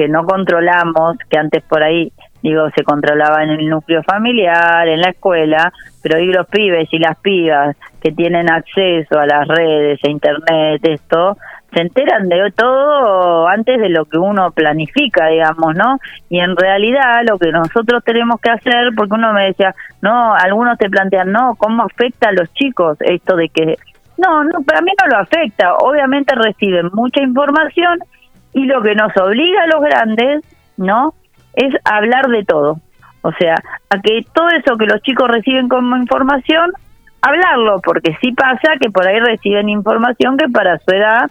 que 0.00 0.08
no 0.08 0.24
controlamos, 0.24 1.18
que 1.28 1.36
antes 1.36 1.62
por 1.64 1.82
ahí, 1.82 2.10
digo, 2.42 2.70
se 2.74 2.84
controlaba 2.84 3.44
en 3.44 3.50
el 3.50 3.68
núcleo 3.68 4.02
familiar, 4.02 4.88
en 4.88 5.02
la 5.02 5.10
escuela, 5.10 5.70
pero 6.02 6.16
hoy 6.16 6.32
los 6.32 6.46
pibes 6.46 6.88
y 6.90 6.98
las 6.98 7.18
pibas 7.18 7.76
que 8.02 8.10
tienen 8.10 8.50
acceso 8.50 9.18
a 9.18 9.26
las 9.26 9.46
redes, 9.46 10.00
a 10.02 10.08
internet, 10.08 10.80
esto, 10.84 11.36
se 11.70 11.82
enteran 11.82 12.30
de 12.30 12.50
todo 12.56 13.46
antes 13.46 13.78
de 13.78 13.90
lo 13.90 14.06
que 14.06 14.16
uno 14.16 14.52
planifica, 14.52 15.26
digamos, 15.26 15.74
¿no? 15.74 15.98
Y 16.30 16.40
en 16.40 16.56
realidad 16.56 17.20
lo 17.28 17.38
que 17.38 17.52
nosotros 17.52 18.02
tenemos 18.02 18.40
que 18.40 18.52
hacer, 18.52 18.92
porque 18.96 19.16
uno 19.16 19.34
me 19.34 19.48
decía, 19.48 19.74
no, 20.00 20.34
algunos 20.34 20.78
te 20.78 20.88
plantean, 20.88 21.30
no, 21.30 21.56
¿cómo 21.58 21.82
afecta 21.82 22.30
a 22.30 22.32
los 22.32 22.50
chicos 22.54 22.96
esto 23.00 23.36
de 23.36 23.50
que... 23.50 23.76
No, 24.16 24.44
no, 24.44 24.62
para 24.62 24.80
mí 24.80 24.92
no 24.98 25.08
lo 25.14 25.22
afecta. 25.22 25.74
Obviamente 25.74 26.34
reciben 26.34 26.88
mucha 26.94 27.20
información 27.20 27.98
y 28.52 28.64
lo 28.64 28.82
que 28.82 28.94
nos 28.94 29.16
obliga 29.16 29.62
a 29.62 29.66
los 29.66 29.82
grandes, 29.82 30.44
¿no? 30.76 31.14
Es 31.54 31.74
hablar 31.84 32.28
de 32.28 32.44
todo. 32.44 32.78
O 33.22 33.32
sea, 33.32 33.54
a 33.90 34.00
que 34.00 34.24
todo 34.32 34.48
eso 34.48 34.76
que 34.76 34.86
los 34.86 35.02
chicos 35.02 35.28
reciben 35.28 35.68
como 35.68 35.96
información, 35.96 36.72
hablarlo, 37.20 37.80
porque 37.84 38.16
sí 38.20 38.32
pasa 38.32 38.76
que 38.80 38.90
por 38.90 39.06
ahí 39.06 39.20
reciben 39.20 39.68
información 39.68 40.36
que 40.36 40.48
para 40.48 40.78
su 40.78 40.90
edad, 40.90 41.30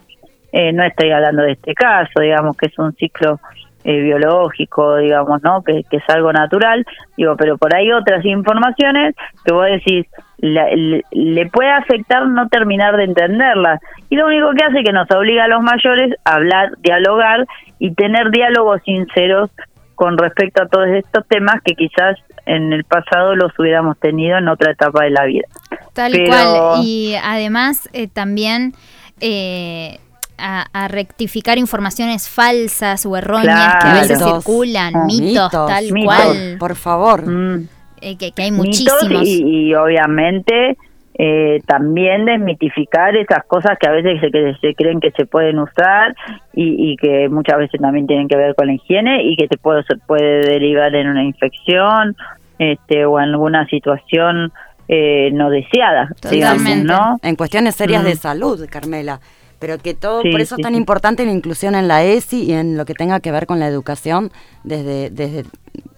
eh, 0.51 0.71
no 0.71 0.83
estoy 0.83 1.11
hablando 1.11 1.43
de 1.43 1.53
este 1.53 1.73
caso, 1.73 2.19
digamos 2.21 2.55
que 2.57 2.67
es 2.67 2.77
un 2.77 2.93
ciclo 2.93 3.39
eh, 3.83 4.01
biológico, 4.01 4.97
digamos, 4.97 5.41
¿no? 5.41 5.63
Que, 5.63 5.83
que 5.89 5.97
es 5.97 6.09
algo 6.09 6.31
natural, 6.31 6.85
digo, 7.17 7.35
pero 7.37 7.57
por 7.57 7.75
ahí 7.75 7.91
otras 7.91 8.23
informaciones 8.25 9.15
que 9.43 9.53
vos 9.53 9.65
decís, 9.65 10.05
la- 10.41 10.69
le, 10.75 11.03
le 11.11 11.45
puede 11.49 11.71
afectar 11.71 12.27
no 12.27 12.47
terminar 12.49 12.95
de 12.97 13.03
entenderlas. 13.05 13.79
Y 14.09 14.15
lo 14.15 14.25
único 14.27 14.47
que 14.57 14.63
hace 14.65 14.83
que 14.83 14.91
nos 14.93 15.09
obliga 15.11 15.45
a 15.45 15.47
los 15.47 15.61
mayores 15.61 16.15
a 16.25 16.35
hablar, 16.35 16.71
dialogar 16.79 17.45
y 17.79 17.93
tener 17.93 18.31
diálogos 18.31 18.81
sinceros 18.85 19.49
con 19.95 20.17
respecto 20.17 20.63
a 20.63 20.67
todos 20.67 20.87
estos 20.87 21.27
temas 21.27 21.55
que 21.63 21.75
quizás 21.75 22.17
en 22.45 22.71
el 22.73 22.83
pasado 22.85 23.35
los 23.35 23.51
hubiéramos 23.59 23.99
tenido 23.99 24.37
en 24.37 24.47
otra 24.47 24.71
etapa 24.71 25.03
de 25.03 25.09
la 25.11 25.25
vida. 25.25 25.45
Tal 25.93 26.11
Pero- 26.13 26.29
cual. 26.29 26.81
Y 26.83 27.15
además 27.21 27.89
eh, 27.93 28.07
también 28.07 28.73
eh, 29.19 29.99
a, 30.37 30.65
a 30.71 30.87
rectificar 30.87 31.57
informaciones 31.57 32.29
falsas 32.29 33.05
o 33.05 33.17
erróneas 33.17 33.75
que 33.81 33.87
a 33.89 33.93
veces 33.95 34.19
circulan, 34.23 34.93
mitos, 35.05 35.51
tal 35.51 35.91
mitos. 35.91 36.15
cual. 36.15 36.55
Por 36.57 36.75
favor. 36.75 37.27
Mm. 37.29 37.67
Eh, 38.01 38.17
que, 38.17 38.31
que 38.31 38.43
hay 38.43 38.51
mitos 38.51 38.65
muchísimos. 38.65 39.23
y, 39.25 39.43
y 39.69 39.75
obviamente 39.75 40.77
eh, 41.21 41.59
también 41.67 42.23
desmitificar 42.25 43.15
esas 43.17 43.43
cosas 43.45 43.77
que 43.79 43.87
a 43.89 43.91
veces 43.91 44.21
se, 44.21 44.31
que 44.31 44.55
se 44.61 44.73
creen 44.73 44.99
que 45.01 45.11
se 45.11 45.25
pueden 45.25 45.59
usar 45.59 46.15
y, 46.53 46.91
y 46.91 46.95
que 46.97 47.27
muchas 47.29 47.57
veces 47.57 47.79
también 47.81 48.07
tienen 48.07 48.27
que 48.29 48.37
ver 48.37 48.55
con 48.55 48.67
la 48.67 48.73
higiene 48.73 49.23
y 49.23 49.35
que 49.35 49.47
te 49.49 49.57
puede, 49.57 49.83
se 49.83 49.97
puede 49.97 50.49
derivar 50.49 50.95
en 50.95 51.09
una 51.09 51.23
infección 51.23 52.15
este 52.57 53.05
o 53.05 53.19
en 53.19 53.29
alguna 53.29 53.65
situación 53.67 54.51
eh, 54.87 55.29
no 55.33 55.49
deseada, 55.49 56.09
digamos, 56.31 56.57
Totalmente. 56.63 56.93
¿no? 56.93 57.17
En 57.21 57.35
cuestiones 57.35 57.75
serias 57.75 58.01
Mm. 58.03 58.05
de 58.05 58.15
salud, 58.15 58.65
Carmela. 58.69 59.19
Pero 59.59 59.77
que 59.77 59.93
todo, 59.93 60.21
Sí, 60.21 60.31
por 60.31 60.39
eso 60.39 60.55
sí, 60.55 60.61
es 60.61 60.63
tan 60.63 60.73
sí. 60.73 60.79
importante 60.79 61.25
la 61.25 61.33
inclusión 61.33 61.75
en 61.75 61.89
la 61.89 62.01
ESI 62.03 62.43
y 62.45 62.53
en 62.53 62.77
lo 62.77 62.85
que 62.85 62.93
tenga 62.93 63.19
que 63.19 63.31
ver 63.31 63.45
con 63.45 63.59
la 63.59 63.67
educación 63.67 64.31
desde, 64.63 65.09
desde 65.09 65.43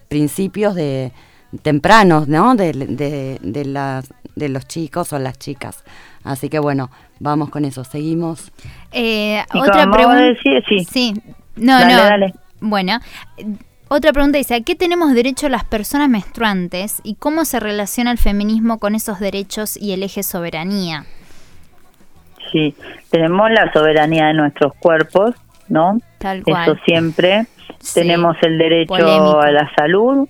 principios 0.10 0.74
de 0.76 1.12
tempranos, 1.62 2.28
¿no? 2.28 2.56
De, 2.56 2.74
de, 2.74 3.39
de, 3.41 3.66
las, 3.66 4.14
de 4.36 4.49
los 4.49 4.68
chicos 4.68 5.14
o 5.14 5.20
las 5.20 5.38
chicas. 5.38 5.84
Así 6.24 6.49
que 6.49 6.60
bueno, 6.60 6.89
vamos 7.20 7.49
con 7.49 7.66
eso, 7.66 7.84
seguimos. 7.84 8.52
Eh, 8.91 9.43
otra 9.54 9.89
pregunta. 9.91 10.39
Sí. 10.68 10.86
sí. 10.86 11.14
No, 11.56 11.80
no. 11.86 12.28
Bueno, 12.62 12.99
otra 13.88 14.14
pregunta 14.14 14.38
dice, 14.38 14.56
¿a 14.56 14.62
qué 14.62 14.76
tenemos 14.76 15.14
derecho 15.14 15.49
las 15.49 15.66
personas 15.66 16.10
menstruantes 16.10 17.02
y 17.04 17.16
cómo 17.16 17.43
se 17.43 17.60
relaciona 17.60 18.12
el 18.12 18.18
feminismo 18.18 18.78
con 18.80 18.95
esos 18.95 19.20
derechos 19.20 19.76
y 19.76 19.93
el 19.93 20.04
eje 20.04 20.24
soberanía? 20.24 21.06
Sí, 22.52 22.76
tenemos 23.10 23.49
la 23.52 23.72
soberanía 23.74 24.28
de 24.28 24.34
nuestros 24.34 24.74
cuerpos, 24.76 25.36
¿no? 25.70 25.99
Tal 26.20 26.43
cual. 26.43 26.70
Eso 26.70 26.80
siempre. 26.86 27.45
Tenemos 27.93 28.38
el 28.43 28.58
derecho 28.58 29.39
a 29.41 29.52
la 29.52 29.70
salud, 29.76 30.28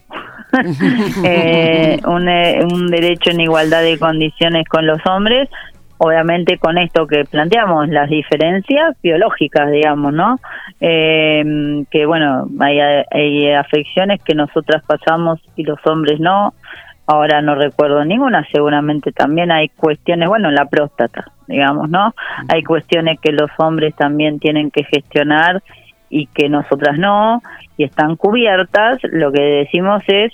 eh, 1.24 1.99
un, 2.06 2.28
eh, 2.28 2.60
un 2.64 2.88
derecho 2.88 3.32
en 3.32 3.41
igualdad 3.41 3.82
de 3.84 3.97
condiciones 3.97 4.68
con 4.68 4.86
los 4.86 4.99
hombres, 5.06 5.49
obviamente 5.97 6.58
con 6.58 6.78
esto 6.78 7.06
que 7.06 7.26
planteamos, 7.26 7.88
las 7.89 8.10
diferencias 8.10 8.97
biológicas, 9.04 9.72
digamos, 9.72 10.14
¿no? 10.14 10.39
Eh, 10.80 11.86
que 11.91 12.06
bueno, 12.06 12.47
hay, 12.60 12.80
hay, 12.80 13.52
afecciones 13.52 14.22
que 14.24 14.34
nosotras 14.34 14.84
pasamos 14.86 15.39
y 15.56 15.64
los 15.64 15.80
hombres 15.86 16.20
no. 16.20 16.54
Ahora 17.08 17.41
no 17.41 17.56
recuerdo 17.56 18.06
ninguna, 18.06 18.47
seguramente 18.54 19.12
también 19.12 19.52
hay 19.52 19.70
cuestiones, 19.70 20.30
bueno, 20.30 20.49
la 20.49 20.66
próstata, 20.66 21.26
digamos, 21.47 21.89
¿no? 21.89 22.16
Hay 22.47 22.64
cuestiones 22.64 23.20
que 23.20 23.32
los 23.32 23.49
hombres 23.58 23.93
también 23.95 24.39
tienen 24.39 24.72
que 24.72 24.84
gestionar 24.86 25.62
y 26.12 26.28
que 26.28 26.49
nosotras 26.49 26.99
no, 26.99 27.41
y 27.78 27.86
están 27.86 28.16
cubiertas. 28.18 28.99
Lo 29.03 29.32
que 29.32 29.41
decimos 29.41 30.03
es 30.07 30.34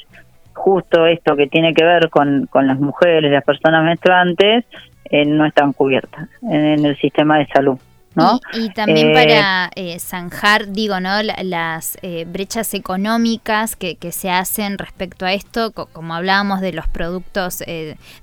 justo 0.53 1.05
esto 1.05 1.35
que 1.37 1.47
tiene 1.47 1.73
que 1.73 1.85
ver 1.85 2.09
con, 2.09 2.47
con 2.47 2.67
las 2.67 2.79
mujeres, 2.79 3.31
las 3.31 3.45
personas 3.45 3.85
menstruantes, 3.85 4.65
eh, 5.09 5.25
no 5.25 5.45
están 5.45 5.71
cubiertas 5.71 6.27
en, 6.41 6.85
el 6.85 6.97
sistema 6.97 7.37
de 7.37 7.47
salud. 7.47 7.77
¿no? 8.15 8.39
Y, 8.53 8.69
también 8.73 9.13
para 9.13 9.67
eh, 9.75 9.93
eh, 9.93 9.99
zanjar, 9.99 10.69
digo, 10.69 10.99
¿no? 10.99 11.21
las 11.43 11.99
brechas 12.25 12.73
económicas 12.73 13.75
que, 13.75 13.95
que, 13.95 14.11
se 14.11 14.31
hacen 14.31 14.79
respecto 14.79 15.27
a 15.27 15.33
esto, 15.33 15.71
como 15.71 16.15
hablábamos 16.15 16.59
de 16.61 16.73
los 16.73 16.87
productos 16.87 17.63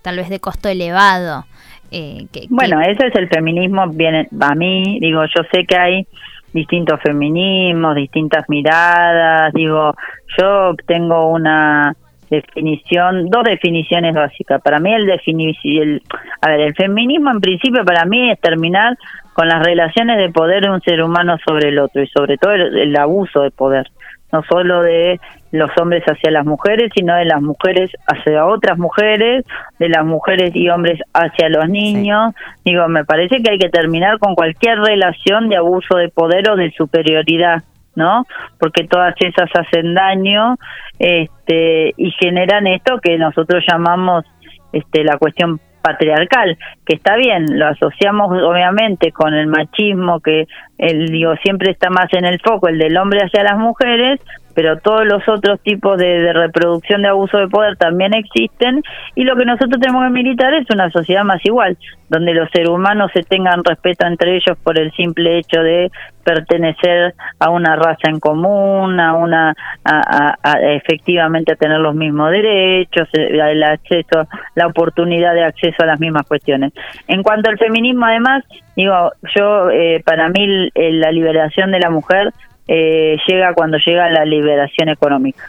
tal 0.03 0.17
vez 0.17 0.29
de 0.29 0.41
costo 0.41 0.69
elevado. 0.69 1.45
Que, 1.93 2.49
bueno, 2.51 2.81
ese 2.81 3.07
es 3.07 3.15
el 3.15 3.29
feminismo, 3.29 3.87
viene 3.87 4.27
a 4.41 4.55
mí, 4.57 4.99
digo, 5.01 5.23
yo 5.27 5.45
sé 5.53 5.65
que 5.65 5.77
hay 5.77 6.07
distintos 6.55 7.01
feminismos, 7.03 7.97
distintas 7.97 8.49
miradas, 8.49 9.53
digo, 9.53 9.93
yo 10.39 10.75
tengo 10.87 11.27
una 11.27 11.95
definición, 12.31 13.29
dos 13.29 13.45
definiciones 13.45 14.15
básicas. 14.15 14.63
Para 14.63 14.79
mí 14.79 14.93
el, 14.95 15.11
el, 15.11 16.03
a 16.41 16.49
ver, 16.49 16.61
el 16.61 16.75
feminismo 16.75 17.31
en 17.31 17.41
principio 17.41 17.85
para 17.85 18.05
mí 18.05 18.31
es 18.31 18.41
terminar 18.41 18.97
con 19.35 19.49
las 19.49 19.65
relaciones 19.65 20.17
de 20.17 20.31
poder 20.31 20.63
de 20.63 20.71
un 20.71 20.81
ser 20.81 21.03
humano 21.03 21.37
sobre 21.45 21.69
el 21.69 21.79
otro 21.79 22.03
y 22.03 22.07
sobre 22.09 22.39
todo 22.39 22.53
el, 22.53 22.97
abuso 22.97 23.43
de 23.43 23.51
poder, 23.51 23.91
no 24.33 24.43
solo 24.49 24.83
de 24.83 25.21
los 25.55 25.71
hombres 25.81 26.03
hacia 26.05 26.31
las 26.31 26.45
mujeres, 26.45 26.91
sino 26.95 27.15
de 27.15 27.25
las 27.25 27.41
mujeres 27.41 27.91
hacia 28.07 28.47
otras 28.47 28.79
mujeres, 28.79 29.45
de 29.79 29.89
las 29.89 30.05
mujeres 30.05 30.51
y 30.55 30.69
hombres 30.69 31.01
hacia 31.13 31.49
los 31.49 31.69
niños. 31.69 32.35
Digo, 32.65 32.89
me 32.89 33.05
parece 33.05 33.43
que 33.43 33.53
hay 33.53 33.59
que 33.59 33.69
terminar 33.69 34.19
con 34.19 34.35
cualquier 34.35 34.79
relación 34.81 35.49
de 35.49 35.57
abuso 35.57 35.97
de 35.97 36.09
poder 36.09 36.51
o 36.51 36.57
de 36.57 36.73
superioridad 36.73 37.63
¿no? 37.97 38.27
Porque 38.59 38.89
todas 38.89 39.15
esas 39.21 39.49
hacen 39.55 39.95
daño 39.95 40.57
este, 40.99 41.95
y 41.97 42.11
generan 42.19 42.67
esto 42.67 42.99
que 43.01 43.17
nosotros 43.19 43.65
llamamos 43.71 44.25
este, 44.73 45.05
la 45.05 45.17
cuestión 45.17 45.61
patriarcal, 45.81 46.57
que 46.87 46.97
está 46.97 47.15
bien, 47.17 47.59
lo 47.59 47.67
asociamos 47.67 48.31
obviamente 48.43 49.13
con 49.13 49.35
el 49.35 49.47
machismo 49.47 50.19
que 50.21 50.47
el 50.79 51.09
digo 51.09 51.35
siempre 51.43 51.71
está 51.73 51.91
más 51.91 52.07
en 52.13 52.25
el 52.25 52.41
foco, 52.41 52.69
el 52.69 52.79
del 52.79 52.97
hombre 52.97 53.21
hacia 53.21 53.43
las 53.43 53.59
mujeres, 53.59 54.19
pero 54.55 54.79
todos 54.79 55.05
los 55.05 55.27
otros 55.29 55.61
tipos 55.61 55.99
de, 55.99 56.33
reproducción 56.33 57.03
de 57.03 57.09
abuso 57.09 57.39
de 57.39 57.49
poder 57.49 57.77
también 57.77 58.15
existen 58.15 58.83
y 59.15 59.25
lo 59.25 59.37
que 59.37 59.45
nosotros 59.45 59.81
tenemos 59.81 60.05
que 60.05 60.11
militar 60.11 60.55
es 60.55 60.67
una 60.73 60.91
sociedad 60.91 61.25
más 61.25 61.45
igual, 61.45 61.77
donde 62.09 62.35
los 62.35 62.49
seres 62.51 62.69
humanos 62.69 63.11
se 63.13 63.23
tengan 63.23 63.65
respeto 63.65 64.07
entre 64.07 64.37
ellos 64.37 64.57
por 64.63 64.79
el 64.79 64.93
simple 64.93 65.39
hecho 65.39 65.61
de 65.61 65.91
pertenecer 66.25 67.15
a 67.39 67.51
una 67.51 67.77
raza 67.77 68.09
en 68.09 68.19
común, 68.19 68.99
a 68.99 69.15
una 69.15 69.55
a, 69.85 70.37
efectivamente 70.63 71.53
a 71.53 71.57
tener 71.57 71.79
los 71.81 71.95
mismos 71.95 72.31
derechos, 72.31 73.09
el 73.13 73.63
acceso, 73.63 74.27
la 74.55 74.67
oportunidad 74.67 75.35
de 75.35 75.45
acceso 75.45 75.83
a 75.83 75.87
las 75.87 76.01
mismas 76.01 76.27
cuestiones. 76.27 76.73
En 77.09 77.23
cuanto 77.23 77.51
al 77.51 77.59
feminismo, 77.59 78.07
además, 78.07 78.45
digo, 78.77 79.13
yo 79.37 79.71
eh, 79.71 80.03
para 80.05 80.29
mí 80.29 80.71
la 80.75 81.13
liberación 81.13 81.71
de 81.73 81.81
la 81.81 81.91
mujer 81.91 82.33
eh, 82.69 83.17
llega 83.27 83.55
cuando 83.55 83.79
llega 83.79 84.11
la 84.11 84.25
liberación 84.25 84.89
económica. 84.89 85.45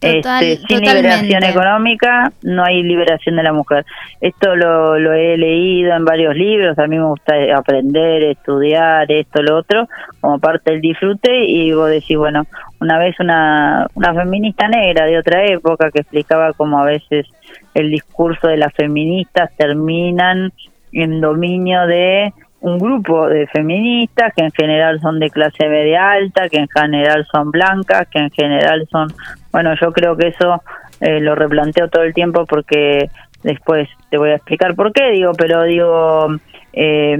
este, 0.00 0.56
sin 0.68 0.80
liberación 0.80 1.42
económica 1.42 2.32
no 2.42 2.62
hay 2.64 2.82
liberación 2.82 3.36
de 3.36 3.42
la 3.42 3.52
mujer. 3.52 3.84
Esto 4.20 4.54
lo, 4.54 4.98
lo, 4.98 5.12
he 5.14 5.36
leído 5.36 5.94
en 5.94 6.04
varios 6.04 6.36
libros, 6.36 6.78
a 6.78 6.86
mí 6.86 6.96
me 6.96 7.06
gusta 7.06 7.34
aprender, 7.56 8.22
estudiar, 8.22 9.10
esto, 9.10 9.42
lo 9.42 9.58
otro, 9.58 9.88
como 10.20 10.38
parte 10.38 10.72
del 10.72 10.80
disfrute 10.80 11.44
y 11.44 11.72
vos 11.72 11.90
decís, 11.90 12.16
bueno, 12.16 12.46
una 12.80 12.98
vez 12.98 13.18
una, 13.18 13.88
una 13.94 14.14
feminista 14.14 14.68
negra 14.68 15.06
de 15.06 15.18
otra 15.18 15.44
época 15.46 15.90
que 15.90 16.00
explicaba 16.00 16.52
cómo 16.52 16.78
a 16.78 16.84
veces 16.84 17.26
el 17.74 17.90
discurso 17.90 18.46
de 18.48 18.58
las 18.58 18.72
feministas 18.74 19.50
terminan 19.56 20.52
en 20.92 21.20
dominio 21.20 21.86
de 21.86 22.32
un 22.62 22.78
grupo 22.78 23.28
de 23.28 23.46
feministas 23.48 24.32
que 24.34 24.44
en 24.44 24.52
general 24.52 25.00
son 25.00 25.18
de 25.18 25.30
clase 25.30 25.68
media 25.68 26.12
alta, 26.12 26.48
que 26.48 26.58
en 26.58 26.68
general 26.68 27.26
son 27.30 27.50
blancas, 27.50 28.06
que 28.08 28.20
en 28.20 28.30
general 28.30 28.86
son, 28.90 29.08
bueno, 29.50 29.74
yo 29.80 29.92
creo 29.92 30.16
que 30.16 30.28
eso 30.28 30.62
eh, 31.00 31.20
lo 31.20 31.34
replanteo 31.34 31.88
todo 31.88 32.04
el 32.04 32.14
tiempo 32.14 32.46
porque 32.46 33.10
después 33.42 33.88
te 34.10 34.16
voy 34.16 34.30
a 34.30 34.36
explicar 34.36 34.76
por 34.76 34.92
qué, 34.92 35.10
digo, 35.10 35.32
pero 35.36 35.64
digo, 35.64 36.28
eh, 36.72 37.16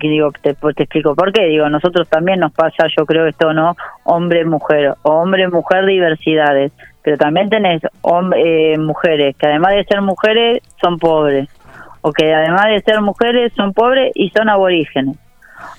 digo 0.00 0.30
te, 0.40 0.54
te 0.54 0.82
explico 0.84 1.16
por 1.16 1.32
qué, 1.32 1.46
digo, 1.46 1.68
nosotros 1.68 2.08
también 2.08 2.38
nos 2.38 2.52
pasa, 2.52 2.86
yo 2.96 3.04
creo 3.06 3.26
esto, 3.26 3.52
¿no? 3.52 3.74
Hombre-mujer, 4.04 4.94
hombre-mujer 5.02 5.84
diversidades, 5.86 6.70
pero 7.02 7.16
también 7.18 7.50
tenés 7.50 7.82
eh, 8.36 8.78
mujeres 8.78 9.34
que 9.36 9.46
además 9.46 9.74
de 9.74 9.84
ser 9.84 10.00
mujeres 10.00 10.62
son 10.80 10.96
pobres 10.98 11.48
o 12.06 12.12
que 12.12 12.32
además 12.32 12.66
de 12.66 12.80
ser 12.82 13.00
mujeres 13.00 13.52
son 13.56 13.72
pobres 13.72 14.12
y 14.14 14.30
son 14.30 14.48
aborígenes, 14.48 15.16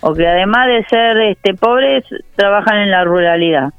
o 0.01 0.13
que 0.13 0.28
además 0.28 0.67
de 0.67 0.84
ser 0.89 1.17
este 1.21 1.53
pobres 1.53 2.03
trabajan 2.36 2.80
en 2.80 2.91
la 2.91 3.05
ruralidad. 3.05 3.69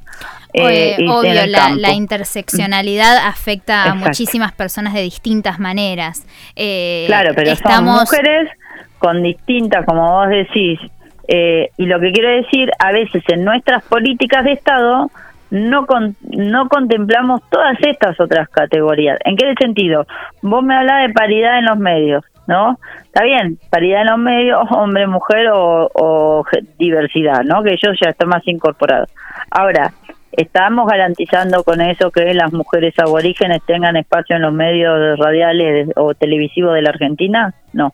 Eh, 0.54 0.96
obvio, 1.10 1.46
la, 1.46 1.92
interseccionalidad 1.92 3.18
afecta 3.18 3.84
a 3.84 3.94
muchísimas 3.94 4.52
personas 4.52 4.94
de 4.94 5.02
distintas 5.02 5.58
maneras. 5.58 6.26
Eh, 6.56 7.04
claro, 7.06 7.32
pero 7.36 7.50
estamos... 7.50 8.08
son 8.08 8.16
mujeres 8.16 8.50
con 8.98 9.22
distintas, 9.22 9.84
como 9.84 10.10
vos 10.10 10.30
decís, 10.30 10.80
eh, 11.28 11.68
y 11.76 11.84
lo 11.84 12.00
que 12.00 12.12
quiero 12.12 12.30
decir, 12.30 12.70
a 12.78 12.92
veces 12.92 13.22
en 13.28 13.44
nuestras 13.44 13.84
políticas 13.84 14.42
de 14.44 14.52
Estado 14.52 15.10
no, 15.50 15.86
no 16.30 16.68
contemplamos 16.68 17.42
todas 17.50 17.76
estas 17.82 18.18
otras 18.18 18.48
categorías. 18.48 19.18
¿En 19.26 19.36
qué 19.36 19.52
sentido? 19.60 20.06
Vos 20.40 20.64
me 20.64 20.74
hablás 20.74 21.06
de 21.06 21.12
paridad 21.12 21.58
en 21.58 21.66
los 21.66 21.76
medios. 21.76 22.24
¿No? 22.48 22.78
Está 23.04 23.24
bien, 23.24 23.58
paridad 23.70 24.00
en 24.00 24.06
los 24.08 24.18
medios, 24.18 24.58
hombre, 24.70 25.06
mujer 25.06 25.50
o, 25.52 26.44
diversidad, 26.78 27.44
¿no? 27.44 27.62
Que 27.62 27.74
ellos 27.74 27.96
ya 28.02 28.10
están 28.10 28.30
más 28.30 28.42
incorporados. 28.48 29.10
Ahora, 29.50 29.92
¿estamos 30.32 30.88
garantizando 30.88 31.62
con 31.62 31.82
eso 31.82 32.10
que 32.10 32.32
las 32.32 32.52
mujeres 32.52 32.98
aborígenes 32.98 33.62
tengan 33.66 33.96
espacio 33.96 34.36
en 34.36 34.42
los 34.42 34.52
medios 34.54 35.18
radiales 35.18 35.90
o 35.94 36.14
televisivos 36.14 36.74
de 36.74 36.82
la 36.82 36.88
Argentina? 36.88 37.54
No, 37.74 37.92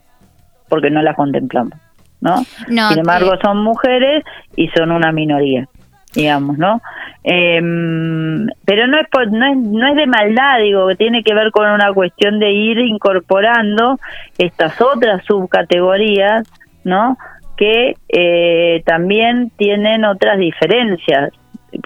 porque 0.69 0.89
no 0.89 1.01
las 1.01 1.17
contemplamos, 1.17 1.77
¿no? 2.21 2.37
Sin 2.65 2.99
embargo, 2.99 3.33
eh, 3.33 3.39
son 3.43 3.61
mujeres 3.61 4.23
y 4.55 4.69
son 4.69 4.91
una 4.91 5.11
minoría 5.11 5.67
digamos, 6.15 6.57
¿no? 6.57 6.81
Eh, 7.23 7.59
pero 8.65 8.87
no 8.87 8.97
es, 8.99 9.31
no 9.31 9.45
es 9.45 9.57
no 9.57 9.87
es 9.87 9.95
de 9.95 10.07
maldad, 10.07 10.59
digo, 10.61 10.87
que 10.87 10.95
tiene 10.95 11.23
que 11.23 11.33
ver 11.33 11.51
con 11.51 11.69
una 11.69 11.93
cuestión 11.93 12.39
de 12.39 12.51
ir 12.51 12.79
incorporando 12.79 13.99
estas 14.37 14.79
otras 14.81 15.23
subcategorías, 15.25 16.47
¿no? 16.83 17.17
Que 17.57 17.95
eh, 18.09 18.81
también 18.85 19.51
tienen 19.57 20.05
otras 20.05 20.37
diferencias, 20.37 21.31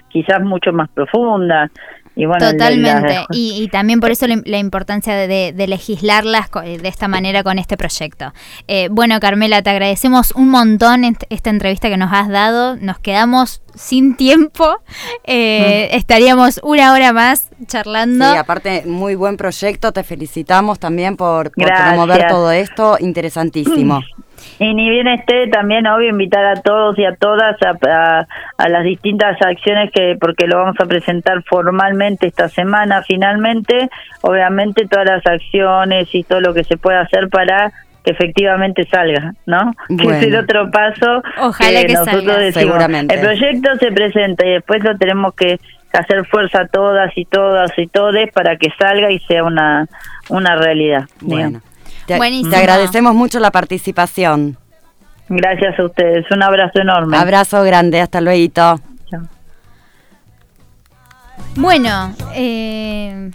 quizás 0.09 0.41
mucho 0.41 0.71
más 0.71 0.89
profundas. 0.89 1.71
Y 2.19 2.25
bueno, 2.25 2.45
la- 2.45 2.51
Totalmente. 2.51 3.13
la- 3.13 3.25
Y, 3.31 3.63
y 3.63 3.67
también 3.69 3.99
por 3.99 4.11
eso 4.11 4.27
la, 4.27 4.41
la 4.45 4.57
importancia 4.57 5.15
de, 5.15 5.53
de- 5.53 5.67
legislarlas 5.67 6.49
co- 6.49 6.61
de 6.61 6.87
esta 6.87 7.07
manera 7.07 7.43
con 7.43 7.57
este 7.59 7.77
proyecto. 7.77 8.33
Eh, 8.67 8.89
bueno, 8.91 9.19
Carmela, 9.19 9.61
te 9.61 9.69
agradecemos 9.69 10.31
un 10.31 10.49
montón 10.49 11.05
est- 11.05 11.23
esta 11.29 11.49
entrevista 11.49 11.89
que 11.89 11.97
nos 11.97 12.11
has 12.11 12.27
dado. 12.27 12.75
Nos 12.75 12.99
quedamos 12.99 13.61
sin 13.75 14.15
tiempo. 14.17 14.79
Eh, 15.23 15.89
Estaríamos 15.93 16.59
una 16.63 16.91
hora 16.93 17.13
más 17.13 17.49
charlando. 17.67 18.29
Sí, 18.31 18.37
aparte, 18.37 18.83
muy 18.85 19.15
buen 19.15 19.37
proyecto. 19.37 19.91
Te 19.93 20.03
felicitamos 20.03 20.79
también 20.79 21.15
por, 21.15 21.51
promover 21.51 22.27
todo 22.27 22.51
esto. 22.51 22.97
Interesantísimo. 22.99 24.01
Y 24.59 24.73
ni 24.73 24.89
bien 24.89 25.07
esté, 25.07 25.47
también 25.47 25.87
obvio 25.87 26.09
invitar 26.09 26.45
a 26.45 26.61
todos 26.61 26.97
y 26.99 27.05
a 27.05 27.15
todas 27.15 27.55
a, 27.63 27.73
a- 27.89 28.27
a 28.57 28.69
las 28.69 28.83
distintas 28.83 29.41
acciones 29.41 29.89
que, 29.91 30.17
porque 30.19 30.47
lo 30.47 30.57
vamos 30.57 30.75
a 30.79 30.85
presentar 30.85 31.43
formalmente 31.43 32.27
esta 32.27 32.49
semana 32.49 33.01
finalmente, 33.03 33.89
obviamente 34.21 34.85
todas 34.87 35.05
las 35.05 35.25
acciones 35.25 36.07
y 36.13 36.23
todo 36.23 36.41
lo 36.41 36.53
que 36.53 36.63
se 36.63 36.77
pueda 36.77 37.01
hacer 37.01 37.29
para 37.29 37.71
que 38.03 38.11
efectivamente 38.11 38.85
salga, 38.85 39.33
¿no? 39.45 39.73
Que 39.87 39.93
es 39.95 40.23
el 40.23 40.29
Bueno. 40.31 40.39
otro 40.39 40.71
paso 40.71 41.21
Ojalá 41.39 41.81
que 41.85 41.93
nosotros 41.93 42.23
salga. 42.23 42.37
decimos. 42.39 42.63
Seguramente. 42.65 43.15
El 43.15 43.21
proyecto 43.21 43.75
se 43.77 43.91
presenta 43.91 44.45
y 44.45 44.51
después 44.51 44.83
lo 44.83 44.97
tenemos 44.97 45.33
que 45.35 45.59
hacer 45.91 46.25
fuerza 46.27 46.67
todas 46.71 47.11
y 47.17 47.25
todas 47.25 47.71
y 47.77 47.87
todes 47.87 48.31
para 48.31 48.55
que 48.57 48.69
salga 48.79 49.11
y 49.11 49.19
sea 49.19 49.43
una, 49.43 49.87
una 50.29 50.55
realidad. 50.55 51.03
digamos. 51.21 51.61
Te, 52.09 52.17
Buenísimo. 52.17 52.49
te 52.49 52.55
agradecemos 52.57 53.13
mucho 53.13 53.39
la 53.39 53.51
participación. 53.51 54.57
Gracias 55.27 55.77
a 55.77 55.85
ustedes, 55.85 56.25
un 56.31 56.41
abrazo 56.41 56.79
enorme. 56.79 57.15
Abrazo 57.15 57.61
grande, 57.61 58.01
hasta 58.01 58.19
luego. 58.19 58.51
Chao. 58.51 58.79
Bueno, 61.55 62.15
eh, 62.33 63.29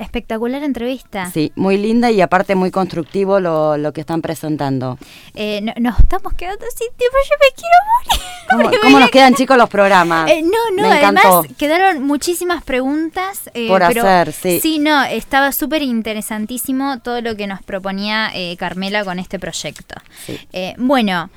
espectacular 0.00 0.62
entrevista. 0.62 1.30
Sí, 1.30 1.52
muy 1.56 1.76
linda 1.76 2.10
y 2.10 2.20
aparte 2.20 2.54
muy 2.54 2.70
constructivo 2.70 3.38
lo, 3.40 3.76
lo 3.76 3.92
que 3.92 4.00
están 4.00 4.22
presentando. 4.22 4.98
Eh, 5.34 5.60
no- 5.62 5.72
nos 5.78 5.98
estamos 6.00 6.32
quedando 6.34 6.64
sin 6.74 6.88
tiempo, 6.96 7.16
yo 7.28 7.36
me 7.40 7.54
quiero 7.54 7.74
morir. 7.94 8.70
¿Cómo, 8.72 8.82
cómo 8.82 9.00
nos 9.00 9.10
quedan 9.10 9.34
chicos 9.36 9.56
los 9.56 9.68
programas? 9.68 10.28
Eh, 10.30 10.42
no, 10.42 10.50
no, 10.76 10.88
Me 10.88 10.94
además 10.98 11.24
encantó. 11.24 11.54
quedaron 11.56 12.02
muchísimas 12.04 12.64
preguntas. 12.64 13.48
eh, 13.54 13.68
Por 13.68 13.86
pero 13.86 14.02
hacer, 14.02 14.32
sí. 14.32 14.78
no, 14.80 15.04
estaba 15.04 15.52
súper 15.52 15.82
interesantísimo 15.82 17.00
todo 17.00 17.20
lo 17.20 17.36
que 17.36 17.46
nos 17.46 17.62
proponía 17.62 18.30
eh, 18.34 18.56
Carmela 18.58 19.04
con 19.04 19.18
este 19.18 19.38
proyecto. 19.38 19.94
Sí. 20.26 20.38
Bueno, 20.78 21.30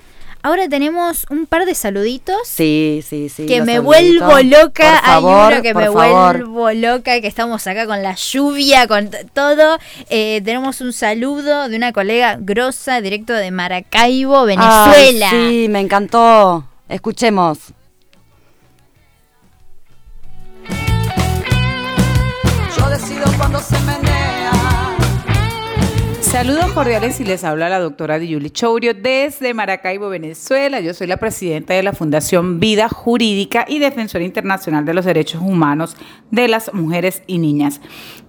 ahora 0.43 0.67
tenemos 0.69 1.25
un 1.29 1.45
par 1.47 1.65
de 1.65 1.73
saluditos. 1.73 2.35
Sí, 2.45 3.03
sí, 3.07 3.29
sí. 3.29 3.45
Que 3.47 3.61
me 3.61 3.75
saluditos. 3.77 3.85
vuelvo 4.27 4.39
loca, 4.61 4.99
Por 5.01 5.05
favor, 5.05 5.41
hay 5.47 5.53
uno 5.53 5.61
que 5.63 5.73
por 5.73 5.81
me 5.81 5.87
favor. 5.91 6.45
vuelvo 6.45 6.71
loca, 6.73 7.19
que 7.21 7.27
estamos 7.27 7.65
acá 7.65 7.87
con 7.87 8.03
la 8.03 8.13
lluvia, 8.15 8.87
con 8.87 9.09
todo. 9.33 9.79
Eh, 10.09 10.41
tenemos 10.45 10.81
un 10.81 10.93
saludo 10.93 11.67
de 11.69 11.75
una 11.77 11.91
colega 11.93 12.37
grosa, 12.39 13.01
directo 13.01 13.33
de 13.33 13.49
Maracaibo, 13.51 14.45
Venezuela. 14.45 15.29
Ay, 15.31 15.63
sí, 15.63 15.69
me 15.69 15.79
encantó. 15.79 16.65
Escuchemos. 16.89 17.57
Saludos 26.45 26.73
cordiales 26.73 27.21
y 27.21 27.23
les 27.23 27.45
habla 27.45 27.69
la 27.69 27.79
doctora 27.79 28.19
Diyuli 28.19 28.49
Chourio 28.49 28.93
desde 28.93 29.53
Maracaibo, 29.53 30.09
Venezuela. 30.09 30.81
Yo 30.81 30.93
soy 30.93 31.07
la 31.07 31.15
presidenta 31.15 31.73
de 31.73 31.83
la 31.83 31.93
Fundación 31.93 32.59
Vida 32.59 32.89
Jurídica 32.89 33.63
y 33.65 33.79
defensora 33.79 34.25
internacional 34.25 34.83
de 34.83 34.93
los 34.93 35.05
derechos 35.05 35.41
humanos 35.41 35.95
de 36.31 36.49
las 36.49 36.73
mujeres 36.73 37.23
y 37.27 37.37
niñas. 37.37 37.79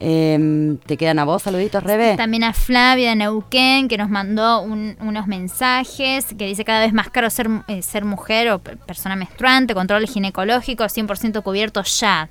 Em, 0.01 0.77
¿Te 0.77 0.95
quedan 0.95 1.19
a 1.19 1.25
vos 1.25 1.43
saluditos, 1.43 1.83
Rebe? 1.83 2.15
También 2.15 2.43
a 2.45 2.53
Flavia 2.53 3.09
de 3.09 3.15
Neuquén, 3.17 3.87
que 3.89 3.97
nos 3.97 4.09
mandó 4.09 4.61
un- 4.61 4.95
unos 5.01 5.27
mensajes, 5.27 6.25
que 6.37 6.45
dice 6.45 6.63
cada 6.63 6.79
vez 6.79 6.93
más 6.93 7.09
caro 7.09 7.29
ser, 7.29 7.49
eh, 7.67 7.81
ser 7.81 8.05
mujer 8.05 8.49
o 8.51 8.59
pe- 8.59 8.77
persona 8.77 9.15
menstruante, 9.17 9.73
control 9.73 10.07
ginecológico, 10.07 10.87
100% 10.87 11.41
cubierto 11.43 11.83
ya. 11.83 12.29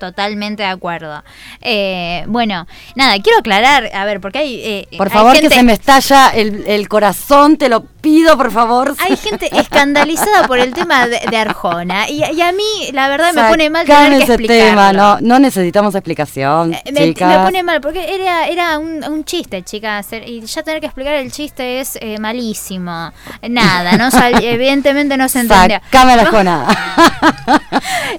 Totalmente 0.00 0.62
de 0.64 0.68
acuerdo. 0.68 1.22
Eh, 1.60 2.24
bueno, 2.26 2.66
nada, 2.96 3.14
quiero 3.22 3.38
aclarar, 3.38 3.88
a 3.94 4.04
ver, 4.04 4.20
porque 4.20 4.38
hay... 4.38 4.60
eh, 4.64 4.88
Por 4.96 5.06
hay 5.08 5.12
favor, 5.12 5.38
que 5.38 5.48
se 5.50 5.62
me 5.62 5.72
estalla 5.72 6.30
el, 6.30 6.64
el 6.66 6.88
corazón, 6.88 7.56
te 7.56 7.68
lo 7.68 7.82
pido, 7.84 8.36
por 8.36 8.50
favor. 8.50 8.96
Hay 8.98 9.16
gente 9.16 9.48
escandalizada 9.58 10.46
por 10.48 10.58
el 10.58 10.72
tema 10.74 11.06
de, 11.06 11.20
de 11.30 11.36
Arjona. 11.36 12.08
Y, 12.08 12.24
y 12.24 12.40
a 12.40 12.50
mí, 12.52 12.90
la 12.92 13.08
verdad, 13.08 13.32
me 13.34 13.44
pone 13.48 13.70
mal 13.70 13.86
tener 13.86 14.10
que 14.18 14.24
ese 14.24 14.34
explicarlo. 14.34 14.64
tema, 14.70 14.92
no, 14.92 15.18
no 15.20 15.38
necesitamos 15.38 15.94
explicación, 15.94 16.74
Eh, 16.74 16.92
Me, 16.92 17.14
pone 17.38 17.62
mal, 17.62 17.80
porque 17.80 18.14
era, 18.14 18.48
era 18.48 18.78
un, 18.78 19.04
un 19.04 19.24
chiste, 19.24 19.62
chicas. 19.62 20.10
er- 20.12 20.26
Y 20.26 20.40
ya 20.40 20.62
tener 20.64 20.80
que 20.80 20.86
explicar 20.86 21.14
el 21.14 21.30
chiste 21.30 21.80
es 21.80 21.96
eh, 22.00 22.18
malísimo. 22.18 23.12
Nada, 23.48 23.96
no 23.96 24.10
sal- 24.10 24.34
evidentemente 24.42 25.16
no 25.16 25.28
se 25.28 25.40
entendió. 25.40 25.78
Sacame 25.84 26.16
la 26.16 26.22
Arjona. 26.22 26.66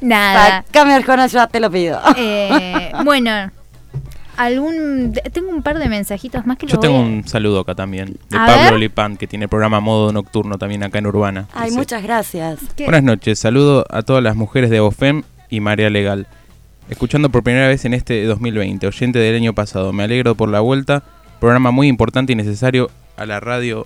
Nada. 0.02 0.64
Sacame 0.68 0.94
Arjona, 0.94 1.28
ya 1.42 1.48
te 1.48 1.60
lo 1.60 1.70
pido. 1.72 2.00
Eh, 2.18 2.92
bueno, 3.06 3.52
algún 4.38 5.14
tengo 5.34 5.50
un 5.50 5.62
par 5.62 5.80
de 5.80 5.90
mensajitos 5.90 6.46
más 6.46 6.58
que 6.58 6.68
Yo 6.68 6.76
lo 6.76 6.80
tengo 6.82 6.96
voy 6.98 7.04
a- 7.04 7.08
un 7.08 7.28
saludo 7.28 7.60
acá 7.62 7.76
también, 7.76 8.18
de 8.30 8.38
A 8.38 8.46
Pablo 8.46 8.72
ver. 8.72 8.80
Lipán, 8.80 9.18
que 9.18 9.28
tiene 9.28 9.48
programa 9.48 9.80
Modo 9.80 10.12
Nocturno 10.14 10.58
también 10.58 10.84
acá 10.84 11.00
en 11.00 11.08
Urbana. 11.08 11.48
Ay, 11.54 11.66
Dice, 11.66 11.78
muchas 11.78 12.04
gracias. 12.04 12.60
¿Qué? 12.76 12.86
Buenas 12.86 13.04
noches, 13.04 13.40
saludo 13.40 13.86
a 13.90 14.02
todas 14.04 14.24
las 14.24 14.36
mujeres 14.36 14.70
de 14.70 14.80
OFEM 14.80 15.24
y 15.50 15.60
Marea 15.60 15.90
Legal. 15.90 16.28
Escuchando 16.90 17.30
por 17.30 17.44
primera 17.44 17.68
vez 17.68 17.86
en 17.86 17.94
este 17.94 18.24
2020, 18.26 18.88
oyente 18.88 19.20
del 19.20 19.36
año 19.36 19.54
pasado, 19.54 19.94
me 19.94 20.04
alegro 20.04 20.36
por 20.36 20.50
la 20.50 20.60
vuelta, 20.60 21.04
programa 21.40 21.72
muy 21.72 21.88
importante 21.88 22.34
y 22.34 22.36
necesario 22.36 22.90
a 23.18 23.26
la 23.26 23.40
radio. 23.40 23.86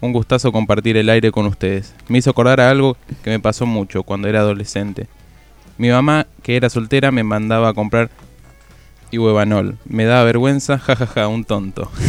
Un 0.00 0.12
gustazo 0.14 0.50
compartir 0.50 0.96
el 0.96 1.10
aire 1.10 1.30
con 1.30 1.44
ustedes. 1.46 1.94
Me 2.08 2.16
hizo 2.18 2.30
acordar 2.30 2.58
a 2.60 2.70
algo 2.70 2.96
que 3.22 3.28
me 3.28 3.38
pasó 3.38 3.66
mucho 3.66 4.02
cuando 4.02 4.28
era 4.28 4.40
adolescente. 4.40 5.06
Mi 5.80 5.88
mamá, 5.88 6.26
que 6.42 6.56
era 6.56 6.68
soltera, 6.68 7.10
me 7.10 7.22
mandaba 7.24 7.70
a 7.70 7.72
comprar 7.74 8.10
Ibuevanol. 9.10 9.78
Me 9.86 10.04
daba 10.04 10.24
vergüenza, 10.24 10.78
jajaja, 10.78 11.26
un 11.28 11.44
tonto. 11.44 11.90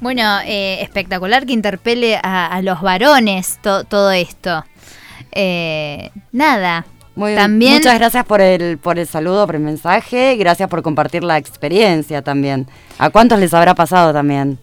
Bueno, 0.00 0.38
eh, 0.44 0.82
espectacular 0.82 1.46
que 1.46 1.54
interpele 1.54 2.16
a, 2.22 2.46
a 2.46 2.60
los 2.62 2.82
varones 2.82 3.58
to- 3.62 3.84
todo 3.84 4.10
esto. 4.12 4.62
Eh, 5.32 6.10
nada. 6.30 6.84
Muy, 7.16 7.34
También- 7.34 7.74
Muchas 7.74 7.98
gracias 7.98 8.26
por 8.26 8.40
el, 8.42 8.76
por 8.76 8.98
el 8.98 9.06
saludo, 9.06 9.46
por 9.46 9.54
el 9.54 9.62
mensaje. 9.62 10.36
Gracias 10.36 10.68
por 10.68 10.82
compartir 10.82 11.24
la 11.24 11.38
experiencia 11.38 12.20
también. 12.22 12.66
¿A 12.98 13.08
cuántos 13.10 13.38
les 13.38 13.54
habrá 13.54 13.74
pasado 13.74 14.12
también? 14.12 14.58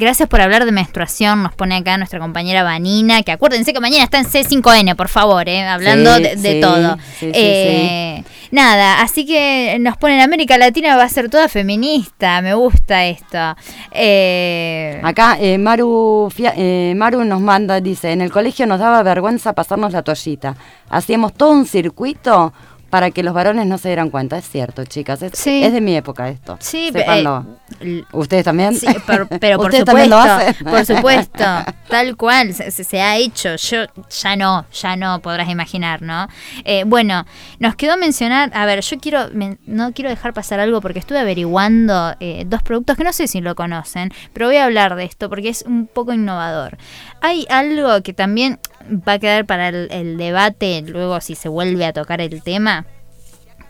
Gracias 0.00 0.30
por 0.30 0.40
hablar 0.40 0.64
de 0.64 0.72
menstruación, 0.72 1.42
nos 1.42 1.52
pone 1.54 1.76
acá 1.76 1.98
nuestra 1.98 2.18
compañera 2.18 2.62
Vanina, 2.62 3.22
que 3.22 3.32
acuérdense 3.32 3.74
que 3.74 3.80
mañana 3.80 4.02
está 4.02 4.18
en 4.18 4.24
C5N, 4.24 4.96
por 4.96 5.08
favor, 5.08 5.46
eh, 5.46 5.60
hablando 5.68 6.16
Sí, 6.16 6.22
de, 6.22 6.36
de 6.36 6.52
sí, 6.54 6.60
todo. 6.62 6.96
sí, 7.18 7.26
sí, 7.26 7.30
Eh, 7.34 8.24
Nada, 8.50 9.02
así 9.02 9.26
que 9.26 9.76
nos 9.78 9.96
ponen 9.98 10.20
América 10.20 10.56
Latina 10.58 10.96
va 10.96 11.04
a 11.04 11.08
ser 11.10 11.28
toda 11.28 11.48
feminista, 11.48 12.40
me 12.40 12.54
gusta 12.54 13.04
esto. 13.04 13.54
Eh, 13.92 15.00
Acá 15.04 15.36
eh, 15.38 15.58
Maru, 15.58 16.32
Fia- 16.34 16.54
eh, 16.56 16.94
Maru 16.96 17.22
nos 17.24 17.40
manda, 17.40 17.80
dice, 17.80 18.10
en 18.10 18.22
el 18.22 18.32
colegio 18.32 18.66
nos 18.66 18.80
daba 18.80 19.02
vergüenza 19.02 19.52
pasarnos 19.52 19.92
la 19.92 20.02
toallita. 20.02 20.56
Hacíamos 20.88 21.34
todo 21.34 21.50
un 21.50 21.66
circuito 21.66 22.52
para 22.90 23.10
que 23.10 23.22
los 23.22 23.32
varones 23.34 23.66
no 23.66 23.78
se 23.78 23.88
dieran 23.88 24.10
cuenta. 24.10 24.36
Es 24.36 24.48
cierto, 24.48 24.84
chicas. 24.84 25.22
Es, 25.22 25.32
Sí. 25.38 25.62
es 25.64 25.72
de 25.72 25.80
mi 25.80 25.96
época 25.96 26.28
esto. 26.28 26.56
Sí, 26.60 26.90
eh, 26.94 28.02
¿Ustedes 28.12 28.44
también? 28.44 28.74
Sí, 28.74 28.86
pero 29.06 29.26
por 29.28 29.66
¿Ustedes 29.66 29.84
también 29.84 30.10
supuesto, 30.10 30.10
lo 30.10 30.18
hacen? 30.18 30.54
por 30.64 30.84
supuesto, 30.84 31.44
tal 31.88 32.16
cual, 32.16 32.52
se, 32.52 33.00
ha 33.00 33.16
hecho, 33.16 33.54
yo 33.56 33.84
ya 34.22 34.36
no, 34.36 34.66
ya 34.72 34.96
no 34.96 35.20
podrás 35.20 35.48
imaginar, 35.48 36.02
¿no? 36.02 36.26
Eh, 36.64 36.84
bueno, 36.84 37.24
nos 37.58 37.76
quedó 37.76 37.96
mencionar, 37.96 38.50
a 38.54 38.66
ver, 38.66 38.80
yo 38.80 38.98
quiero, 38.98 39.28
men- 39.32 39.58
no 39.66 39.92
quiero 39.92 40.10
dejar 40.10 40.32
pasar 40.34 40.60
algo 40.60 40.80
porque 40.80 40.98
estuve 40.98 41.18
averiguando 41.20 42.14
eh, 42.20 42.44
dos 42.46 42.62
productos 42.62 42.96
que 42.96 43.04
no 43.04 43.12
sé 43.12 43.28
si 43.28 43.40
lo 43.40 43.54
conocen, 43.54 44.10
pero 44.32 44.46
voy 44.46 44.56
a 44.56 44.64
hablar 44.64 44.96
de 44.96 45.04
esto 45.04 45.28
porque 45.28 45.48
es 45.48 45.62
un 45.62 45.86
poco 45.86 46.12
innovador. 46.12 46.76
Hay 47.20 47.46
algo 47.50 48.02
que 48.02 48.12
también 48.12 48.58
va 48.90 49.14
a 49.14 49.18
quedar 49.18 49.46
para 49.46 49.68
el, 49.68 50.16
debate 50.16 50.82
luego 50.86 51.20
si 51.20 51.34
se 51.34 51.48
vuelve 51.48 51.86
a 51.86 51.92
tocar 51.92 52.20
el 52.20 52.42
tema, 52.42 52.86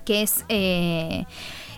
que 0.05 0.23
es... 0.23 0.45
eh, 0.49 1.25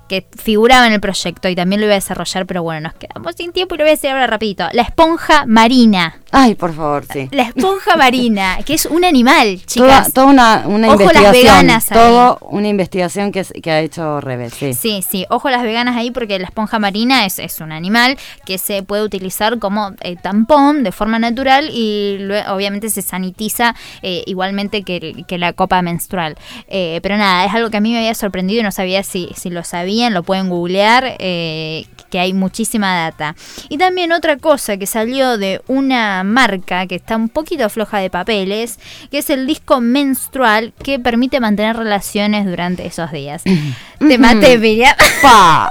que 0.08 0.26
figuraba 0.36 0.86
en 0.86 0.92
el 0.92 1.00
proyecto 1.00 1.48
y 1.48 1.54
también 1.54 1.80
lo 1.80 1.86
iba 1.86 1.94
a 1.94 1.96
desarrollar, 1.96 2.44
pero 2.44 2.62
bueno, 2.62 2.88
nos 2.88 2.94
quedamos 2.94 3.34
sin 3.34 3.50
tiempo 3.50 3.74
y 3.74 3.78
lo 3.78 3.84
voy 3.84 3.92
a 3.92 3.94
decir 3.94 4.10
ahora 4.10 4.26
rapidito. 4.26 4.68
La 4.72 4.82
esponja 4.82 5.46
marina. 5.46 6.21
Ay, 6.34 6.54
por 6.54 6.74
favor, 6.74 7.04
sí. 7.12 7.28
La 7.30 7.42
esponja 7.42 7.94
marina, 7.96 8.58
que 8.64 8.72
es 8.74 8.86
un 8.86 9.04
animal, 9.04 9.60
Toda, 9.60 9.66
chicas. 9.98 10.12
toda 10.14 10.26
una, 10.28 10.62
una 10.66 10.88
Ojo 10.88 10.96
las 10.96 11.06
investigación. 11.14 11.42
veganas 11.44 11.92
ahí. 11.92 11.98
todo 11.98 12.38
una 12.40 12.68
investigación 12.68 13.32
que, 13.32 13.44
que 13.44 13.70
ha 13.70 13.80
hecho 13.80 14.20
Rebe, 14.22 14.48
sí. 14.48 14.72
Sí, 14.72 15.04
sí, 15.08 15.26
ojo 15.28 15.50
las 15.50 15.62
veganas 15.62 15.94
ahí 15.96 16.10
porque 16.10 16.38
la 16.38 16.46
esponja 16.46 16.78
marina 16.78 17.26
es, 17.26 17.38
es 17.38 17.60
un 17.60 17.70
animal 17.70 18.16
que 18.46 18.56
se 18.56 18.82
puede 18.82 19.02
utilizar 19.02 19.58
como 19.58 19.92
eh, 20.00 20.16
tampón 20.16 20.82
de 20.84 20.92
forma 20.92 21.18
natural 21.18 21.68
y 21.70 22.18
obviamente 22.48 22.88
se 22.88 23.02
sanitiza 23.02 23.74
eh, 24.00 24.22
igualmente 24.26 24.84
que, 24.84 25.24
que 25.28 25.36
la 25.36 25.52
copa 25.52 25.82
menstrual. 25.82 26.36
Eh, 26.68 27.00
pero 27.02 27.18
nada, 27.18 27.44
es 27.44 27.52
algo 27.54 27.68
que 27.68 27.76
a 27.76 27.80
mí 27.80 27.92
me 27.92 27.98
había 27.98 28.14
sorprendido 28.14 28.60
y 28.60 28.62
no 28.64 28.72
sabía 28.72 29.02
si, 29.02 29.28
si 29.36 29.50
lo 29.50 29.64
sabían, 29.64 30.14
lo 30.14 30.22
pueden 30.22 30.48
googlear, 30.48 31.16
eh, 31.18 31.84
que 32.12 32.20
hay 32.20 32.34
muchísima 32.34 32.94
data. 32.94 33.34
Y 33.70 33.78
también 33.78 34.12
otra 34.12 34.36
cosa 34.36 34.76
que 34.76 34.86
salió 34.86 35.38
de 35.38 35.62
una 35.66 36.22
marca 36.24 36.86
que 36.86 36.96
está 36.96 37.16
un 37.16 37.30
poquito 37.30 37.70
floja 37.70 37.98
de 37.98 38.10
papeles, 38.10 38.78
que 39.10 39.18
es 39.18 39.30
el 39.30 39.46
disco 39.46 39.80
menstrual 39.80 40.74
que 40.84 40.98
permite 40.98 41.40
mantener 41.40 41.74
relaciones 41.74 42.44
durante 42.44 42.86
esos 42.86 43.10
días. 43.12 43.44
Te 43.98 44.18
maté, 44.18 44.58
Miriam. 44.58 44.94
¡Pa! 45.22 45.70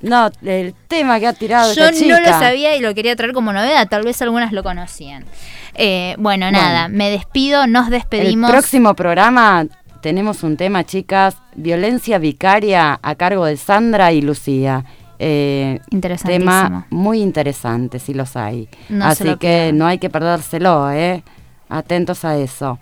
No, 0.00 0.30
el 0.42 0.74
tema 0.88 1.20
que 1.20 1.26
ha 1.26 1.32
tirado 1.34 1.74
Yo 1.74 1.84
esta 1.84 1.96
chica. 1.96 2.18
no 2.18 2.26
lo 2.26 2.38
sabía 2.40 2.74
y 2.74 2.80
lo 2.80 2.94
quería 2.94 3.14
traer 3.14 3.34
como 3.34 3.52
novedad. 3.52 3.86
Tal 3.88 4.02
vez 4.02 4.20
algunas 4.22 4.52
lo 4.52 4.62
conocían. 4.62 5.26
Eh, 5.74 6.16
bueno, 6.18 6.50
nada, 6.50 6.88
me 6.88 7.10
despido, 7.10 7.66
nos 7.66 7.90
despedimos. 7.90 8.48
El 8.48 8.56
próximo 8.56 8.94
programa 8.94 9.66
tenemos 10.00 10.42
un 10.42 10.56
tema, 10.56 10.84
chicas, 10.84 11.36
violencia 11.54 12.18
vicaria 12.18 12.98
a 13.02 13.14
cargo 13.14 13.44
de 13.44 13.58
Sandra 13.58 14.12
y 14.12 14.22
Lucía. 14.22 14.84
Eh, 15.24 15.80
tema 16.24 16.86
muy 16.90 17.22
interesante, 17.22 18.00
si 18.00 18.12
los 18.12 18.36
hay. 18.36 18.68
No 18.88 19.04
Así 19.04 19.22
lo 19.22 19.38
que 19.38 19.72
no 19.72 19.86
hay 19.86 19.98
que 19.98 20.10
perdérselo, 20.10 20.90
¿eh? 20.90 21.22
Atentos 21.68 22.24
a 22.24 22.36
eso. 22.36 22.80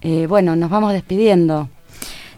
Eh, 0.00 0.26
bueno, 0.28 0.54
nos 0.54 0.70
vamos 0.70 0.92
despidiendo. 0.92 1.68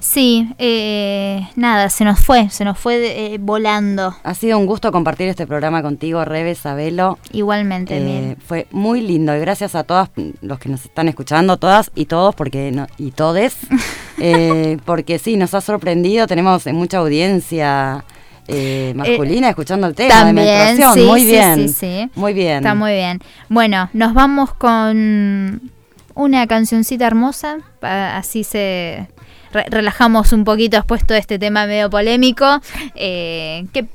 Sí, 0.00 0.48
eh, 0.58 1.48
nada, 1.54 1.88
se 1.88 2.04
nos 2.04 2.18
fue, 2.18 2.50
se 2.50 2.64
nos 2.64 2.76
fue 2.76 3.34
eh, 3.34 3.38
volando. 3.38 4.16
Ha 4.24 4.34
sido 4.34 4.58
un 4.58 4.66
gusto 4.66 4.90
compartir 4.90 5.28
este 5.28 5.46
programa 5.46 5.80
contigo, 5.80 6.24
Rebe, 6.24 6.56
Sabelo. 6.56 7.18
Igualmente, 7.30 7.98
Eh, 7.98 8.36
fue 8.44 8.66
muy 8.72 9.00
lindo 9.00 9.36
y 9.36 9.38
gracias 9.38 9.76
a 9.76 9.84
todas 9.84 10.10
los 10.40 10.58
que 10.58 10.70
nos 10.70 10.84
están 10.84 11.08
escuchando, 11.08 11.56
todas 11.56 11.92
y 11.94 12.06
todos, 12.06 12.34
porque 12.34 12.72
no, 12.72 12.88
y 12.98 13.12
todes, 13.12 13.58
eh, 14.18 14.78
porque 14.84 15.20
sí, 15.20 15.36
nos 15.36 15.54
ha 15.54 15.60
sorprendido, 15.60 16.26
tenemos 16.26 16.66
mucha 16.66 16.98
audiencia 16.98 18.04
eh, 18.48 18.92
masculina 18.96 19.48
escuchando 19.48 19.86
el 19.86 19.94
tema 19.94 20.14
También, 20.14 20.46
de 20.46 20.52
menstruación, 20.64 20.94
sí, 20.94 21.10
muy 21.10 21.24
bien, 21.24 21.54
sí, 21.56 21.68
sí. 21.68 22.10
muy 22.14 22.32
bien. 22.34 22.56
Está 22.58 22.74
muy 22.74 22.92
bien. 22.92 23.20
Bueno, 23.48 23.88
nos 23.92 24.14
vamos 24.14 24.52
con 24.54 25.70
una 26.14 26.46
cancioncita 26.46 27.06
hermosa, 27.06 27.58
así 27.80 28.44
se 28.44 29.08
re- 29.52 29.66
relajamos 29.70 30.32
un 30.32 30.44
poquito 30.44 30.76
después 30.76 31.06
todo 31.06 31.16
este 31.16 31.38
tema 31.38 31.66
medio 31.66 31.88
polémico, 31.88 32.60
eh, 32.94 33.66
que 33.72 33.86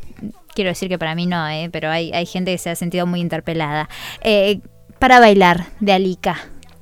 quiero 0.55 0.69
decir 0.69 0.89
que 0.89 0.97
para 0.97 1.13
mí 1.13 1.27
no, 1.27 1.47
eh, 1.47 1.69
pero 1.71 1.91
hay, 1.91 2.11
hay 2.13 2.25
gente 2.25 2.51
que 2.51 2.57
se 2.57 2.69
ha 2.71 2.75
sentido 2.75 3.05
muy 3.05 3.19
interpelada. 3.21 3.89
Eh, 4.21 4.61
para 4.97 5.19
bailar 5.19 5.65
de 5.79 5.93
Alica. 5.93 6.37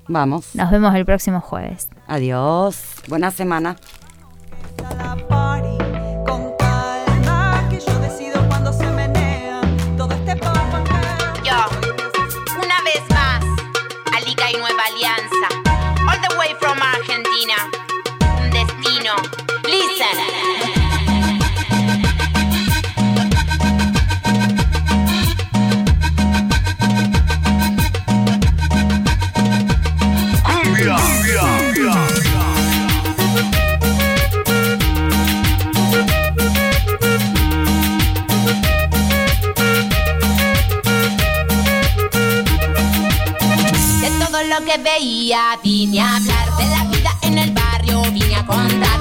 Vamos, 0.07 0.55
Nos 0.55 0.72
vemos 0.72 0.95
el 0.95 1.03
próximo 1.03 1.41
jueves. 1.41 1.89
adiós, 2.07 2.78
buena 3.09 3.32
semana. 3.32 3.76
Veía, 44.78 45.59
vine 45.63 46.01
a 46.01 46.15
hablar 46.17 46.57
de 46.57 46.65
la 46.65 46.84
vida 46.86 47.11
en 47.21 47.38
el 47.38 47.51
barrio, 47.51 48.01
vine 48.11 48.36
a 48.36 48.45
contar 48.45 48.94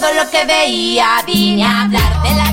todo 0.00 0.14
lo 0.14 0.30
que 0.30 0.44
veía, 0.46 1.22
vine 1.26 1.62
a 1.62 1.82
hablar 1.82 2.22
de 2.22 2.34
la 2.34 2.49